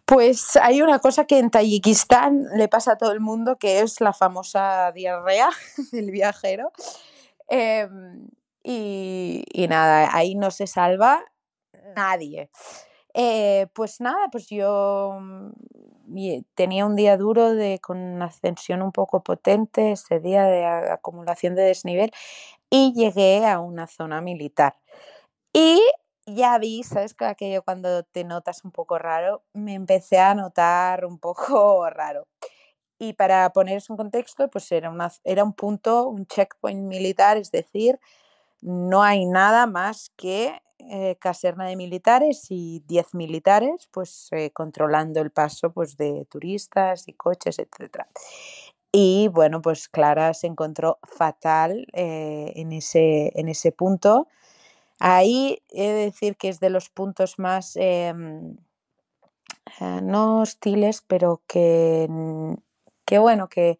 Pues 0.07 0.54
hay 0.54 0.82
una 0.82 1.00
cosa 1.00 1.24
que 1.24 1.40
en 1.40 1.50
Tayikistán 1.50 2.46
le 2.54 2.68
pasa 2.68 2.92
a 2.92 2.96
todo 2.96 3.11
el 3.11 3.18
mundo, 3.18 3.59
que 3.59 3.80
es 3.80 4.00
la 4.00 4.12
famosa 4.12 4.92
diarrea 4.92 5.50
del 5.92 6.12
viajero. 6.12 6.70
Em, 7.48 8.28
y, 8.62 9.66
nada, 9.68 10.09
ahí 10.12 10.36
no 10.36 10.52
se 10.52 10.68
salva 10.68 11.24
nadie. 11.96 12.50
Eh, 13.14 13.66
pues 13.74 14.00
nada, 14.00 14.28
pues 14.30 14.48
yo 14.48 15.18
mm, 15.20 15.50
tenía 16.54 16.86
un 16.86 16.94
día 16.94 17.16
duro 17.16 17.54
de, 17.54 17.80
con 17.80 17.98
una 17.98 18.26
ascensión 18.26 18.82
un 18.82 18.92
poco 18.92 19.24
potente, 19.24 19.92
ese 19.92 20.20
día 20.20 20.44
de 20.44 20.66
acumulación 20.66 21.57
de 21.57 21.62
desnivel, 21.62 22.12
y 22.70 22.92
llegué 22.94 23.44
a 23.46 23.59
una 23.59 23.88
zona 23.88 24.20
militar. 24.20 24.76
Y 25.52 25.82
ya 26.27 26.59
vi, 26.59 26.83
¿sabes? 26.83 27.14
Que 27.14 27.24
aquello 27.24 27.62
cuando 27.62 28.03
te 28.05 28.24
notas 28.24 28.64
un 28.64 28.72
poco 28.72 28.99
raro, 28.99 29.43
me 29.55 29.74
empecé 29.74 30.18
a 30.18 30.35
notar 30.35 31.05
un 31.07 31.18
poco 31.20 31.89
raro. 31.91 32.27
Y 32.99 33.12
para 33.12 33.51
ponerse 33.51 33.93
un 33.93 33.99
contexto, 33.99 34.49
pues 34.49 34.70
era, 34.72 34.91
una, 34.91 35.12
era 35.24 35.45
un 35.45 35.53
punto, 35.53 36.09
un 36.09 36.27
checkpoint 36.27 36.81
militar, 36.81 37.37
es 37.37 37.51
decir, 37.51 38.01
no 38.62 39.03
hay 39.03 39.27
nada 39.27 39.66
más 39.66 40.11
que 40.16 40.61
eh, 40.79 41.16
caserna 41.20 41.66
de 41.66 41.77
militares 41.77 42.47
y 42.51 42.83
10 42.87 43.14
militares, 43.14 43.89
pues 43.93 44.29
eh, 44.33 44.51
controlando 44.53 45.20
el 45.20 45.31
paso 45.31 45.72
pues, 45.72 45.97
de 45.97 46.27
turistas 46.31 47.09
y 47.09 47.12
coches, 47.14 47.59
etc. 47.59 48.07
Y 48.93 49.29
bueno, 49.29 49.61
pues 49.62 49.89
Clara 49.89 50.33
se 50.35 50.47
encontró 50.47 50.99
fatal 51.03 51.87
eh, 51.93 52.53
en, 52.57 52.72
ese, 52.72 53.33
en 53.35 53.49
ese 53.49 53.72
punto. 53.72 54.29
Ahí 55.01 55.62
he 55.70 55.88
de 55.88 56.05
decir 56.07 56.36
que 56.36 56.49
es 56.49 56.61
de 56.61 56.70
los 56.70 56.88
puntos 56.90 57.38
más, 57.38 57.76
em, 57.76 58.57
no 60.03 60.40
hostiles, 60.40 61.03
pero 61.07 61.42
que, 61.47 62.09
que 63.05 63.18
bueno, 63.18 63.49
que, 63.49 63.78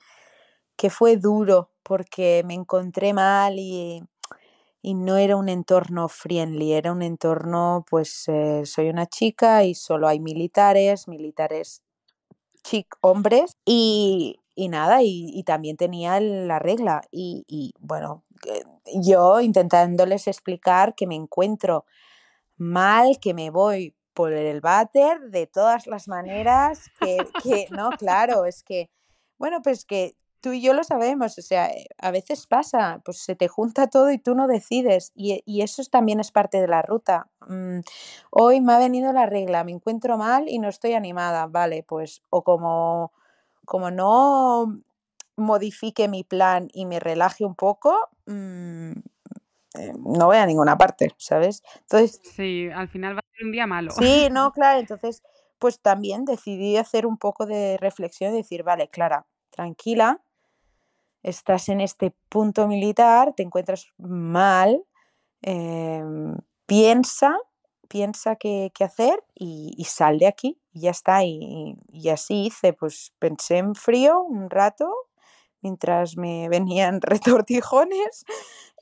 que 0.77 0.91
fue 0.91 1.17
duro 1.17 1.71
porque 1.83 2.43
me 2.47 2.55
encontré 2.55 3.13
mal 3.15 3.57
y 3.59 4.03
y 4.83 4.95
no 4.95 5.17
era 5.17 5.37
un 5.37 5.49
entorno 5.49 6.09
friendly, 6.09 6.73
era 6.73 6.93
un 6.93 7.03
entorno, 7.03 7.85
pues 7.91 8.25
eh, 8.29 8.63
soy 8.67 8.89
una 8.91 9.07
chica 9.07 9.65
y 9.65 9.75
solo 9.75 10.09
hay 10.09 10.21
militares, 10.21 11.09
militares 11.09 11.83
chic 12.65 12.97
hombres 13.03 13.57
y, 13.67 14.41
nada, 14.69 15.03
y, 15.03 15.43
también 15.45 15.77
tenía 15.77 16.21
la 16.21 16.59
regla 16.59 17.03
y, 17.11 17.75
bueno, 17.79 18.25
yo 18.95 19.41
intentándoles 19.41 20.27
explicar 20.27 20.95
que 20.95 21.07
me 21.07 21.15
encuentro 21.15 21.85
mal, 22.57 23.19
que 23.21 23.35
me 23.35 23.51
voy 23.51 23.95
por 24.15 24.33
el 24.33 24.61
váter 24.61 25.31
de 25.31 25.47
todas 25.47 25.87
las 25.87 26.09
maneras, 26.09 26.91
que, 27.01 27.19
que 27.43 27.67
no, 27.71 27.91
claro, 27.91 28.47
es 28.47 28.63
que, 28.63 28.91
bueno, 29.39 29.61
pues 29.63 29.85
que 29.85 30.17
tú 30.47 30.53
y 30.53 30.61
yo 30.61 30.75
lo 30.75 30.85
sabemos, 30.85 31.37
o 31.39 31.43
sea, 31.43 31.71
eh, 31.71 31.89
a 31.99 32.13
veces 32.13 32.47
pasa, 32.47 33.01
pues 33.05 33.19
se 33.19 33.35
te 33.35 33.49
junta 33.49 33.89
todo 33.89 34.13
y 34.13 34.19
tú 34.19 34.37
no 34.37 34.47
decides 34.47 35.11
y, 35.15 35.43
eso 35.61 35.83
también 35.91 36.21
es 36.21 36.31
parte 36.31 36.61
de 36.61 36.69
la 36.69 36.83
ruta. 36.83 37.29
Mm, 37.49 37.81
hoy 38.31 38.61
me 38.61 38.75
ha 38.75 38.79
venido 38.79 39.13
la 39.13 39.27
regla, 39.27 39.65
me 39.65 39.73
encuentro 39.73 40.17
mal 40.17 40.49
y 40.49 40.61
no 40.61 40.69
estoy 40.69 40.93
animada, 40.93 41.49
vale, 41.49 41.83
pues 41.83 42.23
o 42.31 42.45
como, 42.45 43.13
como 43.67 43.91
no 43.91 44.81
modifique 45.37 46.09
mi 46.09 46.25
plan 46.25 46.69
y 46.73 46.87
me 46.87 46.99
relaje 46.99 47.45
un 47.45 47.55
poco, 47.55 48.09
mm, 48.25 48.93
eh, 49.79 49.93
no 49.99 50.27
voy 50.27 50.39
a 50.39 50.47
ninguna 50.47 50.79
parte, 50.79 51.15
¿sabes? 51.19 51.63
Entonces... 51.81 52.21
Sí, 52.35 52.69
al 52.75 52.89
final 52.89 53.17
va 53.17 53.19
a 53.19 53.37
ser 53.37 53.45
un 53.45 53.53
día 53.53 53.67
malo. 53.67 53.91
Sí, 53.91 54.29
no, 54.31 54.53
claro, 54.55 54.81
entonces 54.81 55.23
pues 55.59 55.81
también 55.81 56.25
decidí 56.25 56.77
hacer 56.77 57.07
un 57.07 57.17
poco 57.17 57.47
de 57.47 57.77
reflexión 57.79 58.35
y 58.35 58.39
decir, 58.39 58.63
vale, 58.63 58.89
Clara, 58.89 59.27
tranquila, 59.51 60.21
estás 61.23 61.69
en 61.69 61.81
este 61.81 62.15
punto 62.29 62.69
militar, 62.69 63.33
te 63.35 63.43
encuentras 63.43 63.89
mal, 63.99 64.85
em, 65.43 66.37
piensa, 66.67 67.37
piensa 67.89 68.37
qué, 68.37 68.71
hacer 68.81 69.23
y, 69.35 69.85
sal 69.89 70.19
de 70.19 70.27
aquí 70.27 70.59
y 70.77 70.81
ya 70.81 70.91
está. 70.91 71.25
Y, 71.25 71.79
así 72.13 72.47
hice, 72.47 72.75
pues 72.75 73.13
pensé 73.19 73.59
en 73.59 73.75
frío 73.75 74.21
un 74.21 74.51
rato 74.51 74.93
mientras 75.63 76.17
me 76.17 76.49
venían 76.51 77.01
retortijones. 77.01 78.25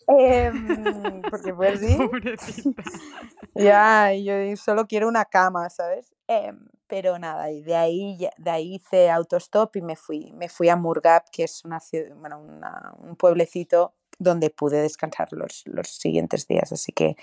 Em, 0.07 1.23
porque 1.31 1.55
pues 1.55 1.81
sí. 2.41 2.75
ya, 3.55 4.13
yo 4.13 4.35
solo 4.57 4.87
quiero 4.87 5.09
una 5.09 5.25
cama, 5.25 5.71
¿sabes? 5.71 6.15
Em, 6.27 6.69
pero 6.87 7.19
nada, 7.19 7.51
y 7.51 7.63
de 7.63 7.77
ahí, 7.77 8.29
de 8.37 8.51
ahí 8.51 8.75
hice 8.75 9.11
autostop 9.11 9.75
y 9.77 9.83
me 9.83 9.97
fui, 9.97 10.33
me 10.33 10.49
fui 10.49 10.69
a 10.69 10.77
Murgab, 10.77 11.23
que 11.31 11.45
es 11.45 11.65
una 11.65 11.81
ciudad, 11.81 12.15
bueno, 12.17 12.41
un 12.99 13.17
pueblecito 13.17 13.95
donde 14.19 14.51
pude 14.51 14.83
descansar 14.83 15.29
los, 15.33 15.63
los 15.67 15.89
siguientes 15.89 16.47
días. 16.47 16.73
Así 16.73 16.93
que 16.93 17.17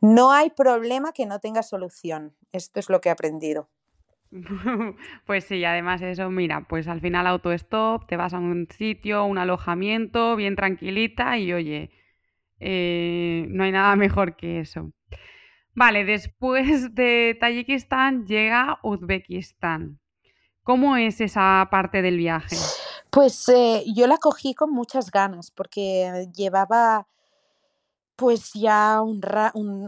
no 0.00 0.30
hay 0.30 0.50
problema 0.50 1.12
que 1.12 1.26
no 1.26 1.40
tenga 1.40 1.62
solución. 1.62 2.36
Esto 2.52 2.78
es 2.78 2.88
lo 2.88 3.00
que 3.00 3.08
he 3.08 3.12
aprendido. 3.12 3.68
Pues 5.26 5.44
sí, 5.44 5.64
además 5.64 6.02
eso, 6.02 6.30
mira, 6.30 6.62
pues 6.68 6.88
al 6.88 7.00
final 7.00 7.26
autostop, 7.26 8.06
te 8.06 8.16
vas 8.16 8.34
a 8.34 8.38
un 8.38 8.68
sitio, 8.70 9.24
un 9.24 9.38
alojamiento, 9.38 10.36
bien 10.36 10.56
tranquilita 10.56 11.38
y 11.38 11.52
oye, 11.52 11.90
eh, 12.60 13.46
no 13.48 13.64
hay 13.64 13.72
nada 13.72 13.96
mejor 13.96 14.36
que 14.36 14.60
eso. 14.60 14.92
Vale, 15.74 16.04
después 16.04 16.94
de 16.94 17.36
Tayikistán 17.40 18.26
llega 18.26 18.78
Uzbekistán. 18.82 20.00
¿Cómo 20.64 20.96
es 20.96 21.20
esa 21.20 21.66
parte 21.70 22.02
del 22.02 22.18
viaje? 22.18 22.56
Pues 23.10 23.48
eh, 23.48 23.84
yo 23.94 24.06
la 24.06 24.18
cogí 24.18 24.54
con 24.54 24.70
muchas 24.70 25.10
ganas 25.10 25.50
porque 25.50 26.26
llevaba 26.34 27.06
pues 28.18 28.50
ya 28.52 29.00
un, 29.00 29.22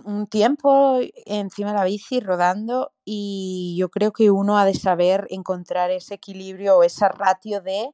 un, 0.05 0.27
tiempo 0.29 1.01
encima 1.27 1.73
de 1.73 1.79
la 1.79 1.85
bici 1.85 2.21
rodando 2.21 2.93
y 3.05 3.75
yo 3.77 3.89
creo 3.89 4.13
que 4.13 4.31
uno 4.31 4.57
ha 4.57 4.65
de 4.65 4.75
saber 4.75 5.27
encontrar 5.31 5.91
ese 5.91 6.15
equilibrio 6.15 6.77
o 6.77 6.85
esa 6.85 7.09
ratio 7.09 7.61
de 7.61 7.91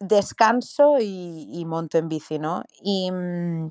descanso 0.00 0.98
y, 1.00 1.64
monto 1.64 1.96
en 1.96 2.10
bici, 2.10 2.38
¿no? 2.38 2.62
Y, 2.82 3.10
mm, 3.10 3.70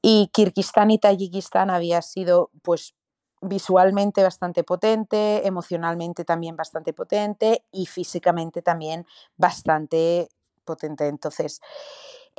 y 0.00 0.30
Kirguistán 0.32 0.92
y 0.92 0.98
Tayikistán 0.98 1.70
había 1.70 2.02
sido 2.02 2.52
pues 2.62 2.94
visualmente 3.42 4.22
bastante 4.22 4.62
potente, 4.62 5.44
emocionalmente 5.44 6.24
también 6.24 6.54
bastante 6.54 6.92
potente 6.92 7.64
y 7.72 7.86
físicamente 7.86 8.62
también 8.62 9.06
bastante 9.36 10.28
potente. 10.64 11.08
Entonces, 11.08 11.60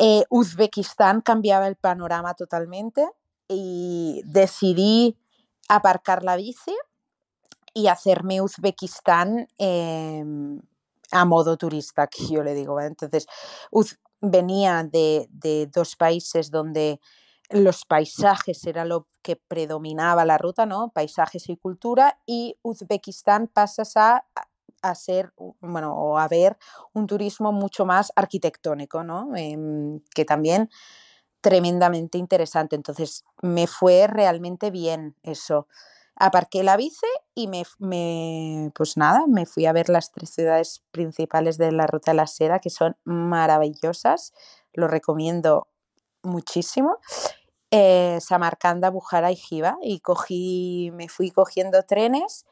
eh, 0.03 0.23
Uzbekistán 0.31 1.21
cambiaba 1.21 1.67
el 1.67 1.75
panorama 1.75 2.33
totalmente 2.33 3.07
y 3.47 4.23
decidí 4.25 5.15
aparcar 5.69 6.23
la 6.23 6.37
bici 6.37 6.75
y 7.75 7.85
hacerme 7.85 8.41
Uzbekistán 8.41 9.47
em, 9.59 10.59
a 11.11 11.25
modo 11.25 11.55
turista, 11.55 12.07
que 12.07 12.27
yo 12.27 12.41
le 12.41 12.55
digo. 12.55 12.81
Entonces, 12.81 13.27
venía 14.21 14.83
de, 14.83 15.27
de 15.29 15.67
dos 15.67 15.95
países 15.95 16.49
donde 16.49 16.99
los 17.51 17.85
paisajes 17.85 18.65
era 18.65 18.85
lo 18.85 19.07
que 19.21 19.35
predominaba 19.35 20.25
la 20.25 20.39
ruta, 20.39 20.65
¿no? 20.65 20.89
Paisajes 20.89 21.47
y 21.47 21.57
cultura, 21.57 22.19
y 22.25 22.57
Uzbekistán 22.63 23.47
pasas 23.47 23.95
a, 23.97 24.25
a 24.81 24.95
ser, 24.95 25.33
bueno, 25.59 25.93
o 25.95 26.17
a 26.17 26.27
ver 26.27 26.57
un 26.93 27.07
turismo 27.07 27.51
mucho 27.51 27.85
más 27.85 28.11
arquitectónico, 28.15 29.03
¿no? 29.03 29.35
Em, 29.35 30.01
que 30.15 30.25
también 30.25 30.69
tremendamente 31.41 32.17
interesante. 32.17 32.75
Entonces, 32.75 33.25
me 33.41 33.67
fue 33.67 34.07
realmente 34.07 34.71
bien 34.71 35.15
eso. 35.23 35.67
Aparqué 36.15 36.63
la 36.63 36.77
bici 36.77 37.07
y 37.35 37.47
me, 37.47 37.63
me, 37.79 38.71
pues 38.75 38.97
nada, 38.97 39.25
me 39.27 39.45
fui 39.45 39.65
a 39.65 39.73
ver 39.73 39.89
las 39.89 40.11
tres 40.11 40.29
ciudades 40.31 40.83
principales 40.91 41.57
de 41.57 41.71
la 41.71 41.87
Ruta 41.87 42.11
de 42.11 42.17
la 42.17 42.27
Seda, 42.27 42.59
que 42.59 42.69
son 42.69 42.97
maravillosas. 43.05 44.33
Lo 44.73 44.87
recomiendo 44.87 45.67
muchísimo 46.23 46.99
eh, 47.71 48.19
Samarcanda, 48.19 48.89
Bujara 48.89 49.31
y 49.31 49.35
Jiva 49.35 49.77
y 49.81 50.01
cogí, 50.01 50.91
me 50.93 51.07
fui 51.07 51.31
cogiendo 51.31 51.83
trenes 51.83 52.45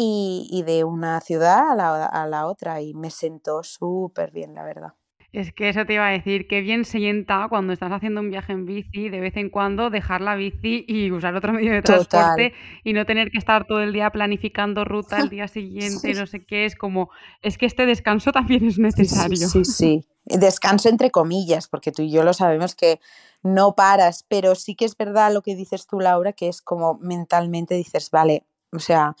y, 0.00 0.62
de 0.64 0.84
una 0.84 1.20
ciudad 1.20 1.72
a 1.72 1.74
la, 1.74 2.06
a 2.06 2.26
la 2.28 2.46
otra 2.46 2.80
y 2.80 2.94
me 2.94 3.10
sentó 3.10 3.64
súper 3.64 4.30
bien, 4.30 4.54
la 4.54 4.62
verdad. 4.62 4.94
Es 5.30 5.52
que 5.52 5.68
eso 5.68 5.84
te 5.84 5.92
iba 5.92 6.08
a 6.08 6.10
decir, 6.10 6.48
qué 6.48 6.62
bien 6.62 6.86
sienta 6.86 7.48
cuando 7.50 7.74
estás 7.74 7.92
haciendo 7.92 8.22
un 8.22 8.30
viaje 8.30 8.52
en 8.52 8.64
bici, 8.64 9.10
de 9.10 9.20
vez 9.20 9.36
en 9.36 9.50
cuando 9.50 9.90
dejar 9.90 10.22
la 10.22 10.36
bici 10.36 10.86
y 10.88 11.10
usar 11.10 11.34
otro 11.34 11.52
medio 11.52 11.72
de 11.72 11.82
transporte 11.82 12.54
y 12.82 12.94
no 12.94 13.04
tener 13.04 13.30
que 13.30 13.36
estar 13.36 13.66
todo 13.66 13.82
el 13.82 13.92
día 13.92 14.10
planificando 14.10 14.84
ruta 14.84 15.20
el 15.20 15.28
día 15.28 15.46
siguiente, 15.48 16.14
no 16.14 16.26
sé 16.26 16.46
qué, 16.46 16.64
es 16.64 16.76
como, 16.76 17.10
es 17.42 17.58
que 17.58 17.66
este 17.66 17.84
descanso 17.84 18.32
también 18.32 18.64
es 18.64 18.78
necesario. 18.78 19.36
Sí, 19.48 19.64
sí, 19.64 19.64
sí, 19.64 20.04
descanso 20.24 20.88
entre 20.88 21.10
comillas, 21.10 21.68
porque 21.68 21.92
tú 21.92 22.02
y 22.02 22.10
yo 22.10 22.22
lo 22.22 22.32
sabemos 22.32 22.74
que 22.74 22.98
no 23.42 23.74
paras, 23.74 24.24
pero 24.28 24.54
sí 24.54 24.76
que 24.76 24.86
es 24.86 24.96
verdad 24.96 25.32
lo 25.32 25.42
que 25.42 25.54
dices 25.56 25.86
tú, 25.86 26.00
Laura, 26.00 26.32
que 26.32 26.48
es 26.48 26.62
como 26.62 26.98
mentalmente 27.02 27.74
dices, 27.74 28.10
vale, 28.10 28.46
o 28.72 28.78
sea, 28.78 29.14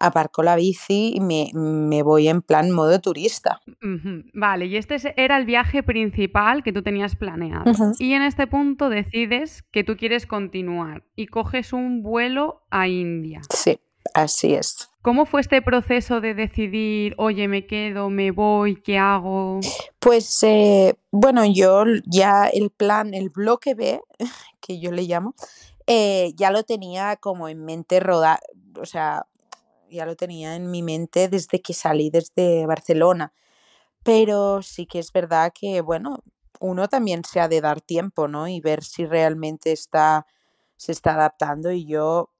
aparco 0.00 0.42
la 0.42 0.56
bici 0.56 1.12
y 1.14 1.20
me, 1.20 1.50
me 1.54 2.02
voy 2.02 2.28
en 2.28 2.42
plan 2.42 2.70
modo 2.70 2.98
turista. 3.00 3.60
Vale, 4.34 4.66
y 4.66 4.76
este 4.76 4.96
es- 4.96 5.08
era 5.16 5.36
el 5.36 5.44
viaje 5.44 5.82
principal 5.82 6.62
que 6.62 6.72
tú 6.72 6.82
tenías 6.82 7.14
planeado. 7.16 7.64
Y 7.98 8.14
en 8.14 8.22
este 8.22 8.46
punto 8.46 8.88
decides 8.88 9.62
que 9.70 9.84
tú 9.84 9.96
quieres 9.96 10.26
continuar 10.26 11.04
y 11.14 11.26
coges 11.26 11.72
un 11.72 12.02
vuelo 12.02 12.62
a 12.70 12.88
India. 12.88 13.40
Sí, 13.54 13.78
así 14.14 14.54
es. 14.54 14.88
¿Cómo 15.02 15.24
fue 15.24 15.40
este 15.40 15.62
proceso 15.62 16.20
de 16.20 16.34
decidir, 16.34 17.14
oye, 17.16 17.48
me 17.48 17.66
quedo, 17.66 18.10
me 18.10 18.32
voy, 18.32 18.76
qué 18.76 18.98
hago? 18.98 19.60
Pues 19.98 20.42
eh, 20.42 20.94
bueno, 21.10 21.44
yo 21.46 21.84
ya 22.06 22.46
el 22.46 22.70
plan, 22.70 23.14
el 23.14 23.30
bloque 23.30 23.74
B, 23.74 24.00
que 24.60 24.78
yo 24.78 24.92
le 24.92 25.02
llamo, 25.02 25.34
eh, 25.86 26.32
ya 26.36 26.50
lo 26.50 26.64
tenía 26.64 27.16
como 27.16 27.48
en 27.48 27.64
mente 27.64 27.98
rodar, 27.98 28.40
o 28.78 28.84
sea, 28.84 29.24
ya 29.90 30.06
lo 30.06 30.16
tenía 30.16 30.56
en 30.56 30.70
mi 30.70 30.82
mente 30.82 31.28
desde 31.28 31.60
que 31.60 31.74
salí 31.74 32.10
desde 32.10 32.66
Barcelona. 32.66 33.32
Pero 34.04 34.62
sí 34.62 34.86
que 34.86 34.98
es 34.98 35.12
verdad 35.12 35.52
que, 35.54 35.80
bueno, 35.82 36.20
uno 36.60 36.88
también 36.88 37.24
se 37.24 37.40
ha 37.40 37.48
de 37.48 37.60
dar 37.60 37.80
tiempo, 37.80 38.28
¿no? 38.28 38.48
Y 38.48 38.60
ver 38.60 38.84
si 38.84 39.06
realmente 39.06 39.72
está, 39.72 40.26
se 40.76 40.92
está 40.92 41.14
adaptando. 41.14 41.72
Y 41.72 41.86
yo, 41.86 42.30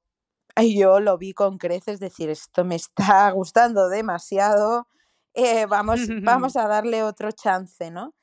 y 0.56 0.78
yo 0.78 1.00
lo 1.00 1.18
vi 1.18 1.32
con 1.34 1.58
creces, 1.58 2.00
decir, 2.00 2.30
esto 2.30 2.64
me 2.64 2.76
está 2.76 3.30
gustando 3.32 3.88
demasiado, 3.88 4.86
eh, 5.34 5.66
vamos, 5.66 6.00
vamos 6.22 6.56
a 6.56 6.68
darle 6.68 7.02
otro 7.02 7.32
chance, 7.32 7.90
¿no? 7.90 8.14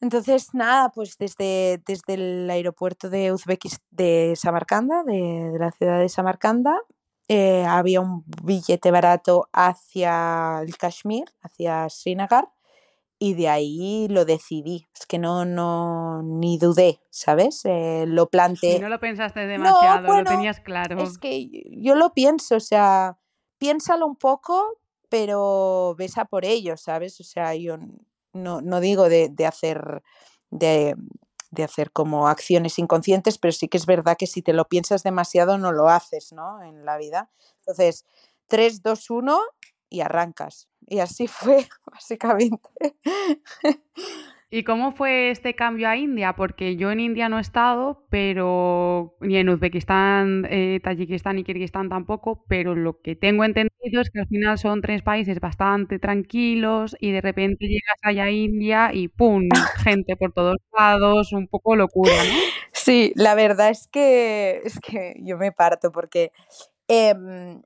Entonces, 0.00 0.54
nada, 0.54 0.90
pues 0.90 1.18
desde, 1.18 1.82
desde 1.86 2.14
el 2.14 2.50
aeropuerto 2.50 3.10
de 3.10 3.32
Uzbekistán, 3.32 3.86
de 3.90 4.34
Samarcanda, 4.34 5.02
de, 5.04 5.50
de 5.52 5.58
la 5.58 5.70
ciudad 5.72 5.98
de 5.98 6.08
Samarcanda, 6.08 6.74
eh, 7.32 7.64
había 7.64 8.00
un 8.00 8.24
billete 8.42 8.90
barato 8.90 9.48
hacia 9.52 10.62
el 10.62 10.76
Kashmir, 10.76 11.26
hacia 11.42 11.88
Srinagar, 11.88 12.48
y 13.20 13.34
de 13.34 13.48
ahí 13.48 14.08
lo 14.10 14.24
decidí. 14.24 14.88
Es 14.92 15.06
que 15.06 15.20
no, 15.20 15.44
no, 15.44 16.24
ni 16.24 16.58
dudé, 16.58 17.00
¿sabes? 17.10 17.64
Eh, 17.66 18.04
lo 18.08 18.28
planteé. 18.30 18.80
no 18.80 18.88
lo 18.88 18.98
pensaste 18.98 19.46
demasiado, 19.46 20.00
lo 20.00 20.08
bueno, 20.08 20.28
tenías 20.28 20.58
claro. 20.58 21.00
Es 21.00 21.18
que 21.18 21.48
yo 21.70 21.94
lo 21.94 22.14
pienso, 22.14 22.56
o 22.56 22.60
sea, 22.60 23.20
piénsalo 23.58 24.08
un 24.08 24.16
poco, 24.16 24.80
pero 25.08 25.94
ves 25.96 26.18
a 26.18 26.24
por 26.24 26.44
ello, 26.44 26.76
¿sabes? 26.76 27.20
O 27.20 27.24
sea, 27.24 27.54
yo 27.54 27.78
no, 28.32 28.60
no 28.60 28.80
digo 28.80 29.08
de, 29.08 29.28
de 29.28 29.46
hacer 29.46 30.02
de, 30.50 30.96
de 31.50 31.64
hacer 31.64 31.92
como 31.92 32.28
acciones 32.28 32.78
inconscientes, 32.78 33.38
pero 33.38 33.52
sí 33.52 33.68
que 33.68 33.76
es 33.78 33.86
verdad 33.86 34.16
que 34.18 34.26
si 34.26 34.42
te 34.42 34.52
lo 34.52 34.68
piensas 34.68 35.02
demasiado 35.02 35.58
no 35.58 35.72
lo 35.72 35.88
haces, 35.88 36.32
¿no? 36.32 36.62
En 36.62 36.84
la 36.84 36.96
vida. 36.96 37.30
Entonces, 37.60 38.06
3, 38.48 38.82
2, 38.82 39.10
1 39.10 39.40
y 39.88 40.00
arrancas. 40.00 40.68
Y 40.86 41.00
así 41.00 41.26
fue, 41.28 41.68
básicamente. 41.86 42.70
¿Y 44.52 44.64
cómo 44.64 44.90
fue 44.90 45.30
este 45.30 45.54
cambio 45.54 45.88
a 45.88 45.96
India? 45.96 46.34
Porque 46.34 46.74
yo 46.74 46.90
en 46.90 46.98
India 46.98 47.28
no 47.28 47.38
he 47.38 47.40
estado, 47.40 48.04
pero 48.10 49.14
ni 49.20 49.36
en 49.36 49.48
Uzbekistán, 49.48 50.44
eh, 50.50 50.80
Tayikistán 50.82 51.38
y 51.38 51.44
Kirguistán 51.44 51.88
tampoco, 51.88 52.44
pero 52.48 52.74
lo 52.74 53.00
que 53.00 53.14
tengo 53.14 53.44
entendido 53.44 54.00
es 54.00 54.10
que 54.10 54.18
al 54.18 54.26
final 54.26 54.58
son 54.58 54.80
tres 54.80 55.02
países 55.02 55.38
bastante 55.38 56.00
tranquilos 56.00 56.96
y 56.98 57.12
de 57.12 57.20
repente 57.20 57.66
llegas 57.68 57.96
allá 58.02 58.24
a 58.24 58.30
India 58.32 58.90
y 58.92 59.06
¡pum! 59.06 59.48
gente 59.84 60.16
por 60.16 60.32
todos 60.32 60.56
lados, 60.76 61.32
un 61.32 61.46
poco 61.46 61.76
locura, 61.76 62.12
¿no? 62.24 62.38
Sí, 62.72 63.12
la 63.14 63.36
verdad 63.36 63.70
es 63.70 63.86
que, 63.86 64.62
es 64.64 64.80
que 64.80 65.14
yo 65.20 65.38
me 65.38 65.52
parto 65.52 65.92
porque 65.92 66.32
em, 66.88 67.62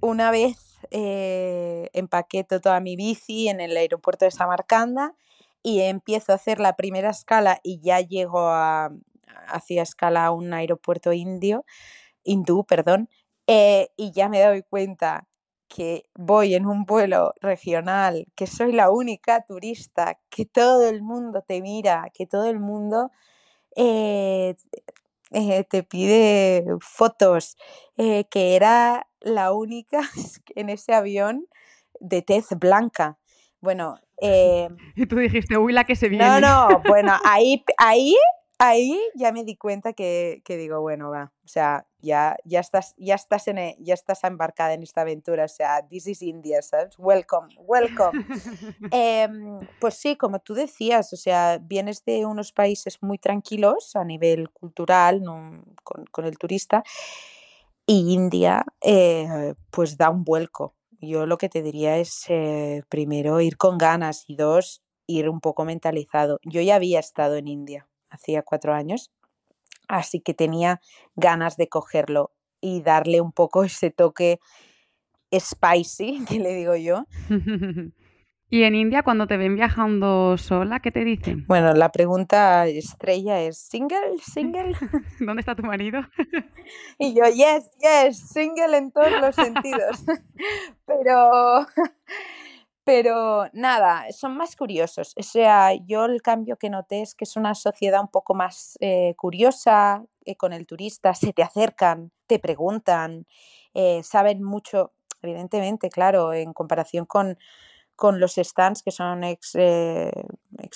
una 0.00 0.30
vez 0.30 0.80
eh, 0.90 1.88
empaqué 1.94 2.44
toda 2.44 2.80
mi 2.80 2.96
bici 2.96 3.48
en 3.48 3.60
el 3.60 3.76
aeropuerto 3.76 4.26
de 4.26 4.30
Samarcanda 4.32 5.14
y 5.62 5.80
empiezo 5.80 6.32
a 6.32 6.36
hacer 6.36 6.60
la 6.60 6.76
primera 6.76 7.10
escala 7.10 7.60
y 7.62 7.80
ya 7.80 8.00
llego 8.00 8.40
a, 8.48 8.90
hacía 9.48 9.82
escala 9.82 10.26
a 10.26 10.32
un 10.32 10.52
aeropuerto 10.54 11.12
indio, 11.12 11.64
hindú, 12.24 12.64
perdón, 12.66 13.08
eh, 13.46 13.90
y 13.96 14.12
ya 14.12 14.28
me 14.28 14.42
doy 14.42 14.62
cuenta 14.62 15.26
que 15.68 16.04
voy 16.16 16.54
en 16.54 16.66
un 16.66 16.84
vuelo 16.84 17.34
regional, 17.40 18.26
que 18.36 18.46
soy 18.46 18.72
la 18.72 18.90
única 18.90 19.42
turista, 19.42 20.18
que 20.30 20.46
todo 20.46 20.88
el 20.88 21.02
mundo 21.02 21.42
te 21.46 21.62
mira, 21.62 22.10
que 22.14 22.26
todo 22.26 22.46
el 22.50 22.58
mundo 22.60 23.10
eh, 23.76 24.56
eh, 25.32 25.64
te 25.64 25.82
pide 25.84 26.64
fotos, 26.80 27.56
que 27.96 28.56
era 28.56 29.06
la 29.20 29.52
única 29.52 30.00
en 30.54 30.70
ese 30.70 30.94
avión 30.94 31.46
de 32.00 32.22
tez 32.22 32.48
blanca. 32.58 33.18
Bueno, 33.60 33.96
eh, 34.20 34.68
Y 34.96 35.06
tú 35.06 35.16
dijiste, 35.16 35.56
uy, 35.58 35.72
la 35.72 35.84
que 35.84 35.96
se 35.96 36.08
no, 36.08 36.16
viene. 36.16 36.40
no, 36.40 36.82
bueno, 36.86 37.12
ahí, 37.24 37.64
ahí, 37.78 38.16
ahí 38.58 38.98
ya 39.14 39.32
me 39.32 39.44
di 39.44 39.56
cuenta 39.56 39.92
que, 39.92 40.42
que 40.44 40.56
digo, 40.56 40.80
bueno, 40.80 41.10
va, 41.10 41.32
o 41.44 41.48
sea, 41.48 41.86
ya, 42.00 42.36
ya 42.44 42.60
estás, 42.60 42.94
ya 42.98 43.14
estás 43.14 43.48
en, 43.48 43.58
e- 43.58 43.76
ya 43.80 43.94
estás 43.94 44.22
embarcada 44.24 44.74
en 44.74 44.82
esta 44.82 45.00
aventura, 45.02 45.44
o 45.44 45.48
sea, 45.48 45.86
this 45.88 46.06
is 46.06 46.22
India, 46.22 46.60
¿sabes? 46.62 46.94
Welcome, 46.98 47.54
welcome. 47.58 48.24
Em, 48.92 49.60
pues 49.78 49.94
sí, 49.94 50.16
como 50.16 50.40
tú 50.40 50.54
decías, 50.54 51.12
o 51.12 51.16
sea, 51.16 51.58
vienes 51.62 52.04
de 52.04 52.26
unos 52.26 52.52
países 52.52 52.98
muy 53.02 53.18
tranquilos 53.18 53.94
a 53.96 54.04
nivel 54.04 54.50
cultural, 54.50 55.22
no- 55.22 55.62
con, 55.84 56.04
con 56.06 56.24
el 56.24 56.36
turista, 56.38 56.82
y 57.86 58.12
India, 58.12 58.64
eh, 58.82 59.54
pues 59.70 59.96
da 59.96 60.10
un 60.10 60.24
vuelco. 60.24 60.74
Yo 61.00 61.26
lo 61.26 61.38
que 61.38 61.48
te 61.48 61.62
diría 61.62 61.96
es, 61.96 62.24
eh, 62.28 62.82
primero, 62.88 63.40
ir 63.40 63.56
con 63.56 63.78
ganas 63.78 64.24
y 64.26 64.36
dos, 64.36 64.82
ir 65.06 65.28
un 65.28 65.40
poco 65.40 65.64
mentalizado. 65.64 66.38
Yo 66.44 66.60
ya 66.60 66.76
había 66.76 67.00
estado 67.00 67.36
en 67.36 67.48
India 67.48 67.88
hacía 68.10 68.42
cuatro 68.42 68.74
años, 68.74 69.10
así 69.88 70.20
que 70.20 70.34
tenía 70.34 70.80
ganas 71.14 71.56
de 71.56 71.68
cogerlo 71.68 72.32
y 72.60 72.82
darle 72.82 73.20
un 73.20 73.32
poco 73.32 73.64
ese 73.64 73.90
toque 73.90 74.40
spicy, 75.32 76.24
que 76.28 76.38
le 76.38 76.54
digo 76.54 76.76
yo. 76.76 77.04
Y 78.52 78.64
en 78.64 78.74
India, 78.74 79.04
cuando 79.04 79.28
te 79.28 79.36
ven 79.36 79.54
viajando 79.54 80.36
sola, 80.36 80.80
¿qué 80.80 80.90
te 80.90 81.04
dicen? 81.04 81.46
Bueno, 81.46 81.72
la 81.72 81.92
pregunta 81.92 82.66
estrella 82.66 83.40
es, 83.40 83.58
¿single? 83.58 84.18
¿Single? 84.20 84.72
¿Dónde 85.20 85.38
está 85.38 85.54
tu 85.54 85.62
marido? 85.62 86.00
Y 86.98 87.14
yo, 87.14 87.26
yes, 87.26 87.70
yes, 87.78 88.18
single 88.28 88.76
en 88.76 88.90
todos 88.90 89.12
los 89.20 89.36
sentidos. 89.36 90.04
Pero, 90.84 91.64
pero 92.84 93.46
nada, 93.52 94.10
son 94.10 94.36
más 94.36 94.56
curiosos. 94.56 95.14
O 95.16 95.22
sea, 95.22 95.72
yo 95.86 96.06
el 96.06 96.20
cambio 96.20 96.56
que 96.56 96.70
noté 96.70 97.02
es 97.02 97.14
que 97.14 97.22
es 97.22 97.36
una 97.36 97.54
sociedad 97.54 98.00
un 98.00 98.08
poco 98.08 98.34
más 98.34 98.76
eh, 98.80 99.14
curiosa 99.16 100.04
eh, 100.24 100.34
con 100.34 100.52
el 100.52 100.66
turista, 100.66 101.14
se 101.14 101.32
te 101.32 101.44
acercan, 101.44 102.10
te 102.26 102.40
preguntan, 102.40 103.28
eh, 103.74 104.02
saben 104.02 104.42
mucho, 104.42 104.92
evidentemente, 105.22 105.88
claro, 105.90 106.32
en 106.32 106.52
comparación 106.52 107.06
con, 107.06 107.38
con 108.00 108.18
los 108.18 108.36
stands 108.36 108.82
que 108.82 108.92
son 108.92 109.24
ex, 109.24 109.54
eh, 109.56 110.10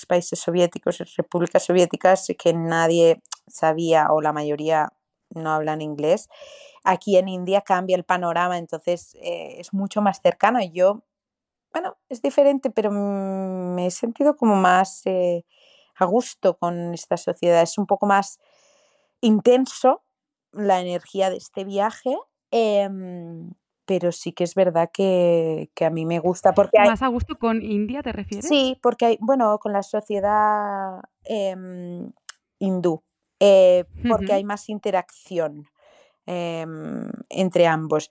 países 0.07 0.37
soviéticos, 0.37 0.99
repúblicas 1.17 1.65
soviéticas, 1.65 2.27
que 2.37 2.53
nadie 2.53 3.19
sabía 3.47 4.11
o 4.11 4.21
la 4.21 4.31
mayoría 4.31 4.93
no 5.31 5.49
hablan 5.49 5.81
inglés. 5.81 6.29
Aquí 6.83 7.17
en 7.17 7.27
India 7.27 7.61
cambia 7.61 7.95
el 7.95 8.03
panorama, 8.03 8.59
entonces 8.59 9.15
eh, 9.15 9.55
es 9.57 9.73
mucho 9.73 10.03
más 10.03 10.21
cercano. 10.21 10.61
Y 10.61 10.71
yo, 10.71 11.01
bueno, 11.73 11.97
es 12.09 12.21
diferente, 12.21 12.69
pero 12.69 12.91
me 12.91 13.87
he 13.87 13.91
sentido 13.91 14.35
como 14.35 14.55
más 14.55 15.01
eh, 15.05 15.45
a 15.95 16.05
gusto 16.05 16.59
con 16.59 16.93
esta 16.93 17.17
sociedad. 17.17 17.63
Es 17.63 17.79
un 17.79 17.87
poco 17.87 18.05
más 18.05 18.37
intenso 19.21 20.03
la 20.51 20.79
energía 20.79 21.31
de 21.31 21.37
este 21.37 21.63
viaje, 21.63 22.15
em, 22.51 23.49
pero 23.85 24.11
sí 24.11 24.31
que 24.31 24.43
es 24.43 24.55
verdad 24.55 24.89
que, 24.91 25.69
que 25.73 25.85
a 25.85 25.89
mí 25.89 26.05
me 26.05 26.19
gusta 26.19 26.53
porque 26.53 26.79
hay, 26.79 26.89
¿Más 26.89 27.01
a 27.01 27.07
gusto 27.07 27.37
con 27.37 27.61
India, 27.61 28.01
te 28.01 28.11
refieres? 28.11 28.47
Sí, 28.47 28.77
porque 28.81 29.05
hay, 29.05 29.17
bueno, 29.21 29.57
con 29.59 29.73
la 29.73 29.83
sociedad 29.83 31.01
em, 31.23 32.11
hindú, 32.59 33.03
eh, 33.39 33.85
porque 34.07 34.33
hay 34.33 34.43
más 34.43 34.69
interacción 34.69 35.67
em, 36.25 37.09
entre 37.29 37.67
ambos. 37.67 38.09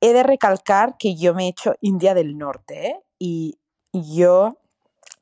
He 0.00 0.12
de 0.12 0.22
recalcar 0.22 0.96
que 0.98 1.14
yo 1.14 1.34
me 1.34 1.44
he 1.44 1.48
hecho 1.48 1.74
India 1.80 2.14
del 2.14 2.38
Norte, 2.38 2.86
¿eh? 2.86 3.00
Y 3.18 3.58
yo 3.92 4.56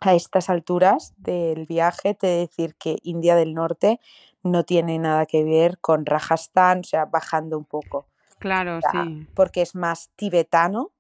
a 0.01 0.15
estas 0.15 0.51
alturas 0.51 1.15
del 1.17 1.67
viaje 1.67 2.15
te 2.15 2.29
he 2.29 2.31
de 2.31 2.39
decir 2.47 2.77
que 2.77 2.99
India 3.03 3.35
del 3.35 3.55
Norte 3.55 3.99
no 4.43 4.65
tiene 4.65 4.99
nada 4.99 5.27
que 5.27 5.43
ver 5.43 5.79
con 5.81 6.07
Rajasthan, 6.07 6.81
o 6.81 6.85
sea, 6.85 7.07
bajando 7.07 7.59
un 7.59 7.65
poco, 7.65 8.07
Claro, 8.39 8.79
o 8.79 8.81
sea, 8.81 9.05
sí. 9.05 9.27
porque 9.35 9.63
es 9.63 9.75
más 9.75 10.11
tibetano 10.17 10.93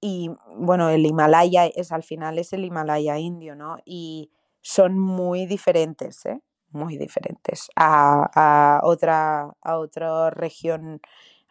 y 0.00 0.30
bueno, 0.56 0.90
el 0.90 1.06
Himalaya 1.06 1.66
es 1.66 1.92
al 1.92 2.02
final 2.02 2.38
es 2.38 2.52
el 2.52 2.64
Himalaya 2.64 3.18
indio, 3.18 3.54
¿no? 3.54 3.78
Y 3.84 4.30
son 4.60 4.98
muy 4.98 5.46
diferentes, 5.46 6.26
¿eh? 6.26 6.40
Muy 6.70 6.96
diferentes 6.96 7.68
a, 7.76 8.30
a 8.34 8.80
otra, 8.82 9.52
a 9.60 9.76
otra 9.78 10.30
región, 10.30 11.00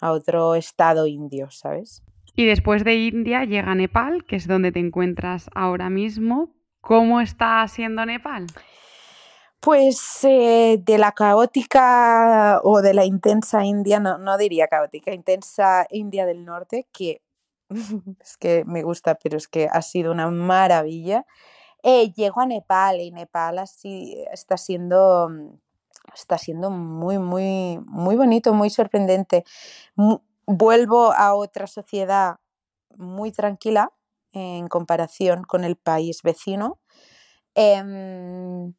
a 0.01 0.12
otro 0.12 0.55
estado 0.55 1.07
indio, 1.07 1.49
¿sabes? 1.51 2.03
Y 2.36 2.45
después 2.45 2.84
de 2.84 2.95
India 2.95 3.45
llega 3.45 3.76
Nepal, 3.76 4.26
que 4.26 4.36
es 4.36 4.47
donde 4.47 4.72
te 4.72 4.80
encuentras 4.80 5.49
ahora 5.53 5.89
mismo. 5.89 6.53
¿Cómo 6.82 7.22
está 7.22 7.66
siendo 7.68 8.05
Nepal? 8.05 8.47
Pues 9.62 10.24
eh, 10.24 10.80
de 10.84 10.97
la 10.97 11.12
caótica 11.12 12.59
o 12.64 12.82
de 12.82 12.95
la 12.95 13.05
intensa 13.05 13.64
India, 13.64 13.99
no, 13.99 14.18
no 14.18 14.38
diría 14.39 14.68
caótica, 14.68 15.14
intensa 15.14 15.86
India 15.91 16.26
del 16.26 16.45
Norte, 16.45 16.88
que 16.91 17.22
es 18.20 18.38
que 18.38 18.66
me 18.66 18.82
gusta, 18.82 19.16
pero 19.16 19.38
es 19.38 19.47
que 19.47 19.68
ha 19.72 19.84
sido 19.84 20.12
una 20.12 20.32
maravilla. 20.32 21.28
Eh, 21.84 22.12
llego 22.14 22.41
a 22.41 22.47
Nepal 22.47 23.01
y 23.01 23.12
Nepal 23.12 23.59
así 23.59 24.24
está 24.32 24.57
siendo, 24.57 25.30
está 26.14 26.39
siendo 26.39 26.72
muy, 26.72 27.20
muy, 27.20 27.80
muy 27.86 28.16
bonito, 28.16 28.53
muy 28.53 28.72
sorprendente. 28.72 29.43
vuelvo 30.47 31.12
a 31.14 31.36
otra 31.36 31.68
sociedad 31.68 32.38
muy 32.97 33.32
tranquila 33.32 33.91
en 34.32 34.68
comparación 34.68 35.43
con 35.43 35.64
el 35.64 35.76
país 35.78 36.22
vecino. 36.24 36.80
Em, 37.55 38.74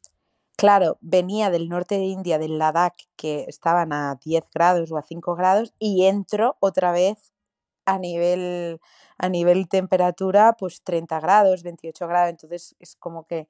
Claro, 0.55 0.97
venía 1.01 1.49
del 1.49 1.67
norte 1.67 1.95
de 1.95 2.05
India, 2.05 2.37
del 2.37 2.57
Ladakh, 2.57 2.95
que 3.15 3.45
estaban 3.47 3.91
a 3.91 4.19
10 4.23 4.47
grados 4.53 4.91
o 4.91 4.97
a 4.97 5.01
5 5.01 5.35
grados, 5.35 5.73
y 5.79 6.05
entro 6.05 6.57
otra 6.59 6.91
vez 6.91 7.33
a 7.85 7.99
nivel, 7.99 8.79
a 9.17 9.29
nivel 9.29 9.67
temperatura, 9.67 10.53
pues 10.53 10.83
30 10.83 11.19
grados, 11.19 11.63
28 11.63 12.07
grados. 12.07 12.29
Entonces 12.29 12.75
es 12.79 12.95
como 12.95 13.25
que 13.25 13.47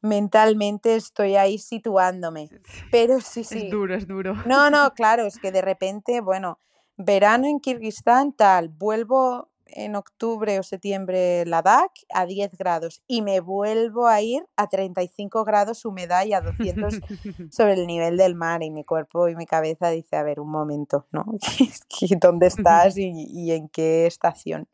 mentalmente 0.00 0.96
estoy 0.96 1.36
ahí 1.36 1.58
situándome. 1.58 2.48
Pero 2.90 3.20
sí, 3.20 3.44
sí. 3.44 3.66
Es 3.66 3.70
duro, 3.70 3.94
es 3.94 4.06
duro. 4.06 4.34
No, 4.46 4.70
no, 4.70 4.90
claro, 4.94 5.26
es 5.26 5.38
que 5.38 5.52
de 5.52 5.62
repente, 5.62 6.20
bueno, 6.20 6.58
verano 6.96 7.46
en 7.46 7.60
Kirguistán, 7.60 8.32
tal, 8.32 8.68
vuelvo 8.68 9.49
en 9.74 9.96
octubre 9.96 10.58
o 10.58 10.62
septiembre 10.62 11.44
Ladakh 11.46 11.92
a 12.12 12.26
10 12.26 12.56
grados 12.56 13.02
y 13.06 13.22
me 13.22 13.40
vuelvo 13.40 14.06
a 14.06 14.20
ir 14.20 14.44
a 14.56 14.68
35 14.68 15.44
grados 15.44 15.84
humedad 15.84 16.24
y 16.24 16.32
a 16.32 16.40
200 16.40 16.94
sobre 17.50 17.74
el 17.74 17.86
nivel 17.86 18.16
del 18.16 18.34
mar 18.34 18.62
y 18.62 18.70
mi 18.70 18.84
cuerpo 18.84 19.28
y 19.28 19.36
mi 19.36 19.46
cabeza 19.46 19.90
dice, 19.90 20.16
a 20.16 20.22
ver, 20.22 20.40
un 20.40 20.50
momento, 20.50 21.06
¿no? 21.12 21.24
¿Dónde 22.20 22.46
estás 22.46 22.96
y, 22.96 23.52
en 23.52 23.68
qué 23.68 24.06
estación? 24.06 24.68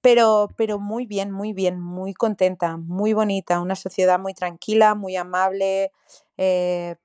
Pero, 0.00 0.48
pero 0.56 0.78
muy 0.78 1.06
bien, 1.06 1.32
muy 1.32 1.52
bien, 1.52 1.80
muy 1.80 2.14
contenta, 2.14 2.76
muy 2.76 3.12
bonita, 3.12 3.60
una 3.60 3.74
sociedad 3.74 4.20
muy 4.20 4.34
tranquila, 4.34 4.94
muy 4.94 5.16
amable, 5.16 5.90
eh, 6.36 6.96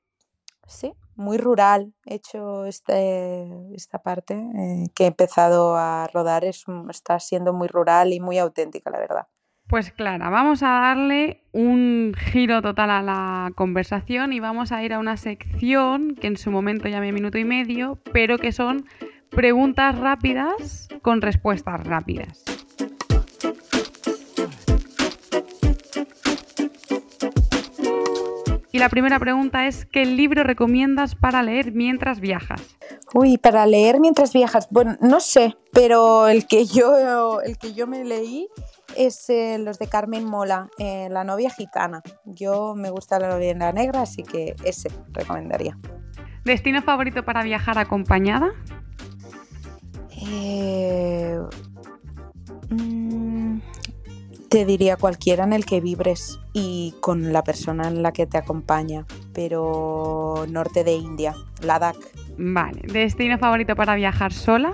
sí, 0.72 0.93
muy 1.15 1.38
rural 1.38 1.93
he 2.05 2.15
hecho 2.15 2.65
este, 2.65 3.47
esta 3.74 3.99
parte 3.99 4.34
eh, 4.34 4.86
que 4.95 5.03
he 5.03 5.07
empezado 5.07 5.76
a 5.78 6.07
rodar, 6.13 6.43
es, 6.43 6.65
está 6.89 7.19
siendo 7.19 7.53
muy 7.53 7.67
rural 7.67 8.13
y 8.13 8.19
muy 8.19 8.38
auténtica, 8.38 8.89
la 8.89 8.99
verdad. 8.99 9.28
Pues 9.67 9.91
Clara, 9.91 10.30
vamos 10.30 10.63
a 10.63 10.67
darle 10.67 11.43
un 11.53 12.13
giro 12.17 12.61
total 12.61 12.89
a 12.89 13.01
la 13.01 13.51
conversación 13.55 14.34
y 14.34 14.39
vamos 14.41 14.74
a 14.74 14.84
ir 14.84 14.93
a 14.93 14.99
una 14.99 15.15
sección 15.15 16.15
que 16.15 16.28
en 16.28 16.36
su 16.36 16.51
momento 16.51 16.89
llamé 16.89 17.13
minuto 17.13 17.38
y 17.38 17.45
medio, 17.45 17.97
pero 18.11 18.38
que 18.38 18.51
son 18.51 18.86
preguntas 19.30 19.97
rápidas 19.97 20.89
con 21.01 21.22
respuestas 21.22 21.88
rápidas. 21.88 22.43
Y 28.74 28.80
la 28.80 28.88
primera 28.88 29.19
pregunta 29.19 29.67
es, 29.67 29.86
¿qué 29.86 30.05
libro 30.05 30.43
recomiendas 30.43 31.15
para 31.15 31.43
leer 31.43 31.74
mientras 31.74 32.22
viajas? 32.22 32.78
Uy, 33.13 33.38
para 33.38 33.65
leer 33.65 33.99
mientras 33.99 34.32
viajas, 34.32 34.69
bueno, 34.72 34.97
no 35.01 35.19
sé, 35.19 35.57
pero 35.74 36.30
el 36.30 36.47
que 36.47 36.65
yo, 36.65 37.41
el 37.41 37.57
que 37.57 37.74
yo 37.74 37.86
me 37.86 38.05
leí 38.05 38.47
es 38.95 39.30
eh, 39.30 39.57
los 39.59 39.78
de 39.78 39.88
Carmen 39.88 40.24
Mola, 40.24 40.69
eh, 40.78 41.09
La 41.09 41.26
novia 41.26 41.49
gitana. 41.49 42.01
Yo 42.26 42.74
me 42.76 42.89
gusta 42.89 43.19
la 43.19 43.30
novia 43.30 43.53
negra, 43.74 44.01
así 44.01 44.24
que 44.24 44.55
ese 44.63 44.89
recomendaría. 45.11 45.78
¿Destino 46.45 46.82
favorito 46.82 47.24
para 47.24 47.43
viajar 47.43 47.78
acompañada? 47.78 48.51
Eh, 50.24 51.39
mm, 52.69 53.59
te 54.52 54.66
diría 54.66 54.97
cualquiera 54.97 55.45
en 55.45 55.54
el 55.54 55.66
que 55.66 55.80
vibres 55.80 56.38
y 56.52 56.93
con 56.99 57.32
la 57.32 57.41
persona 57.41 57.88
en 57.88 58.04
la 58.04 58.12
que 58.12 58.28
te 58.28 58.38
acompaña, 58.38 59.06
pero 59.34 60.45
norte 60.49 60.84
de 60.84 60.91
India, 60.95 61.34
Ladakh. 61.62 61.95
Vale, 62.38 62.82
¿destino 62.91 63.38
favorito 63.38 63.78
para 63.78 63.95
viajar 63.95 64.34
sola? 64.34 64.74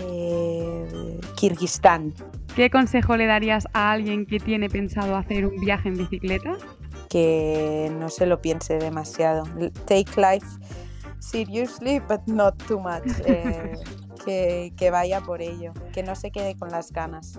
Eh, 0.00 1.20
Kirguistán. 1.36 2.14
¿Qué 2.56 2.68
consejo 2.68 3.16
le 3.16 3.26
darías 3.26 3.68
a 3.74 3.92
alguien 3.92 4.26
que 4.26 4.40
tiene 4.40 4.68
pensado 4.68 5.14
hacer 5.14 5.46
un 5.46 5.60
viaje 5.60 5.88
en 5.88 5.98
bicicleta? 5.98 6.54
Que 7.08 7.92
no 8.00 8.08
se 8.08 8.26
lo 8.26 8.42
piense 8.42 8.78
demasiado. 8.78 9.44
Take 9.86 10.20
life 10.20 10.46
seriously, 11.20 12.00
but 12.00 12.26
not 12.26 12.60
too 12.66 12.80
much. 12.80 13.04
Eh, 13.24 13.74
que, 14.24 14.72
que 14.76 14.90
vaya 14.90 15.20
por 15.20 15.40
ello, 15.40 15.72
que 15.92 16.02
no 16.02 16.16
se 16.16 16.32
quede 16.32 16.56
con 16.56 16.70
las 16.70 16.90
ganas. 16.90 17.38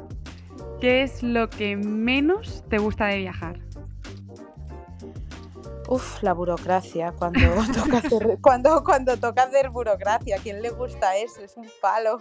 ¿Qué 0.80 1.02
es 1.02 1.24
lo 1.24 1.50
que 1.50 1.76
menos 1.76 2.64
te 2.70 2.78
gusta 2.78 3.08
de 3.08 3.18
viajar? 3.18 3.60
Uf, 5.90 6.22
la 6.22 6.34
burocracia, 6.34 7.14
cuando 7.14 7.40
toca 7.74 7.98
hacer, 8.00 8.38
cuando, 8.42 8.84
cuando 8.84 9.18
toca 9.18 9.44
hacer 9.44 9.70
burocracia, 9.70 10.38
¿a 10.38 10.40
quién 10.40 10.62
le 10.62 10.70
gusta 10.70 11.16
eso? 11.18 11.42
Es 11.42 11.56
un 11.58 11.68
palo, 11.82 12.20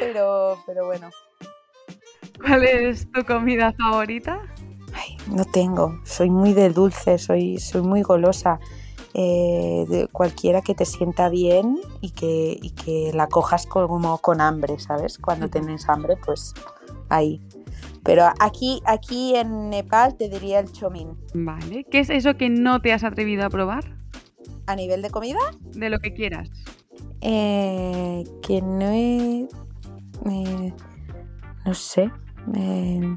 pero, 0.00 0.56
pero 0.66 0.86
bueno. 0.86 1.10
¿Cuál 2.40 2.64
es 2.64 3.10
tu 3.12 3.24
comida 3.24 3.72
favorita? 3.74 4.40
Ay, 4.94 5.16
no 5.28 5.44
tengo, 5.44 6.00
soy 6.04 6.30
muy 6.30 6.54
de 6.54 6.70
dulce, 6.70 7.18
soy, 7.18 7.58
soy 7.58 7.82
muy 7.82 8.02
golosa. 8.02 8.58
Eh, 9.14 9.84
de 9.90 10.08
cualquiera 10.08 10.62
que 10.62 10.74
te 10.74 10.86
sienta 10.86 11.28
bien 11.28 11.78
y 12.00 12.12
que, 12.12 12.58
y 12.62 12.70
que 12.70 13.12
la 13.12 13.26
cojas 13.26 13.66
como 13.66 14.16
con 14.18 14.40
hambre, 14.40 14.78
¿sabes? 14.78 15.18
Cuando 15.18 15.50
tienes 15.50 15.86
hambre, 15.90 16.16
pues 16.24 16.54
ahí. 17.10 17.38
Pero 18.04 18.24
aquí, 18.40 18.82
aquí 18.84 19.36
en 19.36 19.70
Nepal 19.70 20.16
te 20.16 20.28
diría 20.28 20.58
el 20.58 20.72
chomín. 20.72 21.16
Vale. 21.34 21.84
¿Qué 21.84 22.00
es 22.00 22.10
eso 22.10 22.36
que 22.36 22.48
no 22.48 22.80
te 22.80 22.92
has 22.92 23.04
atrevido 23.04 23.44
a 23.44 23.50
probar? 23.50 23.84
¿A 24.66 24.74
nivel 24.74 25.02
de 25.02 25.10
comida? 25.10 25.38
De 25.60 25.88
lo 25.88 26.00
que 26.00 26.12
quieras. 26.12 26.50
Eh, 27.20 28.24
que 28.42 28.60
no 28.60 28.90
he... 28.90 29.48
Eh, 30.28 30.72
no 31.64 31.74
sé. 31.74 32.10
Eh, 32.56 33.16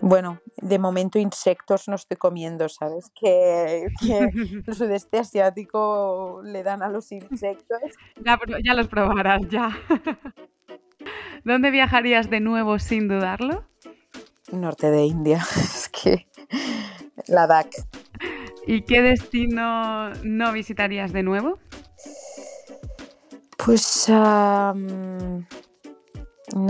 bueno, 0.00 0.40
de 0.58 0.78
momento 0.78 1.18
insectos 1.18 1.88
no 1.88 1.94
estoy 1.94 2.18
comiendo, 2.18 2.68
¿sabes? 2.68 3.10
Que, 3.18 3.86
que 4.00 4.18
el 4.66 4.74
sudeste 4.74 5.18
asiático 5.18 6.42
le 6.44 6.62
dan 6.62 6.82
a 6.82 6.88
los 6.88 7.10
insectos. 7.12 7.78
Ya, 8.22 8.38
ya 8.62 8.74
los 8.74 8.88
probarás, 8.88 9.42
ya. 9.48 9.70
¿Dónde 11.44 11.70
viajarías 11.70 12.28
de 12.28 12.40
nuevo 12.40 12.78
sin 12.78 13.08
dudarlo? 13.08 13.64
Norte 14.52 14.90
de 14.90 15.04
India. 15.04 15.44
es 15.56 15.88
que 15.88 16.26
Ladakh. 17.26 17.74
¿Y 18.66 18.82
qué 18.82 19.00
destino 19.00 20.10
no 20.24 20.52
visitarías 20.52 21.12
de 21.12 21.22
nuevo? 21.22 21.58
Pues 23.56 24.08
no 24.08 25.44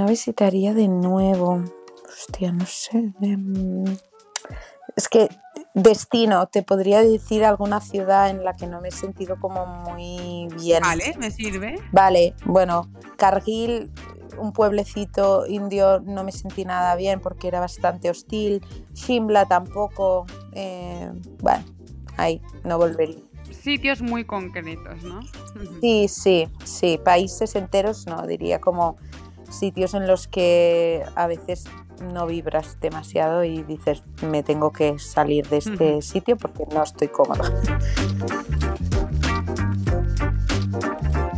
visitaría 0.07 0.75
de 0.75 0.89
nuevo. 0.89 1.63
Hostia, 2.07 2.53
no 2.53 2.67
sé. 2.67 3.13
Em, 3.21 3.85
es 4.95 5.09
que 5.09 5.29
destino, 5.77 6.47
te 6.47 6.63
podría 6.63 7.03
decir 7.03 7.45
alguna 7.45 7.81
ciudad 7.81 8.31
en 8.31 8.43
la 8.43 8.57
que 8.57 8.67
no 8.67 8.81
me 8.81 8.89
he 8.89 8.93
sentido 8.93 9.39
como 9.39 9.67
muy 9.67 10.49
bien. 10.57 10.81
Vale, 10.83 11.15
me 11.19 11.31
sirve. 11.31 11.79
Vale, 11.93 12.35
bueno, 12.47 12.91
Cargill 13.17 13.93
un 14.39 14.53
pueblecito 14.53 15.47
indio 15.47 16.01
no 16.01 16.25
me 16.25 16.33
sentí 16.33 16.65
nada 16.65 16.95
bien 16.97 17.21
porque 17.21 17.49
era 17.49 17.61
bastante 17.61 18.11
hostil. 18.11 18.63
Shimla 18.95 19.47
tampoco. 19.47 20.27
Eh, 20.53 21.11
bueno, 21.41 21.65
ahí 22.17 22.41
no 22.65 22.79
volvería. 22.79 23.23
Sitios 23.51 24.03
muy 24.03 24.25
concretos, 24.25 25.03
¿no? 25.03 25.21
Sí, 25.81 26.09
sí, 26.09 26.49
sí. 26.65 26.99
Países 27.03 27.55
enteros 27.57 28.07
no, 28.07 28.27
diría 28.27 28.61
como 28.61 28.97
sitios 29.51 29.95
en 29.95 30.07
los 30.07 30.29
que 30.29 31.05
a 31.15 31.27
veces 31.27 31.65
no 32.01 32.27
vibras 32.27 32.81
demasiado 32.81 33.45
y 33.45 33.63
dices 33.63 34.03
me 34.23 34.43
tengo 34.43 34.73
que 34.73 34.99
salir 34.99 35.47
de 35.49 35.59
este 35.59 36.03
sitio 36.03 36.37
porque 36.37 36.65
no 36.73 36.83
estoy 36.83 37.09
cómoda. 37.09 37.51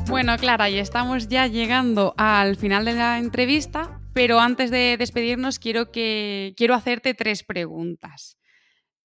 Bueno, 0.08 0.36
Clara, 0.38 0.70
y 0.70 0.78
estamos 0.78 1.28
ya 1.28 1.46
llegando 1.46 2.14
al 2.16 2.56
final 2.56 2.84
de 2.84 2.94
la 2.94 3.18
entrevista, 3.18 4.00
pero 4.14 4.40
antes 4.40 4.70
de 4.70 4.96
despedirnos 4.98 5.58
quiero, 5.58 5.92
que, 5.92 6.54
quiero 6.56 6.74
hacerte 6.74 7.14
tres 7.14 7.44
preguntas. 7.44 8.38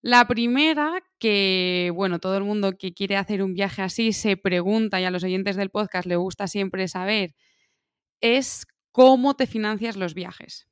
La 0.02 0.28
primera, 0.28 1.04
que 1.20 1.92
bueno, 1.94 2.20
todo 2.20 2.38
el 2.38 2.44
mundo 2.44 2.74
que 2.78 2.94
quiere 2.94 3.16
hacer 3.16 3.44
un 3.44 3.54
viaje 3.54 3.82
así 3.82 4.12
se 4.12 4.38
pregunta 4.38 5.00
y 5.00 5.06
a 5.06 5.12
los 5.12 5.24
oyentes 5.24 5.56
del 5.56 5.70
podcast 5.70 6.08
le 6.08 6.16
gusta 6.16 6.48
siempre 6.48 6.88
saber 6.88 7.36
es 8.20 8.66
cómo 8.92 9.36
te 9.36 9.46
financias 9.46 9.98
los 9.98 10.14
viajes. 10.14 10.68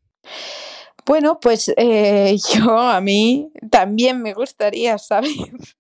Bueno, 1.05 1.39
pues 1.39 1.73
eh, 1.77 2.35
yo 2.53 2.77
a 2.77 3.01
mí 3.01 3.51
también 3.69 4.21
me 4.21 4.33
gustaría 4.33 4.97
saber, 4.97 5.29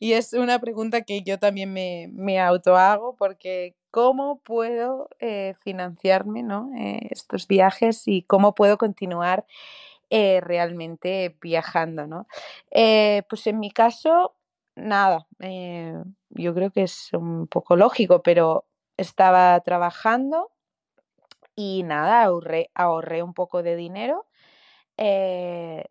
y 0.00 0.12
es 0.12 0.32
una 0.32 0.58
pregunta 0.58 1.02
que 1.02 1.22
yo 1.22 1.38
también 1.38 1.72
me, 1.72 2.08
me 2.12 2.40
autohago, 2.40 3.14
porque 3.16 3.76
¿cómo 3.90 4.40
puedo 4.40 5.08
eh, 5.20 5.54
financiarme 5.60 6.42
¿no? 6.42 6.70
Eh, 6.76 7.08
estos 7.10 7.46
viajes 7.46 8.02
y 8.06 8.22
cómo 8.22 8.54
puedo 8.54 8.78
continuar 8.78 9.46
realmente 10.10 11.36
viajando? 11.40 12.06
¿no? 12.06 12.28
pues 12.70 13.46
en 13.48 13.58
mi 13.58 13.72
caso, 13.72 14.36
nada, 14.76 15.26
yo 16.30 16.54
creo 16.54 16.70
que 16.70 16.84
es 16.84 17.10
un 17.12 17.48
poco 17.48 17.74
lógico, 17.74 18.22
pero 18.22 18.64
estaba 18.96 19.58
trabajando 19.60 20.52
y 21.56 21.82
nada, 21.82 22.22
ahorré, 22.22 22.70
ahorré 22.74 23.24
un 23.24 23.34
poco 23.34 23.64
de 23.64 23.74
dinero 23.74 24.26
eh, 24.96 25.84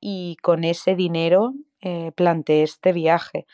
y 0.00 0.36
con 0.42 0.64
ese 0.64 0.96
dinero 0.96 1.54
eh, 1.80 2.12
planteé 2.16 2.62
este 2.64 2.92
viaje. 2.92 3.46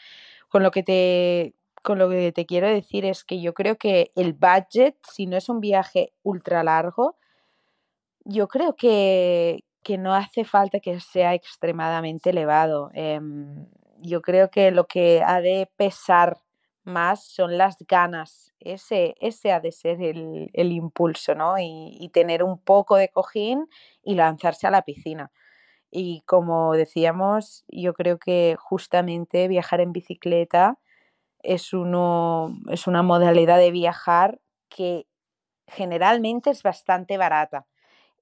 Con 0.49 0.63
lo 0.63 0.71
que 0.73 0.83
te 0.83 1.55
con 1.83 1.99
lo 1.99 2.11
que 2.11 2.33
te 2.33 2.47
quiero 2.47 2.69
decir 2.69 3.05
es 3.07 3.25
que 3.25 3.41
yo 3.41 3.55
creo 3.55 3.79
que 3.79 4.13
el 4.17 4.35
budget, 4.35 4.97
si 5.11 5.27
no 5.27 5.37
es 5.37 5.49
un 5.49 5.61
viaje 5.61 6.13
ultra 6.23 6.63
largo, 6.65 7.17
yo 8.25 8.49
creo 8.49 8.77
que, 8.77 9.65
que 9.83 9.99
no 9.99 10.15
hace 10.15 10.45
falta 10.45 10.81
que 10.81 11.01
sea 11.01 11.35
extremadamente 11.35 12.31
elevado. 12.31 12.91
Em, 12.95 13.67
yo 13.99 14.23
creo 14.23 14.51
que 14.51 14.71
lo 14.71 14.87
que 14.87 15.23
ha 15.25 15.41
de 15.41 15.71
pesar 15.77 16.39
más 16.91 17.25
son 17.25 17.57
las 17.57 17.77
ganas. 17.89 18.53
Ese, 18.61 19.15
ese 19.21 19.53
ha 19.53 19.61
de 19.61 19.73
ser 19.73 20.03
el, 20.03 20.51
el 20.53 20.73
impulso, 20.73 21.35
¿no? 21.35 21.55
Y, 21.59 22.11
tener 22.13 22.43
un 22.43 22.59
poco 22.59 22.97
de 22.97 23.09
cojín 23.09 23.69
y 24.03 24.15
lanzarse 24.15 24.67
a 24.67 24.71
la 24.71 24.83
piscina. 24.83 25.31
Y 25.91 26.23
como 26.27 26.75
decíamos, 26.75 27.65
yo 27.69 27.95
creo 27.95 28.19
que 28.19 28.57
justamente 28.59 29.49
viajar 29.49 29.81
en 29.81 29.93
bicicleta 29.93 30.79
es, 31.43 31.73
uno, 31.73 32.55
es 32.71 32.87
una 32.87 33.03
modalidad 33.03 33.59
de 33.59 33.71
viajar 33.71 34.41
que 34.69 35.07
generalmente 35.67 36.51
es 36.51 36.63
bastante 36.63 37.17
barata. 37.17 37.67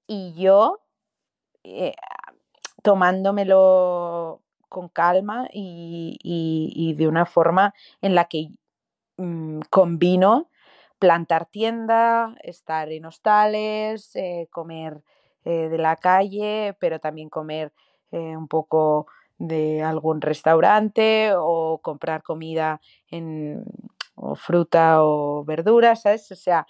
Y 0.07 0.33
yo, 0.33 0.81
eh, 1.63 1.95
tomándomelo 2.83 4.41
con 4.69 4.89
calma 4.89 5.47
y, 5.51 6.17
y, 6.23 6.71
y, 6.75 6.93
de 6.93 7.07
una 7.07 7.25
forma 7.25 7.73
en 8.01 8.15
la 8.15 8.25
que 8.25 8.49
mmm, 9.17 9.61
combino 9.69 10.49
plantar 10.99 11.45
tienda, 11.47 12.35
estar 12.43 12.91
en 12.91 13.05
hostales, 13.05 14.15
eh, 14.15 14.47
comer 14.51 15.01
eh, 15.45 15.69
de 15.69 15.77
la 15.77 15.95
calle, 15.95 16.75
pero 16.79 16.99
también 16.99 17.29
comer 17.29 17.73
eh, 18.11 18.37
un 18.37 18.47
poco 18.47 19.07
de 19.37 19.81
algún 19.81 20.21
restaurante 20.21 21.31
o 21.35 21.79
comprar 21.81 22.23
comida 22.23 22.81
en 23.09 23.63
o 24.15 24.35
fruta 24.35 25.03
o 25.03 25.45
verduras, 25.45 26.01
¿sabes? 26.01 26.29
O 26.31 26.35
sea, 26.35 26.67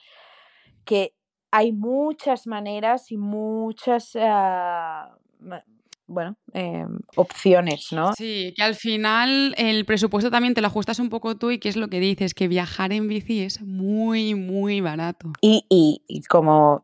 que 0.86 1.16
hay 1.52 1.72
muchas 1.72 2.46
maneras 2.46 3.12
y 3.12 3.18
muchas 3.18 4.14
uh, 4.14 5.10
bueno, 6.10 6.36
eh, 6.54 6.86
opciones, 7.16 7.94
¿no? 7.94 8.14
Sí, 8.14 8.54
que 8.56 8.64
al 8.64 8.76
final 8.76 9.54
el 9.58 9.86
presupuesto 9.86 10.32
también 10.32 10.56
te 10.56 10.62
lo 10.62 10.68
ajustas 10.68 11.00
un 11.00 11.10
poco 11.10 11.38
tú 11.38 11.52
y 11.52 11.60
que 11.60 11.70
es 11.70 11.76
lo 11.76 11.88
que 11.88 12.00
dices, 12.00 12.34
que 12.34 12.48
viajar 12.48 12.92
en 12.92 13.08
bici 13.08 13.42
es 13.42 13.62
muy, 13.62 14.34
muy 14.34 14.82
barato. 14.82 15.32
Y, 15.40 15.66
y, 15.70 16.04
y 16.08 16.24
como 16.24 16.84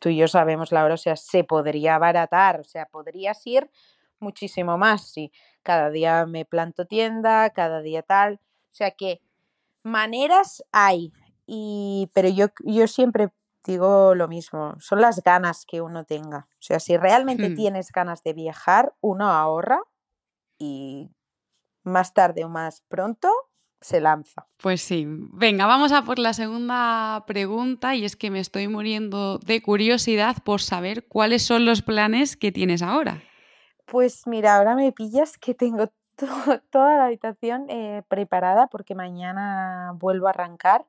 tú 0.00 0.08
y 0.08 0.16
yo 0.16 0.26
sabemos, 0.26 0.72
Laura, 0.72 0.94
o 0.94 0.98
sea, 0.98 1.16
se 1.16 1.44
podría 1.44 1.94
abaratar, 1.94 2.60
o 2.60 2.64
sea, 2.64 2.86
podrías 2.86 3.46
ir 3.46 3.70
muchísimo 4.18 4.76
más 4.76 5.08
si 5.08 5.30
cada 5.62 5.90
día 5.90 6.26
me 6.26 6.44
planto 6.44 6.84
tienda, 6.84 7.50
cada 7.50 7.80
día 7.80 8.02
tal, 8.02 8.34
o 8.34 8.74
sea 8.74 8.90
que 8.90 9.20
maneras 9.84 10.64
hay, 10.72 11.12
y, 11.46 12.10
pero 12.12 12.28
yo, 12.28 12.48
yo 12.64 12.88
siempre 12.88 13.28
digo 13.64 14.14
lo 14.14 14.28
mismo, 14.28 14.74
son 14.78 15.00
las 15.00 15.22
ganas 15.22 15.64
que 15.66 15.80
uno 15.80 16.04
tenga. 16.04 16.48
O 16.52 16.62
sea, 16.62 16.80
si 16.80 16.96
realmente 16.96 17.50
hmm. 17.50 17.54
tienes 17.54 17.90
ganas 17.90 18.22
de 18.22 18.32
viajar, 18.32 18.94
uno 19.00 19.30
ahorra 19.30 19.80
y 20.58 21.10
más 21.82 22.14
tarde 22.14 22.44
o 22.44 22.48
más 22.48 22.82
pronto 22.88 23.30
se 23.80 24.00
lanza. 24.00 24.46
Pues 24.56 24.80
sí, 24.80 25.04
venga, 25.06 25.66
vamos 25.66 25.92
a 25.92 26.02
por 26.02 26.18
la 26.18 26.32
segunda 26.32 27.24
pregunta 27.26 27.94
y 27.94 28.04
es 28.04 28.16
que 28.16 28.30
me 28.30 28.40
estoy 28.40 28.66
muriendo 28.66 29.38
de 29.38 29.60
curiosidad 29.60 30.36
por 30.42 30.62
saber 30.62 31.06
cuáles 31.06 31.42
son 31.42 31.66
los 31.66 31.82
planes 31.82 32.36
que 32.36 32.50
tienes 32.50 32.80
ahora. 32.80 33.22
Pues 33.84 34.26
mira, 34.26 34.56
ahora 34.56 34.74
me 34.74 34.92
pillas 34.92 35.36
que 35.36 35.54
tengo 35.54 35.88
to 36.16 36.26
toda 36.70 36.96
la 36.96 37.06
habitación 37.06 37.66
eh, 37.68 38.02
preparada 38.08 38.68
porque 38.68 38.94
mañana 38.94 39.92
vuelvo 39.96 40.28
a 40.28 40.30
arrancar 40.30 40.86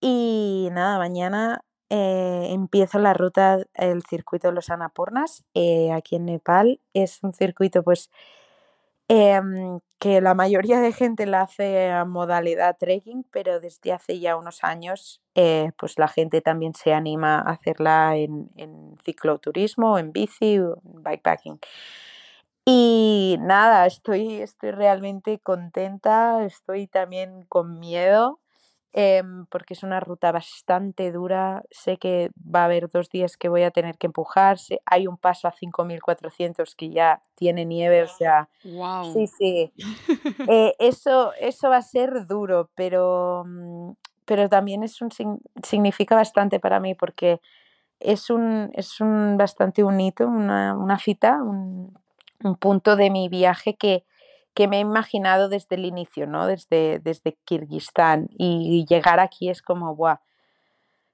y 0.00 0.68
nada, 0.72 0.98
mañana 0.98 1.64
eh, 1.90 2.48
empiezo 2.50 2.98
la 2.98 3.14
ruta, 3.14 3.58
el 3.74 4.02
circuito 4.02 4.48
de 4.48 4.54
los 4.54 4.70
Anapurnas, 4.70 5.44
eh, 5.54 5.92
aquí 5.92 6.16
en 6.16 6.26
Nepal. 6.26 6.80
Es 6.94 7.22
un 7.22 7.32
circuito 7.32 7.82
pues 7.82 8.10
eh, 9.08 9.40
que 9.98 10.20
la 10.20 10.34
mayoría 10.34 10.80
de 10.80 10.92
gente 10.92 11.26
la 11.26 11.42
hace 11.42 11.90
a 11.90 12.04
modalidad 12.04 12.76
trekking, 12.78 13.24
pero 13.30 13.58
desde 13.60 13.92
hace 13.92 14.20
ya 14.20 14.36
unos 14.36 14.62
años 14.64 15.22
eh, 15.34 15.72
pues 15.78 15.98
la 15.98 16.08
gente 16.08 16.40
también 16.42 16.74
se 16.74 16.92
anima 16.92 17.38
a 17.38 17.52
hacerla 17.52 18.16
en, 18.16 18.50
en 18.56 18.96
cicloturismo, 19.04 19.98
en 19.98 20.12
bici, 20.12 20.56
en 20.56 21.02
bikepacking. 21.02 21.58
Y 22.64 23.38
nada, 23.40 23.86
estoy, 23.86 24.42
estoy 24.42 24.72
realmente 24.72 25.38
contenta, 25.38 26.44
estoy 26.44 26.86
también 26.86 27.44
con 27.48 27.78
miedo 27.78 28.40
eh, 28.92 29.22
porque 29.50 29.74
es 29.74 29.82
una 29.82 30.00
ruta 30.00 30.32
bastante 30.32 31.12
dura. 31.12 31.62
Sé 31.70 31.98
que 31.98 32.30
va 32.36 32.62
a 32.62 32.64
haber 32.64 32.88
dos 32.88 33.10
días 33.10 33.36
que 33.36 33.48
voy 33.48 33.62
a 33.62 33.70
tener 33.70 33.98
que 33.98 34.06
empujarse. 34.06 34.80
Hay 34.86 35.06
un 35.06 35.16
paso 35.16 35.46
a 35.46 35.52
5400 35.52 36.74
que 36.74 36.90
ya 36.90 37.22
tiene 37.34 37.64
nieve, 37.64 38.02
o 38.02 38.08
sea. 38.08 38.48
Wow. 38.64 39.12
Sí, 39.12 39.26
sí. 39.26 39.72
Eh, 40.50 40.74
eso, 40.78 41.32
eso 41.40 41.68
va 41.68 41.76
a 41.76 41.82
ser 41.82 42.26
duro, 42.26 42.70
pero, 42.74 43.44
mm, 43.46 43.90
pero 44.24 44.48
también 44.48 44.82
es 44.82 45.02
un, 45.02 45.10
significa 45.62 46.14
bastante 46.14 46.58
para 46.58 46.80
mí 46.80 46.94
porque 46.94 47.40
es 48.00 48.30
un, 48.30 48.70
es 48.74 49.00
un 49.00 49.36
bastante 49.36 49.84
un 49.84 50.00
hito, 50.00 50.26
una, 50.26 50.74
una 50.74 50.98
cita, 50.98 51.42
un, 51.42 51.92
un 52.42 52.56
punto 52.56 52.96
de 52.96 53.10
mi 53.10 53.28
viaje 53.28 53.76
que 53.76 54.04
que 54.54 54.68
me 54.68 54.78
he 54.78 54.80
imaginado 54.80 55.48
desde 55.48 55.76
el 55.76 55.84
inicio, 55.84 56.26
¿no? 56.26 56.46
Desde, 56.46 56.98
desde 56.98 57.38
Kirguistán. 57.44 58.28
Y 58.30 58.86
llegar 58.88 59.20
aquí 59.20 59.50
es 59.50 59.62
como, 59.62 59.94
¡buah! 59.94 60.18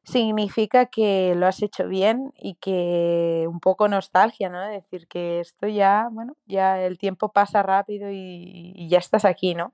Significa 0.04 0.86
que 0.86 1.34
lo 1.34 1.46
has 1.46 1.62
hecho 1.62 1.88
bien 1.88 2.32
y 2.36 2.56
que 2.56 3.46
un 3.48 3.60
poco 3.60 3.88
nostalgia, 3.88 4.50
¿no? 4.50 4.60
Decir 4.60 5.08
que 5.08 5.40
esto 5.40 5.66
ya, 5.66 6.08
bueno, 6.12 6.36
ya 6.46 6.80
el 6.82 6.98
tiempo 6.98 7.32
pasa 7.32 7.62
rápido 7.62 8.10
y, 8.10 8.86
ya 8.88 8.98
estás 8.98 9.24
aquí, 9.24 9.54
¿no? 9.54 9.72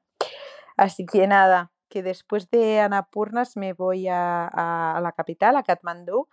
Así 0.76 1.04
que 1.04 1.26
nada, 1.26 1.72
que 1.88 2.02
después 2.02 2.48
de 2.50 2.80
Anapurnas 2.80 3.56
me 3.56 3.72
voy 3.72 4.06
a, 4.08 4.46
a, 4.46 4.96
a 4.96 5.00
la 5.00 5.12
capital, 5.12 5.56
a 5.56 5.64
Katmandú, 5.64 6.28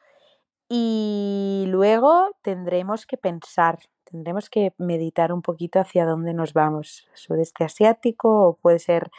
y 0.69 1.65
luego 1.67 2.36
tendremos 2.43 3.05
que 3.05 3.17
pensar 3.17 3.80
tendremos 4.10 4.49
que 4.49 4.74
meditar 4.78 5.34
un 5.34 5.41
poquito 5.41 5.80
hacia 5.80 6.05
dónde 6.05 6.34
nos 6.34 6.53
vamos, 6.53 7.08
sudeste 7.14 7.64
asiático 7.64 8.47
o 8.47 8.58
puede 8.58 8.80
ser 8.80 9.12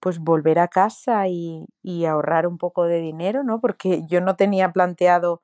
pues 0.00 0.18
volver 0.18 0.58
a 0.58 0.68
casa 0.68 1.28
y, 1.28 1.66
ahorrar 2.06 2.48
un 2.48 2.58
poco 2.58 2.84
de 2.86 2.98
dinero, 3.00 3.44
¿no? 3.44 3.60
Porque 3.60 4.02
yo 4.08 4.20
no 4.20 4.34
tenía 4.36 4.72
planteado 4.72 5.42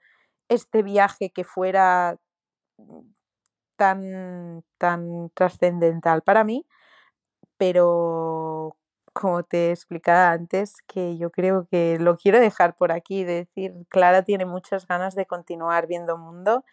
este 0.48 0.82
viaje 0.82 1.30
que 1.30 1.44
fuera 1.44 2.18
tan, 3.76 4.64
tan 4.78 5.30
trascendental 5.34 6.22
para 6.22 6.42
mí, 6.42 6.66
pero 7.56 8.76
como 9.12 9.44
te 9.44 9.70
explicaba 9.70 10.32
antes, 10.32 10.82
que 10.86 11.16
yo 11.18 11.30
creo 11.30 11.66
que 11.70 11.98
lo 12.00 12.16
quiero 12.16 12.40
dejar 12.40 12.76
por 12.76 12.92
aquí, 12.92 13.24
de 13.24 13.46
decir, 13.46 13.74
Clara 13.88 14.22
tiene 14.24 14.46
muchas 14.46 14.86
ganas 14.86 15.14
de 15.14 15.26
continuar 15.26 15.86
viendo 15.86 16.18
mundo 16.18 16.64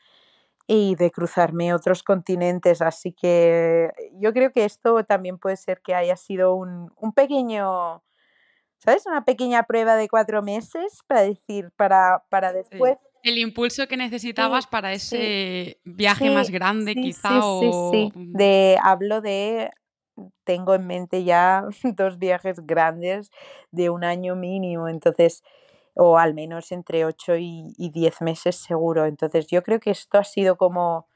y 0.68 0.96
de 0.96 1.12
cruzarme 1.12 1.74
otros 1.74 2.04
continentes. 2.04 2.82
Así 2.82 3.12
que 3.12 3.92
yo 4.20 4.34
creo 4.34 4.52
que 4.52 4.66
esto 4.66 5.04
también 5.04 5.38
puede 5.38 5.58
ser 5.58 5.82
que 5.82 5.94
haya 5.94 6.18
sido 6.18 6.56
un, 6.56 6.92
un 6.96 7.14
pequeño, 7.14 8.04
¿sabes? 8.78 9.06
Una 9.06 9.26
pequeña 9.26 9.64
prueba 9.64 9.96
de 9.96 10.10
cuatro 10.10 10.42
meses 10.42 11.02
para 11.08 11.22
decir, 11.22 11.72
para, 11.76 12.24
para 12.30 12.54
después. 12.54 12.98
El 13.24 13.38
impulso 13.40 13.88
que 13.88 13.98
necesitabas 13.98 14.66
sí, 14.66 14.70
para 14.72 14.94
ese 14.94 15.18
sí, 15.18 15.78
viaje 15.84 16.26
sí, 16.26 16.34
más 16.34 16.50
grande, 16.50 16.94
quizá. 16.94 17.40
o... 17.44 17.92
sí, 17.92 18.12
De, 18.16 18.78
hablo 18.82 19.22
de. 19.22 19.72
Tengo 20.46 20.76
en 20.76 20.88
mente 20.88 21.24
ya 21.24 21.66
dos 21.84 22.18
viajes 22.20 22.66
grandes 22.66 23.32
de 23.72 23.90
un 23.90 24.04
año 24.04 24.36
mínimo. 24.36 24.88
Entonces, 24.88 25.44
o 25.96 26.18
al 26.18 26.34
menos 26.34 26.72
entre 26.72 27.06
8 27.06 27.38
y, 27.38 27.74
10 27.78 28.22
meses 28.22 28.56
seguro. 28.58 29.06
Entonces 29.06 29.48
yo 29.48 29.64
creo 29.64 29.80
que 29.80 29.92
esto 29.92 30.18
ha 30.18 30.24
sido 30.24 30.58
como 30.58 31.08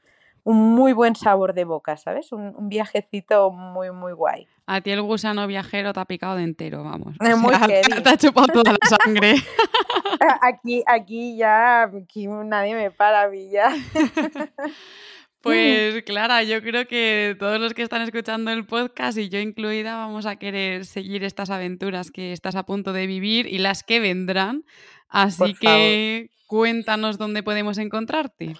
un 0.42 0.74
muy 0.74 0.92
buen 0.92 1.14
sabor 1.14 1.52
de 1.52 1.64
boca, 1.64 1.96
¿sabes? 1.96 2.32
Un, 2.32 2.68
viajecito 2.68 3.50
muy, 3.50 3.90
muy 3.90 4.12
guay. 4.12 4.48
A 4.66 4.80
ti 4.80 4.90
el 4.90 5.02
gusano 5.02 5.46
viajero 5.46 5.92
te 5.92 6.00
ha 6.00 6.04
picado 6.06 6.36
de 6.36 6.44
entero, 6.44 6.82
vamos. 6.82 7.14
Es 7.20 7.36
muy 7.36 7.54
te, 7.54 8.08
ha 8.08 8.16
chupado 8.16 8.46
toda 8.48 8.72
la 8.72 8.88
sangre. 8.88 9.34
aquí, 10.40 10.82
aquí 10.86 11.36
ya, 11.36 11.82
aquí 11.82 12.26
nadie 12.26 12.74
me 12.74 12.90
para 12.90 13.22
a 13.24 13.28
mí 13.28 13.50
ya. 13.50 13.70
Pues 15.42 16.02
Clara, 16.04 16.42
yo 16.42 16.60
creo 16.60 16.86
que 16.86 17.34
todos 17.38 17.58
los 17.58 17.72
que 17.72 17.82
están 17.82 18.02
escuchando 18.02 18.50
el 18.50 18.66
podcast 18.66 19.16
y 19.16 19.30
yo 19.30 19.38
incluida 19.38 19.96
vamos 19.96 20.26
a 20.26 20.36
querer 20.36 20.84
seguir 20.84 21.24
estas 21.24 21.48
aventuras 21.48 22.10
que 22.10 22.32
estás 22.32 22.56
a 22.56 22.64
punto 22.64 22.92
de 22.92 23.06
vivir 23.06 23.46
y 23.46 23.58
las 23.58 23.82
que 23.82 24.00
vendrán. 24.00 24.64
Así 25.08 25.54
que 25.54 26.30
cuéntanos 26.46 27.16
dónde 27.16 27.42
podemos 27.42 27.78
encontrarte. 27.78 28.54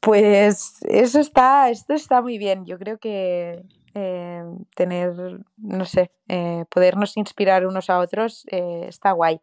Pues 0.00 0.78
eso 0.88 1.20
está, 1.20 1.70
esto 1.70 1.94
está 1.94 2.22
muy 2.22 2.38
bien. 2.38 2.66
Yo 2.66 2.78
creo 2.78 2.98
que 2.98 3.62
eh, 3.94 4.42
tener, 4.74 5.12
no 5.56 5.84
sé, 5.84 6.10
eh, 6.28 6.64
podernos 6.70 7.16
inspirar 7.16 7.66
unos 7.66 7.90
a 7.90 7.98
otros 7.98 8.46
eh, 8.50 8.86
está 8.88 9.12
guay. 9.12 9.40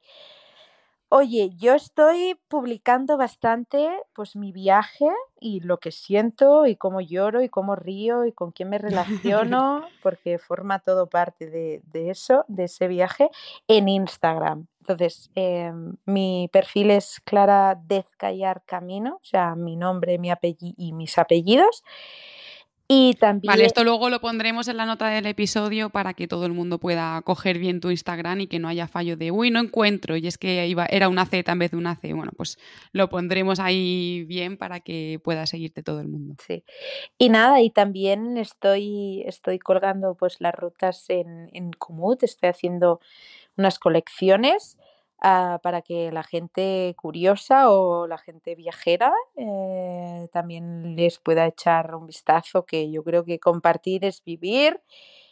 Oye, 1.12 1.50
yo 1.58 1.74
estoy 1.74 2.40
publicando 2.48 3.18
bastante 3.18 3.90
pues 4.14 4.36
mi 4.36 4.52
viaje 4.52 5.08
y 5.40 5.60
lo 5.60 5.80
que 5.80 5.92
siento 5.92 6.68
y 6.68 6.76
cómo 6.76 7.02
lloro 7.02 7.42
y 7.42 7.50
cómo 7.50 7.76
río 7.76 8.26
y 8.26 8.32
con 8.32 8.52
quién 8.52 8.70
me 8.70 8.78
relaciono, 9.58 9.88
porque 10.04 10.38
forma 10.38 10.78
todo 10.78 11.08
parte 11.08 11.50
de, 11.50 12.10
eso, 12.12 12.46
de 12.48 12.66
ese 12.66 12.88
viaje, 12.88 13.30
en 13.68 13.90
Instagram. 13.90 14.68
Entonces, 14.82 15.32
em, 15.34 15.96
mi 16.06 16.48
perfil 16.54 16.92
es 16.92 17.20
Clara 17.22 17.76
Dezcayar 17.84 18.62
Camino, 18.66 19.16
o 19.16 19.26
sea, 19.26 19.56
mi 19.56 19.76
nombre 19.76 20.20
mi 20.20 20.30
apellido 20.30 20.76
y 20.78 20.94
mis 20.94 21.18
apellidos. 21.18 21.84
Y 22.92 23.14
también... 23.20 23.52
Vale, 23.52 23.66
esto 23.66 23.84
luego 23.84 24.10
lo 24.10 24.20
pondremos 24.20 24.68
en 24.68 24.78
la 24.78 24.88
nota 24.88 25.10
del 25.10 25.28
episodio 25.28 25.92
para 25.92 26.16
que 26.16 26.28
todo 26.28 26.48
el 26.48 26.54
mundo 26.54 26.80
pueda 26.80 27.22
coger 27.22 27.60
bien 27.60 27.82
tu 27.82 27.92
Instagram 27.92 28.42
y 28.42 28.48
que 28.48 28.58
no 28.58 28.68
haya 28.68 28.88
fallo 28.88 29.16
de, 29.16 29.30
uy, 29.30 29.52
no 29.52 29.60
encuentro, 29.60 30.18
y 30.18 30.26
es 30.26 30.40
que 30.40 30.68
iba, 30.68 30.88
era 30.88 31.08
una 31.08 31.28
Z 31.28 31.52
en 31.52 31.60
vez 31.60 31.70
de 31.70 31.78
una 31.78 31.96
C. 31.96 32.14
Bueno, 32.14 32.32
pues 32.36 32.58
lo 32.92 33.08
pondremos 33.08 33.60
ahí 33.60 34.24
bien 34.24 34.58
para 34.58 34.80
que 34.80 35.22
pueda 35.24 35.46
seguirte 35.46 35.84
todo 35.84 36.02
el 36.02 36.08
mundo. 36.08 36.34
Sí. 36.48 36.64
Y 37.20 37.30
nada, 37.30 37.62
y 37.62 37.70
también 37.70 38.38
estoy, 38.38 39.22
estoy 39.28 39.60
colgando 39.60 40.16
pues 40.16 40.38
las 40.42 40.56
rutas 40.56 41.12
en, 41.12 41.52
en 41.54 41.72
Komoot, 41.72 42.24
estoy 42.24 42.50
haciendo 42.50 43.02
unas 43.56 43.78
colecciones 43.78 44.80
Ah, 45.22 45.60
para 45.62 45.82
que 45.82 46.14
la 46.14 46.24
gente 46.24 46.96
curiosa 46.98 47.70
o 47.70 48.08
la 48.08 48.18
gente 48.18 48.56
viajera 48.56 49.12
eh, 49.36 50.30
también 50.32 50.96
les 50.96 51.20
pueda 51.20 51.46
echar 51.46 51.94
un 51.94 52.08
vistazo, 52.08 52.66
que 52.66 52.90
yo 52.90 53.04
creo 53.04 53.26
que 53.26 53.38
compartir 53.38 54.06
es 54.06 54.24
vivir 54.24 54.80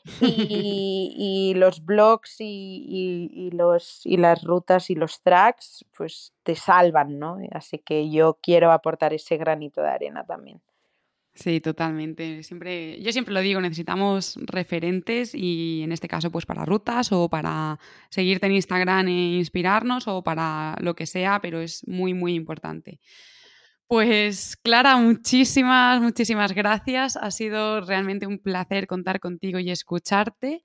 y, 0.22 1.54
los 1.56 1.86
blogs 1.86 2.36
y, 2.40 3.50
los, 3.54 4.06
y 4.06 4.18
las 4.18 4.44
rutas 4.44 4.90
y 4.90 4.96
los 4.96 5.22
tracks 5.22 5.86
pues 5.96 6.34
te 6.44 6.56
salvan, 6.56 7.18
¿no? 7.18 7.38
Así 7.52 7.80
que 7.80 8.10
yo 8.10 8.40
quiero 8.42 8.74
aportar 8.74 9.14
ese 9.14 9.38
granito 9.38 9.82
de 9.82 9.90
arena 9.90 10.26
también. 10.26 10.62
Sí, 11.38 11.62
totalmente. 11.62 12.42
Siempre, 12.42 13.00
yo 13.00 13.12
siempre 13.12 13.32
lo 13.32 13.42
digo, 13.42 13.62
necesitamos 13.62 14.40
referentes 14.42 15.36
y 15.36 15.84
en 15.84 15.92
este 15.92 16.08
caso 16.08 16.32
pues 16.32 16.48
para 16.48 16.66
rutas 16.66 17.12
o 17.12 17.30
para 17.30 17.80
seguirte 18.10 18.48
en 18.48 18.54
Instagram 18.54 19.08
e 19.08 19.38
inspirarnos 19.38 20.08
o 20.08 20.24
para 20.24 20.76
lo 20.82 20.96
que 20.96 21.06
sea, 21.06 21.40
pero 21.40 21.62
es 21.62 21.88
muy, 21.88 22.16
muy 22.16 22.34
importante. 22.34 23.00
Pues 23.86 24.58
Clara, 24.58 24.98
muchísimas, 24.98 26.02
muchísimas 26.02 26.54
gracias. 26.54 27.16
Ha 27.18 27.30
sido 27.30 27.82
realmente 27.82 28.26
un 28.26 28.40
placer 28.40 28.88
contar 28.88 29.20
contigo 29.20 29.60
y 29.60 29.70
escucharte. 29.70 30.64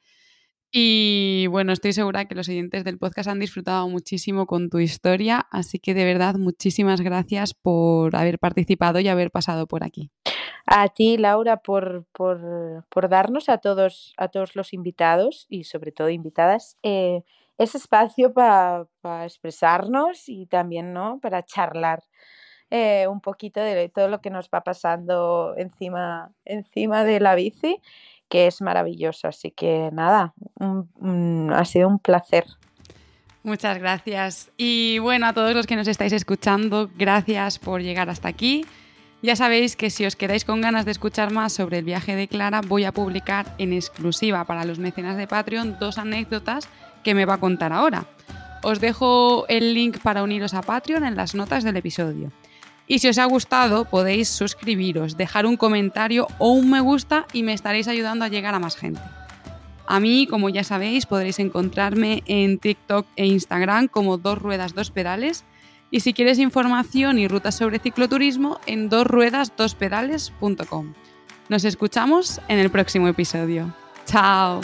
Y 0.73 1.49
bueno, 1.49 1.75
estoy 1.75 1.93
segura 1.93 2.25
que 2.25 2.35
los 2.35 2.49
oyentes 2.49 2.83
del 2.83 2.99
podcast 2.99 3.29
han 3.29 3.39
disfrutado 3.39 3.87
muchísimo 3.91 4.47
con 4.47 4.71
tu 4.71 4.79
historia, 4.79 5.47
así 5.51 5.79
que 5.79 5.93
de 5.93 6.07
verdad 6.07 6.37
muchísimas 6.37 7.03
gracias 7.03 7.53
por 7.53 8.17
haber 8.17 8.39
participado 8.39 8.99
y 8.99 9.09
haber 9.09 9.31
pasado 9.31 9.67
por 9.67 9.85
aquí. 9.85 10.11
A 10.75 10.89
ti, 10.89 11.19
Laura, 11.19 11.59
por, 11.59 12.07
por, 12.13 13.09
darnos 13.11 13.51
a 13.51 13.59
todos, 13.59 14.15
a 14.17 14.29
todos 14.29 14.57
los 14.57 14.73
invitados 14.73 15.47
y 15.51 15.65
sobre 15.65 15.93
todo 15.93 16.09
invitadas 16.09 16.79
eh, 16.83 17.25
ese 17.59 17.77
espacio 17.77 18.33
para 18.33 18.87
expresarnos 19.23 20.31
y 20.31 20.47
también 20.47 20.95
¿no? 20.95 21.21
para 21.21 21.45
charlar. 21.45 22.03
Eh, 22.71 23.07
un 23.07 23.21
poquito 23.21 23.61
de 23.61 23.91
todo 23.91 24.09
lo 24.09 24.23
que 24.23 24.31
nos 24.31 24.49
va 24.49 24.63
pasando 24.63 25.53
encima, 25.59 26.33
encima 26.47 27.05
de 27.05 27.21
la 27.21 27.35
bici 27.35 27.79
que 28.31 28.47
es 28.47 28.63
maravilloso. 28.63 29.29
Así 29.29 29.51
que 29.51 29.91
nada, 29.93 30.33
ha 30.59 31.65
sido 31.67 31.87
un 31.87 31.99
placer. 31.99 32.47
Muchas 33.43 33.79
gracias. 33.79 34.51
Y 34.57 35.01
bueno, 35.01 35.27
a 35.27 35.35
todos 35.35 35.53
los 35.53 35.67
que 35.67 35.77
nos 35.77 35.87
estáis 35.87 36.15
escuchando, 36.15 36.89
gracias 36.97 37.59
por 37.59 37.83
llegar 37.83 38.09
hasta 38.09 38.29
aquí. 38.29 38.65
Ya 39.23 39.37
sabéis 39.37 39.77
que 39.77 39.91
si 39.91 40.05
os 40.05 40.17
quedáis 40.17 40.45
con 40.45 40.61
ganas 40.61 40.85
de 40.85 40.91
escuchar 40.91 41.31
más 41.31 41.53
sobre 41.53 41.79
el 41.79 41.85
viaje 41.85 42.17
de 42.17 42.27
Clara, 42.27 42.61
voy 42.61 42.83
a 42.83 42.91
publicar 42.91 43.55
en 43.59 43.73
exclusiva 43.73 44.45
para 44.45 44.65
los 44.65 44.81
mecenas 44.81 45.17
de 45.17 45.29
Patreon 45.29 45.77
dos 45.79 45.99
anécdotas 45.99 46.69
que 47.05 47.15
me 47.15 47.25
va 47.25 47.35
a 47.35 47.41
contar 47.41 47.73
ahora. 47.73 48.07
Os 48.65 48.81
dejo 48.81 49.47
el 49.49 49.75
link 49.75 50.01
para 50.01 50.25
uniros 50.25 50.55
a 50.55 50.63
Patreon 50.63 51.05
en 51.05 51.15
las 51.15 51.37
notas 51.37 51.63
del 51.63 51.77
episodio. 51.77 52.33
Y 52.89 52.99
si 52.99 53.09
os 53.09 53.19
ha 53.19 53.25
gustado, 53.27 53.85
podéis 53.85 54.29
suscribiros, 54.29 55.17
dejar 55.17 55.47
un 55.47 55.57
comentario 55.57 56.27
o 56.39 56.51
un 56.51 56.69
me 56.69 56.81
gusta 56.81 57.27
y 57.33 57.45
me 57.45 57.53
estaréis 57.53 57.87
ayudando 57.87 58.25
a 58.25 58.29
llegar 58.29 58.57
a 58.57 58.59
más 58.59 58.77
gente. 58.77 59.01
A 59.87 60.01
mí, 60.01 60.27
como 60.27 60.49
ya 60.49 60.65
sabéis, 60.65 61.07
podréis 61.07 61.39
encontrarme 61.39 62.25
en 62.27 62.59
TikTok 62.59 63.07
e 63.15 63.27
Instagram 63.27 63.87
como 63.87 64.19
dos 64.19 64.39
ruedas, 64.39 64.75
dos 64.75 64.91
pedales. 64.91 65.45
Y 65.93 66.01
si 66.01 66.13
quieres 66.15 66.41
información 66.41 67.19
y 67.19 67.29
rutas 67.29 67.55
sobre 67.55 67.79
cicloturismo, 67.79 68.59
en 68.67 68.89
dosruedasdospedales.com. 68.89 70.95
Nos 71.51 71.65
escuchamos 71.65 72.41
en 72.49 72.59
el 72.59 72.71
próximo 72.71 73.09
episodio. 73.09 73.75
¡Chao! 74.07 74.63